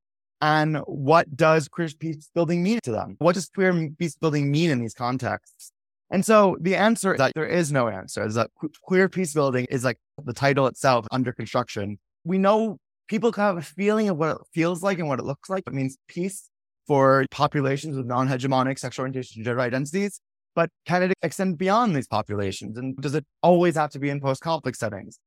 and 0.43 0.79
what 0.87 1.37
does 1.37 1.69
queer 1.69 1.87
peace 1.97 2.29
building 2.35 2.61
mean 2.61 2.81
to 2.83 2.91
them? 2.91 3.15
What 3.19 3.35
does 3.35 3.47
queer 3.47 3.89
peace 3.97 4.17
building 4.17 4.51
mean 4.51 4.71
in 4.71 4.81
these 4.81 4.93
contexts? 4.93 5.71
And 6.11 6.25
so 6.25 6.57
the 6.59 6.75
answer 6.75 7.13
is 7.13 7.19
that 7.19 7.31
there 7.33 7.47
is 7.47 7.71
no 7.71 7.87
answer. 7.87 8.25
Is 8.25 8.35
that 8.35 8.51
queer 8.81 9.07
peace 9.07 9.33
building 9.33 9.65
is 9.69 9.85
like 9.85 9.99
the 10.21 10.33
title 10.33 10.67
itself 10.67 11.07
under 11.11 11.31
construction. 11.31 11.97
We 12.25 12.37
know 12.37 12.77
people 13.07 13.31
have 13.31 13.55
a 13.55 13.61
feeling 13.61 14.09
of 14.09 14.17
what 14.17 14.31
it 14.31 14.37
feels 14.53 14.83
like 14.83 14.99
and 14.99 15.07
what 15.07 15.19
it 15.19 15.25
looks 15.25 15.49
like. 15.49 15.63
It 15.65 15.73
means 15.73 15.97
peace 16.09 16.49
for 16.87 17.25
populations 17.31 17.95
with 17.95 18.05
non-hegemonic 18.05 18.77
sexual 18.77 19.03
orientation 19.03 19.39
and 19.39 19.45
gender 19.45 19.61
identities. 19.61 20.19
But 20.55 20.69
can 20.85 21.03
it 21.03 21.13
extend 21.21 21.57
beyond 21.57 21.95
these 21.95 22.07
populations? 22.07 22.77
And 22.77 22.97
does 22.97 23.15
it 23.15 23.25
always 23.41 23.77
have 23.77 23.91
to 23.91 23.99
be 23.99 24.09
in 24.09 24.19
post-conflict 24.19 24.77
settings? 24.77 25.19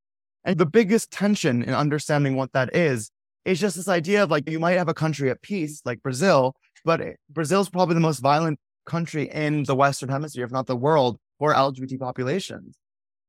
And 0.45 0.59
the 0.59 0.67
biggest 0.67 1.11
tension 1.11 1.63
in 1.63 1.73
understanding 1.73 2.37
what 2.37 2.53
that 2.53 2.77
is, 2.77 3.11
is 3.47 3.61
just 3.61 3.77
this 3.77 3.89
idea 3.89 4.23
of 4.25 4.31
like, 4.31 4.49
you 4.51 4.59
might 4.59 4.77
have 4.77 4.89
a 4.89 4.95
country 4.95 5.31
at 5.31 5.41
peace, 5.41 5.81
like 5.85 6.03
Brazil, 6.03 6.57
but 6.85 7.01
Brazil's 7.31 7.71
probably 7.71 7.95
the 7.95 8.01
most 8.01 8.19
violent 8.19 8.59
country 8.87 9.31
in 9.31 9.63
the 9.63 9.75
Western 9.75 10.09
hemisphere, 10.09 10.45
if 10.45 10.51
not 10.51 10.67
the 10.67 10.77
world, 10.77 11.19
for 11.39 11.55
LGBT 11.55 11.99
populations. 11.99 12.77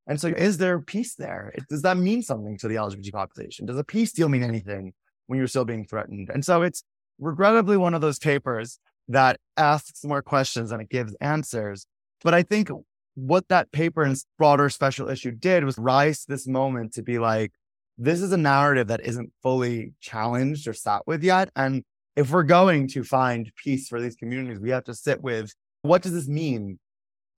And 0.07 0.19
so 0.19 0.29
is 0.29 0.57
there 0.57 0.79
peace 0.79 1.15
there? 1.15 1.53
Does 1.69 1.83
that 1.83 1.97
mean 1.97 2.23
something 2.23 2.57
to 2.59 2.67
the 2.67 2.75
LGBT 2.75 3.11
population? 3.11 3.65
Does 3.65 3.77
a 3.77 3.83
peace 3.83 4.11
deal 4.11 4.29
mean 4.29 4.43
anything 4.43 4.93
when 5.27 5.37
you're 5.37 5.47
still 5.47 5.65
being 5.65 5.85
threatened? 5.85 6.29
And 6.33 6.43
so 6.43 6.61
it's 6.61 6.83
regrettably 7.19 7.77
one 7.77 7.93
of 7.93 8.01
those 8.01 8.17
papers 8.17 8.79
that 9.09 9.39
asks 9.55 10.03
more 10.03 10.21
questions 10.21 10.71
than 10.71 10.79
it 10.79 10.89
gives 10.89 11.15
answers. 11.21 11.85
But 12.23 12.33
I 12.33 12.41
think 12.43 12.69
what 13.15 13.47
that 13.49 13.71
paper 13.71 14.03
and 14.03 14.17
broader 14.37 14.69
special 14.69 15.09
issue 15.09 15.31
did 15.31 15.63
was 15.63 15.77
rise 15.77 16.21
to 16.21 16.31
this 16.31 16.47
moment 16.47 16.93
to 16.93 17.03
be 17.03 17.19
like, 17.19 17.51
this 17.97 18.21
is 18.21 18.31
a 18.31 18.37
narrative 18.37 18.87
that 18.87 19.01
isn't 19.01 19.31
fully 19.41 19.93
challenged 19.99 20.67
or 20.67 20.73
sat 20.73 21.01
with 21.07 21.23
yet. 21.23 21.49
And 21.55 21.83
if 22.15 22.31
we're 22.31 22.43
going 22.43 22.87
to 22.89 23.03
find 23.03 23.51
peace 23.55 23.87
for 23.87 23.99
these 23.99 24.15
communities, 24.15 24.59
we 24.59 24.69
have 24.69 24.83
to 24.85 24.93
sit 24.93 25.21
with 25.21 25.53
what 25.81 26.01
does 26.01 26.13
this 26.13 26.27
mean? 26.27 26.79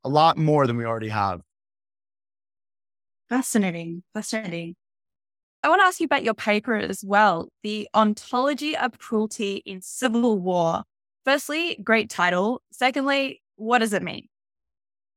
A 0.04 0.10
lot 0.10 0.38
more 0.38 0.66
than 0.66 0.78
we 0.78 0.86
already 0.86 1.10
have. 1.10 1.42
Fascinating. 3.30 4.04
Fascinating. 4.14 4.76
I 5.62 5.70
want 5.70 5.82
to 5.82 5.86
ask 5.86 6.00
you 6.00 6.06
about 6.06 6.24
your 6.24 6.34
paper 6.34 6.76
as 6.76 7.04
well 7.06 7.50
The 7.64 7.90
Ontology 7.94 8.78
of 8.78 8.98
Cruelty 8.98 9.62
in 9.66 9.82
Civil 9.82 10.40
War. 10.40 10.84
Firstly, 11.26 11.78
great 11.84 12.10
title. 12.10 12.62
Secondly, 12.72 13.42
what 13.58 13.80
does 13.80 13.92
it 13.92 14.02
mean? 14.02 14.30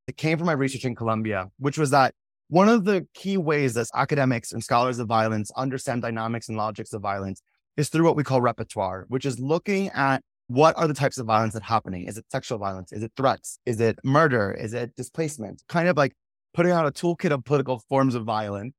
It 0.09 0.17
came 0.17 0.37
from 0.37 0.49
my 0.49 0.53
research 0.53 0.85
in 0.85 0.97
Colombia, 0.97 1.49
which 1.59 1.79
was 1.79 1.91
that 1.91 2.13
one 2.53 2.69
of 2.69 2.85
the 2.85 3.07
key 3.15 3.39
ways 3.39 3.73
that 3.73 3.87
academics 3.95 4.53
and 4.53 4.63
scholars 4.63 4.99
of 4.99 5.09
violence 5.09 5.51
understand 5.57 6.03
dynamics 6.03 6.51
and 6.51 6.59
logics 6.59 6.93
of 6.93 7.01
violence 7.01 7.41
is 7.79 7.89
through 7.89 8.05
what 8.05 8.15
we 8.15 8.23
call 8.23 8.43
repertoire, 8.43 9.07
which 9.09 9.25
is 9.25 9.41
looking 9.41 9.89
at 9.95 10.23
what 10.49 10.77
are 10.77 10.87
the 10.87 10.93
types 10.93 11.17
of 11.17 11.25
violence 11.25 11.55
that 11.55 11.63
happening? 11.63 12.07
Is 12.07 12.19
it 12.19 12.27
sexual 12.31 12.59
violence? 12.59 12.93
Is 12.93 13.03
it 13.03 13.11
threats? 13.17 13.59
Is 13.65 13.81
it 13.81 13.99
murder? 14.05 14.53
Is 14.53 14.75
it 14.75 14.95
displacement? 14.97 15.63
Kind 15.67 15.89
of 15.89 15.97
like 15.97 16.13
putting 16.53 16.73
out 16.73 16.85
a 16.85 16.91
toolkit 16.91 17.31
of 17.31 17.43
political 17.43 17.79
forms 17.89 18.15
of 18.15 18.25
violence 18.25 18.75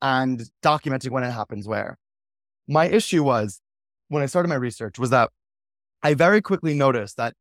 and 0.00 0.44
documenting 0.64 1.10
when 1.10 1.22
it 1.22 1.32
happens 1.32 1.68
where. 1.68 1.98
My 2.66 2.86
issue 2.88 3.22
was 3.22 3.60
when 4.08 4.22
I 4.22 4.26
started 4.26 4.48
my 4.48 4.54
research 4.54 4.98
was 4.98 5.10
that 5.10 5.28
I 6.02 6.14
very 6.14 6.40
quickly 6.40 6.72
noticed 6.72 7.18
that 7.18 7.34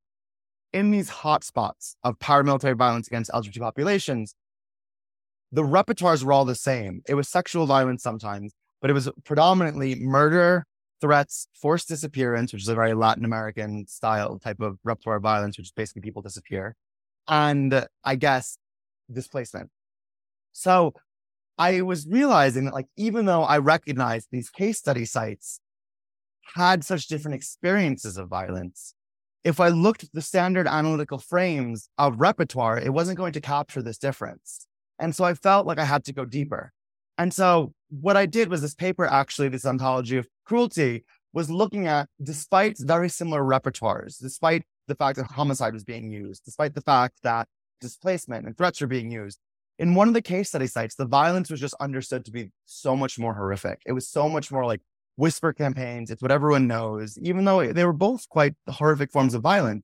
in 0.74 0.92
these 0.92 1.10
hotspots 1.10 1.96
of 2.04 2.20
paramilitary 2.20 2.78
violence 2.78 3.08
against 3.08 3.32
LGBT 3.32 3.60
populations, 3.60 4.36
the 5.52 5.64
repertoires 5.64 6.24
were 6.24 6.34
all 6.34 6.46
the 6.46 6.56
same. 6.56 7.02
It 7.08 7.16
was 7.16 7.28
sexual 7.28 7.66
violence 7.66 8.04
sometimes, 8.04 8.54
but 8.82 8.90
it 8.90 8.94
was 8.94 9.10
predominantly 9.24 9.96
murder, 9.96 10.66
threats, 11.02 11.48
forced 11.60 11.88
disappearance, 11.88 12.54
which 12.54 12.62
is 12.62 12.68
a 12.68 12.76
very 12.76 12.94
Latin 12.94 13.26
American 13.26 13.88
style 13.88 14.40
type 14.40 14.62
of 14.62 14.78
repertoire 14.84 15.18
of 15.18 15.24
violence, 15.24 15.58
which 15.58 15.68
is 15.68 15.72
basically 15.72 16.02
people 16.02 16.22
disappear, 16.22 16.76
and 17.28 17.86
I 18.04 18.16
guess 18.16 18.58
displacement. 19.12 19.70
So 20.54 20.94
I 21.58 21.82
was 21.82 22.08
realizing 22.08 22.66
that, 22.66 22.74
like, 22.74 22.88
even 22.98 23.26
though 23.26 23.44
I 23.44 23.58
recognized 23.58 24.30
these 24.32 24.50
case 24.50 24.80
study 24.80 25.06
sites 25.06 25.60
had 26.56 26.84
such 26.84 27.08
different 27.08 27.36
experiences 27.36 28.18
of 28.18 28.28
violence, 28.30 28.96
if 29.44 29.60
I 29.60 29.70
looked 29.70 30.04
at 30.04 30.10
the 30.14 30.22
standard 30.22 30.68
analytical 30.68 31.18
frames 31.18 31.90
of 31.98 32.20
repertoire, 32.20 32.78
it 32.78 32.94
wasn't 32.94 33.18
going 33.18 33.34
to 33.34 33.42
capture 33.42 33.82
this 33.82 33.98
difference. 33.98 34.68
And 35.02 35.14
so 35.14 35.26
I 35.26 35.34
felt 35.34 35.66
like 35.66 35.80
I 35.80 35.84
had 35.84 36.06
to 36.06 36.14
go 36.14 36.24
deeper. 36.24 36.72
And 37.18 37.34
so 37.34 37.74
what 37.90 38.16
I 38.16 38.26
did 38.26 38.50
was 38.50 38.62
this 38.62 38.76
paper, 38.76 39.06
actually, 39.06 39.50
this 39.50 39.66
ontology 39.66 40.16
of 40.16 40.28
cruelty, 40.46 41.04
was 41.34 41.50
looking 41.50 41.88
at, 41.88 42.08
despite 42.22 42.78
very 42.80 43.10
similar 43.10 43.42
repertoires, 43.42 44.18
despite 44.22 44.64
the 44.88 44.96
fact 44.96 45.18
that 45.18 45.26
homicide 45.32 45.74
was 45.74 45.84
being 45.84 46.12
used, 46.12 46.46
despite 46.46 46.76
the 46.76 46.82
fact 46.82 47.16
that 47.24 47.48
displacement 47.80 48.46
and 48.46 48.58
threats 48.58 48.80
were 48.80 48.88
being 48.88 49.12
used, 49.12 49.40
in 49.80 49.96
one 49.96 50.08
of 50.08 50.14
the 50.14 50.22
case 50.22 50.50
study 50.50 50.68
sites, 50.68 50.96
the 50.96 51.06
violence 51.06 51.50
was 51.50 51.60
just 51.60 51.74
understood 51.80 52.24
to 52.26 52.32
be 52.32 52.52
so 52.66 52.96
much 52.96 53.18
more 53.18 53.34
horrific. 53.34 53.82
It 53.86 53.94
was 53.94 54.08
so 54.08 54.30
much 54.30 54.52
more 54.52 54.66
like 54.66 54.82
whisper 55.16 55.54
campaigns. 55.54 56.12
It's 56.12 56.22
what 56.22 56.32
everyone 56.32 56.68
knows, 56.68 57.18
even 57.20 57.46
though 57.46 57.74
they 57.74 57.86
were 57.86 57.94
both 57.94 58.30
quite 58.30 58.54
horrific 58.70 59.12
forms 59.12 59.34
of 59.34 59.42
violence. 59.42 59.84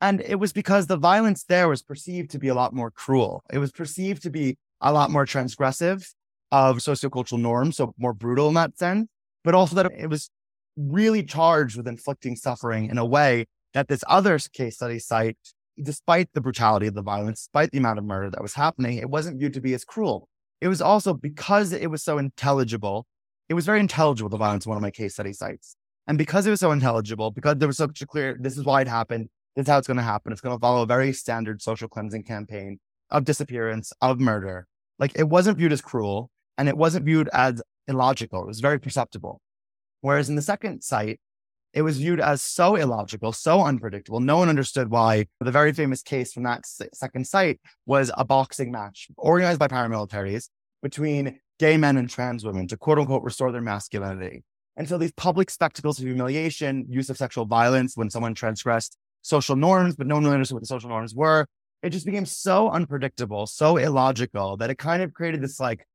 And 0.00 0.20
it 0.20 0.36
was 0.36 0.52
because 0.52 0.86
the 0.86 0.96
violence 0.96 1.44
there 1.44 1.68
was 1.68 1.82
perceived 1.82 2.30
to 2.30 2.38
be 2.38 2.48
a 2.48 2.54
lot 2.54 2.72
more 2.72 2.90
cruel. 2.90 3.42
It 3.52 3.58
was 3.58 3.72
perceived 3.72 4.22
to 4.22 4.30
be 4.30 4.56
a 4.80 4.92
lot 4.92 5.10
more 5.10 5.26
transgressive 5.26 6.08
of 6.52 6.78
sociocultural 6.78 7.40
norms, 7.40 7.76
so 7.76 7.94
more 7.98 8.14
brutal 8.14 8.48
in 8.48 8.54
that 8.54 8.78
sense, 8.78 9.08
but 9.44 9.54
also 9.54 9.74
that 9.76 9.90
it 9.92 10.08
was 10.08 10.30
really 10.76 11.24
charged 11.24 11.76
with 11.76 11.88
inflicting 11.88 12.36
suffering 12.36 12.88
in 12.88 12.98
a 12.98 13.04
way 13.04 13.46
that 13.74 13.88
this 13.88 14.04
other 14.06 14.38
case 14.38 14.76
study 14.76 14.98
site 14.98 15.36
despite 15.82 16.28
the 16.32 16.40
brutality 16.40 16.86
of 16.86 16.94
the 16.94 17.02
violence, 17.02 17.40
despite 17.40 17.70
the 17.70 17.78
amount 17.78 17.98
of 17.98 18.04
murder 18.04 18.30
that 18.30 18.42
was 18.42 18.54
happening, 18.54 18.98
it 18.98 19.08
wasn't 19.08 19.38
viewed 19.38 19.54
to 19.54 19.60
be 19.60 19.74
as 19.74 19.84
cruel. 19.84 20.28
It 20.60 20.68
was 20.68 20.82
also 20.82 21.14
because 21.14 21.72
it 21.72 21.90
was 21.90 22.02
so 22.02 22.18
intelligible, 22.18 23.06
it 23.48 23.54
was 23.54 23.64
very 23.64 23.80
intelligible, 23.80 24.28
the 24.28 24.36
violence 24.36 24.66
in 24.66 24.70
one 24.70 24.76
of 24.76 24.82
my 24.82 24.90
case 24.90 25.14
study 25.14 25.32
sites. 25.32 25.76
And 26.06 26.18
because 26.18 26.46
it 26.46 26.50
was 26.50 26.60
so 26.60 26.72
intelligible, 26.72 27.30
because 27.30 27.56
there 27.58 27.68
was 27.68 27.76
such 27.76 28.00
a 28.00 28.06
clear, 28.06 28.36
this 28.40 28.56
is 28.56 28.64
why 28.64 28.80
it 28.80 28.88
happened, 28.88 29.28
this 29.58 29.64
is 29.64 29.70
how 29.70 29.78
it's 29.78 29.88
going 29.88 29.96
to 29.96 30.04
happen. 30.04 30.30
It's 30.30 30.40
going 30.40 30.54
to 30.56 30.60
follow 30.60 30.82
a 30.82 30.86
very 30.86 31.12
standard 31.12 31.60
social 31.60 31.88
cleansing 31.88 32.22
campaign 32.22 32.78
of 33.10 33.24
disappearance, 33.24 33.92
of 34.00 34.20
murder. 34.20 34.68
Like 35.00 35.10
it 35.16 35.28
wasn't 35.28 35.58
viewed 35.58 35.72
as 35.72 35.80
cruel 35.80 36.30
and 36.56 36.68
it 36.68 36.76
wasn't 36.76 37.04
viewed 37.04 37.28
as 37.32 37.60
illogical. 37.88 38.42
It 38.42 38.46
was 38.46 38.60
very 38.60 38.78
perceptible. 38.78 39.40
Whereas 40.00 40.28
in 40.28 40.36
the 40.36 40.42
second 40.42 40.82
site, 40.82 41.18
it 41.72 41.82
was 41.82 41.98
viewed 41.98 42.20
as 42.20 42.40
so 42.40 42.76
illogical, 42.76 43.32
so 43.32 43.60
unpredictable. 43.60 44.20
No 44.20 44.36
one 44.36 44.48
understood 44.48 44.90
why. 44.90 45.26
The 45.40 45.50
very 45.50 45.72
famous 45.72 46.02
case 46.02 46.32
from 46.32 46.44
that 46.44 46.64
second 46.94 47.26
site 47.26 47.60
was 47.84 48.12
a 48.16 48.24
boxing 48.24 48.70
match 48.70 49.08
organized 49.16 49.58
by 49.58 49.66
paramilitaries 49.66 50.50
between 50.84 51.40
gay 51.58 51.76
men 51.76 51.96
and 51.96 52.08
trans 52.08 52.44
women 52.44 52.68
to 52.68 52.76
quote 52.76 53.00
unquote 53.00 53.24
restore 53.24 53.50
their 53.50 53.60
masculinity. 53.60 54.44
And 54.76 54.88
so 54.88 54.98
these 54.98 55.10
public 55.10 55.50
spectacles 55.50 55.98
of 55.98 56.04
humiliation, 56.04 56.86
use 56.88 57.10
of 57.10 57.16
sexual 57.16 57.44
violence 57.44 57.96
when 57.96 58.08
someone 58.08 58.34
transgressed 58.34 58.96
social 59.28 59.56
norms, 59.56 59.96
but 59.96 60.06
no 60.06 60.16
one 60.16 60.24
really 60.24 60.34
understood 60.34 60.56
what 60.56 60.62
the 60.62 60.66
social 60.66 60.88
norms 60.88 61.14
were. 61.14 61.46
It 61.82 61.90
just 61.90 62.06
became 62.06 62.26
so 62.26 62.70
unpredictable, 62.70 63.46
so 63.46 63.76
illogical 63.76 64.56
that 64.56 64.70
it 64.70 64.78
kind 64.78 65.02
of 65.02 65.12
created 65.12 65.42
this 65.42 65.60
like 65.60 65.86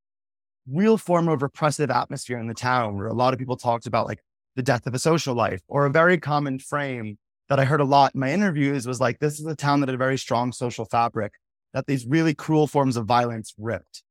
real 0.69 0.97
form 0.97 1.27
of 1.27 1.41
repressive 1.41 1.91
atmosphere 1.91 2.39
in 2.39 2.47
the 2.47 2.53
town 2.53 2.95
where 2.95 3.07
a 3.07 3.13
lot 3.13 3.33
of 3.33 3.39
people 3.39 3.57
talked 3.57 3.85
about 3.85 4.07
like 4.07 4.19
the 4.55 4.63
death 4.63 4.87
of 4.87 4.93
a 4.93 4.99
social 4.99 5.35
life 5.35 5.61
or 5.67 5.85
a 5.85 5.91
very 5.91 6.17
common 6.17 6.59
frame 6.59 7.17
that 7.49 7.59
I 7.59 7.65
heard 7.65 7.81
a 7.81 7.85
lot 7.85 8.13
in 8.13 8.21
my 8.21 8.31
interviews 8.31 8.87
was 8.87 9.01
like, 9.01 9.19
this 9.19 9.39
is 9.39 9.45
a 9.45 9.55
town 9.55 9.81
that 9.81 9.89
had 9.89 9.95
a 9.95 9.97
very 9.97 10.17
strong 10.17 10.51
social 10.53 10.85
fabric 10.85 11.33
that 11.73 11.87
these 11.87 12.05
really 12.05 12.33
cruel 12.33 12.67
forms 12.67 12.95
of 12.95 13.05
violence 13.05 13.53
ripped. 13.57 14.03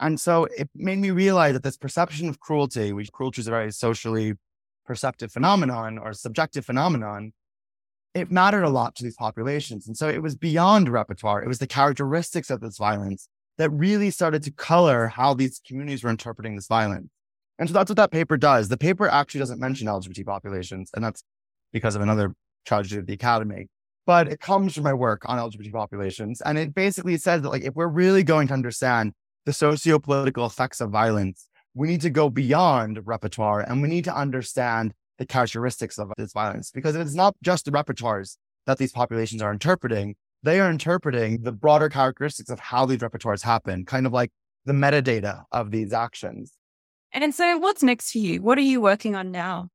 And 0.00 0.20
so 0.20 0.46
it 0.56 0.68
made 0.74 0.98
me 0.98 1.10
realize 1.10 1.54
that 1.54 1.62
this 1.62 1.76
perception 1.76 2.28
of 2.28 2.40
cruelty, 2.40 2.92
which 2.92 3.12
cruelty 3.12 3.40
is 3.40 3.46
a 3.46 3.50
very 3.50 3.72
socially 3.72 4.34
perceptive 4.84 5.32
phenomenon 5.32 5.98
or 5.98 6.12
subjective 6.12 6.66
phenomenon, 6.66 7.32
it 8.14 8.30
mattered 8.30 8.62
a 8.62 8.70
lot 8.70 8.94
to 8.96 9.04
these 9.04 9.16
populations. 9.16 9.86
And 9.86 9.96
so 9.96 10.08
it 10.08 10.22
was 10.22 10.36
beyond 10.36 10.88
repertoire. 10.88 11.42
It 11.42 11.48
was 11.48 11.58
the 11.58 11.66
characteristics 11.66 12.48
of 12.48 12.60
this 12.60 12.78
violence 12.78 13.28
that 13.58 13.70
really 13.70 14.10
started 14.10 14.42
to 14.44 14.52
color 14.52 15.08
how 15.08 15.34
these 15.34 15.60
communities 15.66 16.02
were 16.04 16.10
interpreting 16.10 16.56
this 16.56 16.66
violence. 16.66 17.08
And 17.58 17.68
so 17.68 17.72
that's 17.72 17.88
what 17.88 17.96
that 17.96 18.10
paper 18.10 18.36
does. 18.36 18.68
The 18.68 18.76
paper 18.76 19.08
actually 19.08 19.40
doesn't 19.40 19.60
mention 19.60 19.86
LGBT 19.86 20.24
populations, 20.24 20.90
and 20.94 21.04
that's 21.04 21.22
because 21.72 21.94
of 21.94 22.02
another 22.02 22.34
tragedy 22.66 22.98
of 22.98 23.06
the 23.06 23.12
academy. 23.12 23.68
But 24.06 24.28
it 24.28 24.40
comes 24.40 24.74
from 24.74 24.84
my 24.84 24.92
work 24.92 25.22
on 25.26 25.38
LGBT 25.38 25.72
populations. 25.72 26.40
And 26.40 26.58
it 26.58 26.74
basically 26.74 27.16
says 27.16 27.42
that 27.42 27.48
like 27.48 27.62
if 27.62 27.74
we're 27.74 27.88
really 27.88 28.22
going 28.22 28.48
to 28.48 28.54
understand 28.54 29.12
the 29.46 29.52
socio-political 29.52 30.44
effects 30.46 30.80
of 30.80 30.90
violence, 30.90 31.48
we 31.74 31.88
need 31.88 32.00
to 32.02 32.10
go 32.10 32.28
beyond 32.28 33.00
repertoire 33.04 33.60
and 33.60 33.82
we 33.82 33.88
need 33.88 34.04
to 34.04 34.14
understand 34.14 34.92
the 35.18 35.26
characteristics 35.26 35.98
of 35.98 36.12
this 36.16 36.32
violence 36.32 36.70
because 36.70 36.96
it's 36.96 37.14
not 37.14 37.34
just 37.42 37.64
the 37.64 37.70
repertoires 37.70 38.36
that 38.66 38.78
these 38.78 38.92
populations 38.92 39.42
are 39.42 39.52
interpreting. 39.52 40.16
They 40.42 40.60
are 40.60 40.70
interpreting 40.70 41.42
the 41.42 41.52
broader 41.52 41.88
characteristics 41.88 42.50
of 42.50 42.58
how 42.58 42.86
these 42.86 42.98
repertoires 42.98 43.42
happen, 43.42 43.84
kind 43.84 44.06
of 44.06 44.12
like 44.12 44.30
the 44.64 44.72
metadata 44.72 45.44
of 45.52 45.70
these 45.70 45.92
actions. 45.92 46.52
And 47.12 47.34
so, 47.34 47.58
what's 47.58 47.82
next 47.82 48.10
for 48.10 48.18
you? 48.18 48.42
What 48.42 48.58
are 48.58 48.62
you 48.62 48.80
working 48.80 49.14
on 49.14 49.30
now? 49.30 49.68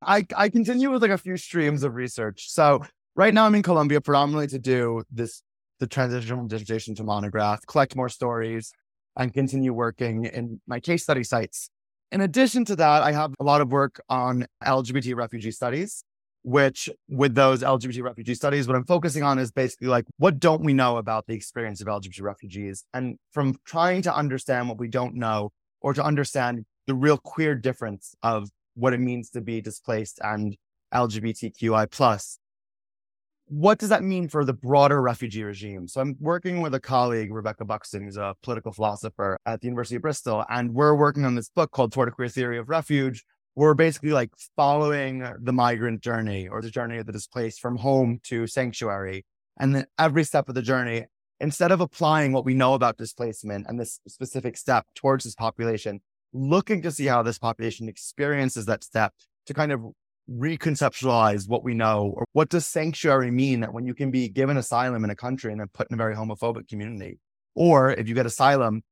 I, 0.00 0.26
I 0.36 0.48
continue 0.48 0.90
with 0.90 1.02
like 1.02 1.10
a 1.10 1.18
few 1.18 1.36
streams 1.36 1.82
of 1.82 1.94
research. 1.94 2.50
So, 2.50 2.84
right 3.14 3.34
now 3.34 3.44
I'm 3.44 3.54
in 3.54 3.62
Colombia 3.62 4.00
predominantly 4.00 4.48
to 4.48 4.58
do 4.58 5.02
this 5.10 5.42
the 5.80 5.86
transition 5.88 6.36
from 6.36 6.46
dissertation 6.46 6.94
to 6.94 7.02
monograph, 7.02 7.66
collect 7.66 7.96
more 7.96 8.08
stories, 8.08 8.72
and 9.16 9.34
continue 9.34 9.72
working 9.72 10.26
in 10.26 10.60
my 10.66 10.78
case 10.78 11.02
study 11.02 11.24
sites. 11.24 11.70
In 12.12 12.20
addition 12.20 12.66
to 12.66 12.76
that, 12.76 13.02
I 13.02 13.12
have 13.12 13.32
a 13.40 13.44
lot 13.44 13.62
of 13.62 13.72
work 13.72 13.98
on 14.10 14.46
LGBT 14.62 15.16
refugee 15.16 15.50
studies, 15.50 16.04
which 16.42 16.90
with 17.08 17.34
those 17.34 17.62
LGBT 17.62 18.02
refugee 18.02 18.34
studies, 18.34 18.68
what 18.68 18.76
I'm 18.76 18.84
focusing 18.84 19.22
on 19.22 19.38
is 19.38 19.50
basically 19.50 19.88
like, 19.88 20.04
what 20.18 20.38
don't 20.38 20.62
we 20.62 20.74
know 20.74 20.98
about 20.98 21.26
the 21.26 21.32
experience 21.32 21.80
of 21.80 21.86
LGBT 21.86 22.20
refugees? 22.20 22.84
And 22.92 23.16
from 23.30 23.56
trying 23.64 24.02
to 24.02 24.14
understand 24.14 24.68
what 24.68 24.78
we 24.78 24.88
don't 24.88 25.14
know, 25.14 25.52
or 25.80 25.94
to 25.94 26.04
understand 26.04 26.66
the 26.86 26.94
real 26.94 27.16
queer 27.16 27.54
difference 27.54 28.14
of 28.22 28.50
what 28.74 28.92
it 28.92 29.00
means 29.00 29.30
to 29.30 29.40
be 29.40 29.62
displaced 29.62 30.20
and 30.22 30.54
LGBTQI 30.92 31.90
plus. 31.90 32.38
What 33.54 33.78
does 33.78 33.90
that 33.90 34.02
mean 34.02 34.28
for 34.28 34.46
the 34.46 34.54
broader 34.54 35.02
refugee 35.02 35.42
regime? 35.42 35.86
So 35.86 36.00
I'm 36.00 36.16
working 36.18 36.62
with 36.62 36.72
a 36.74 36.80
colleague, 36.80 37.30
Rebecca 37.30 37.66
Buxton, 37.66 38.02
who's 38.02 38.16
a 38.16 38.34
political 38.42 38.72
philosopher 38.72 39.38
at 39.44 39.60
the 39.60 39.66
University 39.66 39.96
of 39.96 40.00
Bristol, 40.00 40.42
and 40.48 40.72
we're 40.72 40.94
working 40.94 41.26
on 41.26 41.34
this 41.34 41.50
book 41.50 41.70
called 41.70 41.92
Toward 41.92 42.08
a 42.08 42.12
Queer 42.12 42.30
Theory 42.30 42.56
of 42.56 42.70
Refuge. 42.70 43.26
We're 43.54 43.74
basically 43.74 44.12
like 44.12 44.30
following 44.56 45.30
the 45.38 45.52
migrant 45.52 46.00
journey 46.00 46.48
or 46.48 46.62
the 46.62 46.70
journey 46.70 46.96
of 46.96 47.04
the 47.04 47.12
displaced 47.12 47.60
from 47.60 47.76
home 47.76 48.20
to 48.22 48.46
sanctuary. 48.46 49.26
And 49.60 49.74
then 49.74 49.84
every 49.98 50.24
step 50.24 50.48
of 50.48 50.54
the 50.54 50.62
journey, 50.62 51.04
instead 51.38 51.72
of 51.72 51.82
applying 51.82 52.32
what 52.32 52.46
we 52.46 52.54
know 52.54 52.72
about 52.72 52.96
displacement 52.96 53.66
and 53.68 53.78
this 53.78 54.00
specific 54.08 54.56
step 54.56 54.86
towards 54.94 55.24
this 55.24 55.34
population, 55.34 56.00
looking 56.32 56.80
to 56.80 56.90
see 56.90 57.04
how 57.04 57.22
this 57.22 57.38
population 57.38 57.86
experiences 57.86 58.64
that 58.64 58.82
step 58.82 59.12
to 59.44 59.52
kind 59.52 59.72
of 59.72 59.84
reconceptualize 60.32 61.48
what 61.48 61.64
we 61.64 61.74
know 61.74 62.12
or 62.16 62.24
what 62.32 62.48
does 62.48 62.66
sanctuary 62.66 63.30
mean 63.30 63.60
that 63.60 63.72
when 63.72 63.86
you 63.86 63.94
can 63.94 64.10
be 64.10 64.28
given 64.28 64.56
asylum 64.56 65.04
in 65.04 65.10
a 65.10 65.16
country 65.16 65.50
and 65.52 65.60
then 65.60 65.68
put 65.72 65.90
in 65.90 65.94
a 65.94 65.96
very 65.96 66.14
homophobic 66.14 66.68
community 66.68 67.18
or 67.54 67.92
if 67.92 68.08
you 68.08 68.14
get 68.14 68.26
asylum 68.26 68.82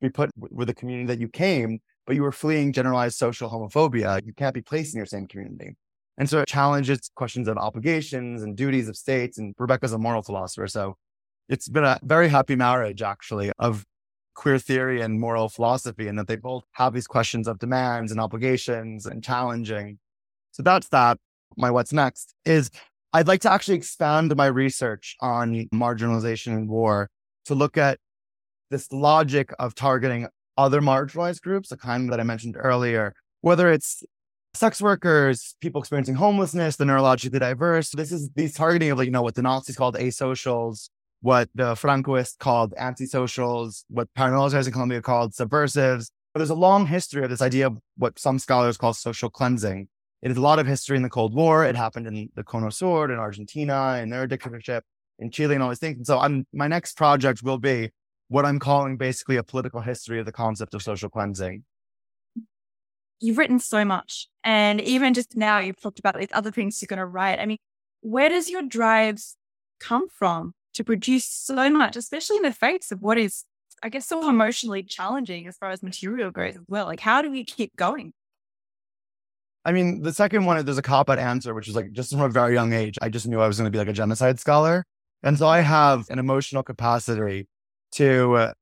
be 0.00 0.10
put 0.10 0.30
with 0.36 0.68
a 0.68 0.74
community 0.74 1.06
that 1.06 1.18
you 1.18 1.28
came 1.28 1.78
but 2.06 2.14
you 2.14 2.22
were 2.22 2.32
fleeing 2.32 2.72
generalized 2.72 3.16
social 3.16 3.50
homophobia 3.50 4.24
you 4.24 4.32
can't 4.32 4.54
be 4.54 4.62
placed 4.62 4.94
in 4.94 4.98
your 4.98 5.06
same 5.06 5.26
community 5.26 5.74
and 6.18 6.30
so 6.30 6.40
it 6.40 6.48
challenges 6.48 7.10
questions 7.14 7.48
of 7.48 7.56
obligations 7.56 8.42
and 8.42 8.56
duties 8.56 8.88
of 8.88 8.96
states 8.96 9.38
and 9.38 9.54
rebecca's 9.58 9.92
a 9.92 9.98
moral 9.98 10.22
philosopher 10.22 10.68
so 10.68 10.96
it's 11.48 11.68
been 11.68 11.84
a 11.84 11.98
very 12.02 12.28
happy 12.28 12.56
marriage, 12.56 13.02
actually, 13.02 13.52
of 13.58 13.84
queer 14.34 14.58
theory 14.58 15.00
and 15.00 15.20
moral 15.20 15.48
philosophy, 15.48 16.08
and 16.08 16.18
that 16.18 16.26
they 16.26 16.36
both 16.36 16.64
have 16.72 16.92
these 16.92 17.06
questions 17.06 17.46
of 17.46 17.58
demands 17.58 18.10
and 18.10 18.20
obligations 18.20 19.06
and 19.06 19.22
challenging. 19.22 19.98
So 20.56 20.62
that's 20.62 20.88
that. 20.88 21.18
My 21.58 21.70
what's 21.70 21.92
next 21.92 22.34
is 22.46 22.70
I'd 23.12 23.28
like 23.28 23.42
to 23.42 23.52
actually 23.52 23.76
expand 23.76 24.34
my 24.34 24.46
research 24.46 25.14
on 25.20 25.68
marginalization 25.72 26.54
and 26.54 26.66
war 26.66 27.10
to 27.44 27.54
look 27.54 27.76
at 27.76 27.98
this 28.70 28.90
logic 28.90 29.52
of 29.58 29.74
targeting 29.74 30.28
other 30.56 30.80
marginalized 30.80 31.42
groups, 31.42 31.68
the 31.68 31.76
kind 31.76 32.10
that 32.10 32.20
I 32.20 32.22
mentioned 32.22 32.56
earlier, 32.58 33.12
whether 33.42 33.70
it's 33.70 34.02
sex 34.54 34.80
workers, 34.80 35.56
people 35.60 35.82
experiencing 35.82 36.14
homelessness, 36.14 36.76
the 36.76 36.86
neurologically 36.86 37.38
diverse. 37.38 37.90
This 37.90 38.10
is 38.10 38.30
these 38.34 38.54
targeting 38.54 38.90
of 38.90 38.96
like, 38.96 39.04
you 39.04 39.12
know, 39.12 39.20
what 39.20 39.34
the 39.34 39.42
Nazis 39.42 39.76
called 39.76 39.96
asocials, 39.96 40.88
what 41.20 41.50
the 41.54 41.74
Francoists 41.74 42.38
called 42.38 42.72
antisocials, 42.80 43.84
what 43.88 44.08
paramilitaries 44.16 44.66
in 44.66 44.72
Colombia 44.72 45.02
called 45.02 45.34
subversives. 45.34 46.10
But 46.32 46.38
there's 46.38 46.50
a 46.50 46.54
long 46.54 46.86
history 46.86 47.22
of 47.22 47.28
this 47.28 47.42
idea 47.42 47.66
of 47.66 47.78
what 47.98 48.18
some 48.18 48.38
scholars 48.38 48.78
call 48.78 48.94
social 48.94 49.28
cleansing. 49.28 49.88
It 50.22 50.30
is 50.30 50.36
a 50.36 50.40
lot 50.40 50.58
of 50.58 50.66
history 50.66 50.96
in 50.96 51.02
the 51.02 51.10
Cold 51.10 51.34
War. 51.34 51.64
It 51.64 51.76
happened 51.76 52.06
in 52.06 52.30
the 52.34 52.42
Cono 52.42 52.70
Sur, 52.70 53.10
in 53.10 53.18
Argentina, 53.18 53.98
in 54.02 54.10
their 54.10 54.26
dictatorship, 54.26 54.84
in 55.18 55.30
Chile, 55.30 55.54
and 55.54 55.62
all 55.62 55.68
these 55.68 55.78
things. 55.78 55.96
And 55.98 56.06
so 56.06 56.18
I'm, 56.18 56.46
my 56.52 56.68
next 56.68 56.96
project 56.96 57.42
will 57.42 57.58
be 57.58 57.90
what 58.28 58.44
I'm 58.44 58.58
calling 58.58 58.96
basically 58.96 59.36
a 59.36 59.42
political 59.42 59.80
history 59.80 60.18
of 60.18 60.26
the 60.26 60.32
concept 60.32 60.74
of 60.74 60.82
social 60.82 61.08
cleansing. 61.08 61.64
You've 63.20 63.38
written 63.38 63.60
so 63.60 63.84
much. 63.84 64.28
And 64.42 64.80
even 64.80 65.14
just 65.14 65.36
now, 65.36 65.58
you've 65.58 65.80
talked 65.80 65.98
about 65.98 66.18
these 66.18 66.28
other 66.32 66.50
things 66.50 66.80
you're 66.80 66.86
going 66.86 66.98
to 66.98 67.06
write. 67.06 67.38
I 67.38 67.46
mean, 67.46 67.58
where 68.00 68.28
does 68.28 68.50
your 68.50 68.62
drives 68.62 69.36
come 69.80 70.08
from? 70.08 70.54
to 70.76 70.84
produce 70.84 71.26
so 71.26 71.70
much, 71.70 71.96
especially 71.96 72.36
in 72.36 72.42
the 72.42 72.52
face 72.52 72.92
of 72.92 73.00
what 73.00 73.18
is, 73.18 73.44
I 73.82 73.88
guess, 73.88 74.06
so 74.06 74.28
emotionally 74.28 74.82
challenging 74.82 75.46
as 75.46 75.56
far 75.56 75.70
as 75.70 75.82
material 75.82 76.30
goes 76.30 76.56
as 76.56 76.62
well. 76.68 76.86
Like, 76.86 77.00
how 77.00 77.22
do 77.22 77.30
we 77.30 77.44
keep 77.44 77.74
going? 77.76 78.12
I 79.66 79.72
mean, 79.72 80.02
the 80.02 80.12
second 80.12 80.44
one, 80.44 80.64
there's 80.64 80.78
a 80.78 80.82
cop 80.82 81.10
out 81.10 81.18
answer, 81.18 81.52
which 81.52 81.66
is 81.66 81.74
like 81.74 81.90
just 81.90 82.12
from 82.12 82.20
a 82.20 82.28
very 82.28 82.54
young 82.54 82.72
age, 82.72 82.96
I 83.02 83.08
just 83.08 83.26
knew 83.26 83.40
I 83.40 83.48
was 83.48 83.58
going 83.58 83.66
to 83.66 83.72
be 83.72 83.78
like 83.78 83.88
a 83.88 83.92
genocide 83.92 84.38
scholar. 84.38 84.84
And 85.24 85.36
so 85.36 85.48
I 85.48 85.60
have 85.60 86.08
an 86.08 86.20
emotional 86.20 86.62
capacity 86.62 87.48
to 87.92 88.34
uh, 88.36 88.52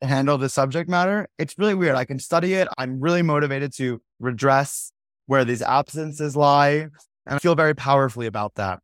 handle 0.00 0.38
the 0.38 0.48
subject 0.48 0.88
matter. 0.88 1.28
It's 1.38 1.58
really 1.58 1.74
weird. 1.74 1.94
I 1.94 2.06
can 2.06 2.18
study 2.18 2.54
it. 2.54 2.68
I'm 2.78 3.00
really 3.00 3.20
motivated 3.20 3.74
to 3.74 4.00
redress 4.18 4.92
where 5.26 5.44
these 5.44 5.60
absences 5.60 6.34
lie. 6.34 6.88
And 7.26 7.36
I 7.36 7.38
feel 7.38 7.54
very 7.54 7.74
powerfully 7.74 8.26
about 8.26 8.54
that. 8.54 8.80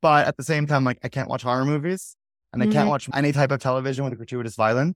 But 0.00 0.28
at 0.28 0.36
the 0.36 0.44
same 0.44 0.68
time, 0.68 0.84
like 0.84 0.98
I 1.02 1.08
can't 1.08 1.28
watch 1.28 1.42
horror 1.42 1.64
movies 1.64 2.14
and 2.52 2.62
I 2.62 2.66
mm-hmm. 2.66 2.72
can't 2.72 2.88
watch 2.88 3.10
any 3.12 3.32
type 3.32 3.50
of 3.50 3.58
television 3.58 4.04
with 4.04 4.16
gratuitous 4.16 4.54
violence. 4.54 4.94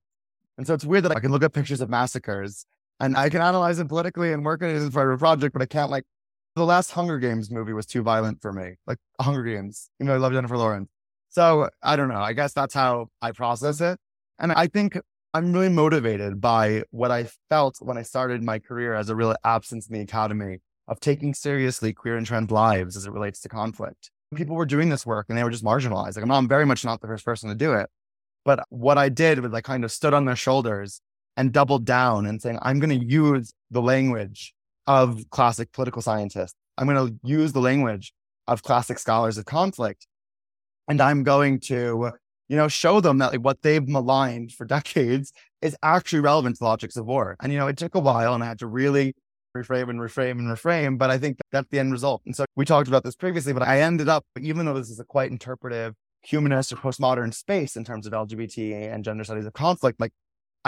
And 0.56 0.64
so 0.64 0.74
it's 0.74 0.84
weird 0.84 1.04
that 1.06 1.16
I 1.16 1.18
can 1.18 1.32
look 1.32 1.42
at 1.42 1.52
pictures 1.52 1.80
of 1.80 1.90
massacres 1.90 2.64
and 3.00 3.16
I 3.16 3.28
can 3.28 3.40
analyze 3.40 3.78
it 3.78 3.88
politically 3.88 4.32
and 4.32 4.44
work 4.44 4.62
on 4.62 4.70
it 4.70 4.74
as 4.74 4.90
part 4.90 5.08
of 5.08 5.14
a 5.14 5.18
project, 5.18 5.52
but 5.52 5.62
I 5.62 5.66
can't 5.66 5.90
like 5.90 6.04
The 6.56 6.64
last 6.64 6.90
Hunger 6.90 7.18
Games 7.18 7.50
movie 7.50 7.72
was 7.72 7.86
too 7.86 8.02
violent 8.02 8.42
for 8.42 8.52
me, 8.52 8.74
like 8.86 8.98
Hunger 9.20 9.44
Games. 9.44 9.90
You 9.98 10.06
know, 10.06 10.14
I 10.14 10.18
love 10.18 10.32
Jennifer 10.32 10.56
Lawrence. 10.56 10.88
So 11.30 11.68
I 11.82 11.96
don't 11.96 12.08
know. 12.08 12.20
I 12.20 12.32
guess 12.32 12.52
that's 12.52 12.74
how 12.74 13.08
I 13.22 13.32
process 13.32 13.80
it. 13.80 13.98
And 14.38 14.52
I 14.52 14.66
think 14.66 14.98
I'm 15.34 15.52
really 15.52 15.68
motivated 15.68 16.40
by 16.40 16.84
what 16.90 17.10
I 17.10 17.28
felt 17.48 17.76
when 17.80 17.98
I 17.98 18.02
started 18.02 18.42
my 18.42 18.58
career 18.58 18.94
as 18.94 19.08
a 19.10 19.14
real 19.14 19.34
absence 19.44 19.86
in 19.86 19.94
the 19.94 20.00
academy 20.00 20.58
of 20.88 21.00
taking 21.00 21.34
seriously 21.34 21.92
queer 21.92 22.16
and 22.16 22.26
trans 22.26 22.50
lives 22.50 22.96
as 22.96 23.06
it 23.06 23.12
relates 23.12 23.40
to 23.42 23.48
conflict. 23.48 24.10
People 24.34 24.56
were 24.56 24.66
doing 24.66 24.88
this 24.88 25.06
work 25.06 25.26
and 25.28 25.36
they 25.36 25.44
were 25.44 25.50
just 25.50 25.64
marginalized. 25.64 26.16
Like 26.16 26.24
I'm, 26.24 26.30
I'm 26.30 26.48
very 26.48 26.64
much 26.64 26.84
not 26.84 27.00
the 27.00 27.06
first 27.06 27.24
person 27.24 27.50
to 27.50 27.54
do 27.54 27.74
it. 27.74 27.88
But 28.44 28.64
what 28.70 28.96
I 28.96 29.10
did 29.10 29.40
was 29.40 29.52
I 29.52 29.60
kind 29.60 29.84
of 29.84 29.92
stood 29.92 30.14
on 30.14 30.24
their 30.24 30.36
shoulders 30.36 31.02
and 31.38 31.52
doubled 31.52 31.86
down 31.86 32.26
and 32.26 32.42
saying, 32.42 32.58
I'm 32.60 32.80
going 32.80 33.00
to 33.00 33.06
use 33.06 33.54
the 33.70 33.80
language 33.80 34.52
of 34.86 35.24
classic 35.30 35.72
political 35.72 36.02
scientists. 36.02 36.54
I'm 36.76 36.86
going 36.86 37.08
to 37.08 37.18
use 37.22 37.52
the 37.52 37.60
language 37.60 38.12
of 38.46 38.62
classic 38.62 38.98
scholars 38.98 39.38
of 39.38 39.44
conflict. 39.46 40.06
And 40.88 41.00
I'm 41.00 41.22
going 41.22 41.60
to 41.60 42.12
you 42.48 42.56
know, 42.56 42.66
show 42.66 43.00
them 43.00 43.18
that 43.18 43.32
like 43.32 43.44
what 43.44 43.62
they've 43.62 43.86
maligned 43.86 44.52
for 44.52 44.64
decades 44.76 45.32
is 45.62 45.76
actually 45.82 46.20
relevant 46.20 46.56
to 46.56 46.60
the 46.60 46.64
logics 46.64 46.96
of 46.96 47.06
war. 47.06 47.36
And, 47.40 47.52
you 47.52 47.58
know, 47.58 47.68
it 47.68 47.76
took 47.76 47.94
a 47.94 48.00
while 48.00 48.34
and 48.34 48.42
I 48.42 48.48
had 48.48 48.58
to 48.58 48.66
really 48.66 49.14
reframe 49.56 49.90
and 49.90 50.00
reframe 50.00 50.32
and 50.32 50.48
reframe, 50.48 50.98
but 50.98 51.10
I 51.10 51.18
think 51.18 51.38
that's 51.52 51.68
the 51.70 51.78
end 51.78 51.92
result. 51.92 52.22
And 52.26 52.34
so 52.34 52.46
we 52.56 52.64
talked 52.64 52.88
about 52.88 53.04
this 53.04 53.14
previously, 53.14 53.52
but 53.52 53.62
I 53.62 53.80
ended 53.80 54.08
up, 54.08 54.24
even 54.40 54.66
though 54.66 54.74
this 54.74 54.90
is 54.90 54.98
a 54.98 55.04
quite 55.04 55.30
interpretive 55.30 55.94
humanist 56.22 56.72
or 56.72 56.76
postmodern 56.76 57.32
space 57.32 57.76
in 57.76 57.84
terms 57.84 58.06
of 58.06 58.12
LGBT 58.12 58.92
and 58.92 59.04
gender 59.04 59.24
studies 59.24 59.46
of 59.46 59.52
conflict, 59.52 60.00
like 60.00 60.12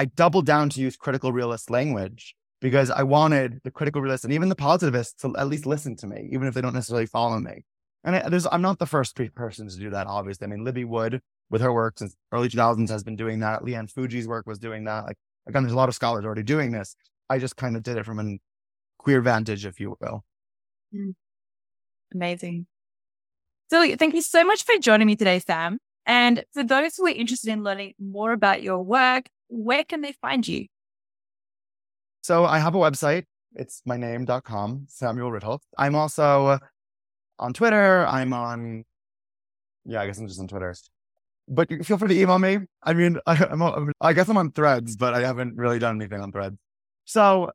I 0.00 0.06
doubled 0.06 0.46
down 0.46 0.70
to 0.70 0.80
use 0.80 0.96
critical 0.96 1.30
realist 1.30 1.68
language 1.68 2.34
because 2.62 2.90
I 2.90 3.02
wanted 3.02 3.60
the 3.64 3.70
critical 3.70 4.00
realists 4.00 4.24
and 4.24 4.32
even 4.32 4.48
the 4.48 4.54
positivists 4.54 5.20
to 5.20 5.36
at 5.36 5.46
least 5.46 5.66
listen 5.66 5.94
to 5.96 6.06
me, 6.06 6.30
even 6.32 6.48
if 6.48 6.54
they 6.54 6.62
don't 6.62 6.72
necessarily 6.72 7.04
follow 7.04 7.38
me. 7.38 7.66
And 8.02 8.16
I, 8.16 8.40
I'm 8.50 8.62
not 8.62 8.78
the 8.78 8.86
first 8.86 9.14
person 9.34 9.68
to 9.68 9.76
do 9.76 9.90
that, 9.90 10.06
obviously. 10.06 10.46
I 10.46 10.48
mean, 10.48 10.64
Libby 10.64 10.86
Wood 10.86 11.20
with 11.50 11.60
her 11.60 11.70
work 11.70 11.98
since 11.98 12.16
early 12.32 12.48
2000s 12.48 12.88
has 12.88 13.04
been 13.04 13.14
doing 13.14 13.40
that. 13.40 13.62
Lee 13.62 13.74
Ann 13.74 13.88
Fujii's 13.88 14.26
work 14.26 14.46
was 14.46 14.58
doing 14.58 14.84
that. 14.84 15.04
Like, 15.04 15.18
again, 15.46 15.64
there's 15.64 15.74
a 15.74 15.76
lot 15.76 15.90
of 15.90 15.94
scholars 15.94 16.24
already 16.24 16.44
doing 16.44 16.72
this. 16.72 16.96
I 17.28 17.38
just 17.38 17.56
kind 17.56 17.76
of 17.76 17.82
did 17.82 17.98
it 17.98 18.06
from 18.06 18.20
a 18.20 18.38
queer 18.96 19.20
vantage, 19.20 19.66
if 19.66 19.78
you 19.80 19.98
will. 20.00 20.24
Mm. 20.94 21.14
Amazing. 22.14 22.66
So 23.68 23.96
thank 23.96 24.14
you 24.14 24.22
so 24.22 24.44
much 24.44 24.64
for 24.64 24.78
joining 24.80 25.08
me 25.08 25.16
today, 25.16 25.40
Sam. 25.40 25.76
And 26.06 26.42
for 26.54 26.64
those 26.64 26.96
who 26.96 27.04
are 27.04 27.10
interested 27.10 27.50
in 27.50 27.62
learning 27.62 27.92
more 27.98 28.32
about 28.32 28.62
your 28.62 28.82
work, 28.82 29.26
where 29.50 29.84
can 29.84 30.00
they 30.00 30.12
find 30.12 30.46
you? 30.46 30.66
So 32.22 32.44
I 32.44 32.58
have 32.58 32.74
a 32.74 32.78
website. 32.78 33.24
It's 33.54 33.82
my 33.84 33.96
name.com, 33.96 34.86
Samuel 34.88 35.30
Ritholtz. 35.30 35.62
I'm 35.76 35.94
also 35.94 36.58
on 37.38 37.52
Twitter. 37.52 38.06
I'm 38.06 38.32
on, 38.32 38.84
yeah, 39.84 40.00
I 40.00 40.06
guess 40.06 40.18
I'm 40.18 40.28
just 40.28 40.40
on 40.40 40.48
Twitter 40.48 40.74
but 41.50 41.68
feel 41.84 41.98
free 41.98 42.08
to 42.08 42.20
email 42.20 42.38
me. 42.38 42.58
I 42.82 42.94
mean, 42.94 43.18
I, 43.26 43.44
am 43.50 43.92
I 44.00 44.12
guess 44.12 44.28
I'm 44.28 44.38
on 44.38 44.52
threads, 44.52 44.96
but 44.96 45.12
I 45.12 45.20
haven't 45.20 45.56
really 45.56 45.78
done 45.78 45.96
anything 45.96 46.20
on 46.20 46.32
threads. 46.32 46.56
So 47.04 47.50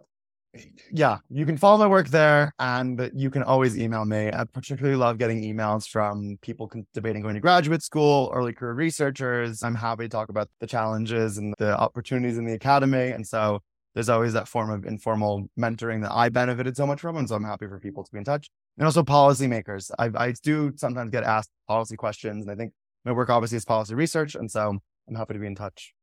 yeah, 0.91 1.17
you 1.29 1.45
can 1.45 1.57
follow 1.57 1.77
my 1.77 1.87
work 1.87 2.09
there 2.09 2.53
and 2.59 3.11
you 3.13 3.29
can 3.29 3.43
always 3.43 3.77
email 3.77 4.05
me. 4.05 4.29
I 4.31 4.43
particularly 4.45 4.95
love 4.95 5.17
getting 5.17 5.41
emails 5.41 5.87
from 5.87 6.37
people 6.41 6.71
debating 6.93 7.21
going 7.21 7.35
to 7.35 7.41
graduate 7.41 7.81
school, 7.81 8.31
early 8.33 8.53
career 8.53 8.73
researchers. 8.73 9.63
I'm 9.63 9.75
happy 9.75 10.03
to 10.03 10.09
talk 10.09 10.29
about 10.29 10.49
the 10.59 10.67
challenges 10.67 11.37
and 11.37 11.53
the 11.57 11.77
opportunities 11.77 12.37
in 12.37 12.45
the 12.45 12.53
academy. 12.53 13.11
And 13.11 13.25
so 13.25 13.59
there's 13.93 14.09
always 14.09 14.33
that 14.33 14.47
form 14.47 14.69
of 14.69 14.85
informal 14.85 15.47
mentoring 15.57 16.01
that 16.01 16.11
I 16.11 16.29
benefited 16.29 16.75
so 16.75 16.85
much 16.85 17.01
from. 17.01 17.17
And 17.17 17.27
so 17.27 17.35
I'm 17.35 17.43
happy 17.43 17.67
for 17.67 17.79
people 17.79 18.03
to 18.03 18.11
be 18.11 18.17
in 18.17 18.25
touch. 18.25 18.49
And 18.77 18.85
also 18.85 19.03
policymakers. 19.03 19.91
I, 19.97 20.09
I 20.15 20.33
do 20.43 20.73
sometimes 20.75 21.11
get 21.11 21.23
asked 21.23 21.49
policy 21.67 21.95
questions. 21.95 22.43
And 22.43 22.51
I 22.51 22.55
think 22.55 22.73
my 23.05 23.11
work 23.11 23.29
obviously 23.29 23.57
is 23.57 23.65
policy 23.65 23.93
research, 23.93 24.35
and 24.35 24.49
so 24.49 24.77
I'm 25.07 25.15
happy 25.15 25.35
to 25.35 25.39
be 25.39 25.45
in 25.45 25.55
touch. 25.55 25.93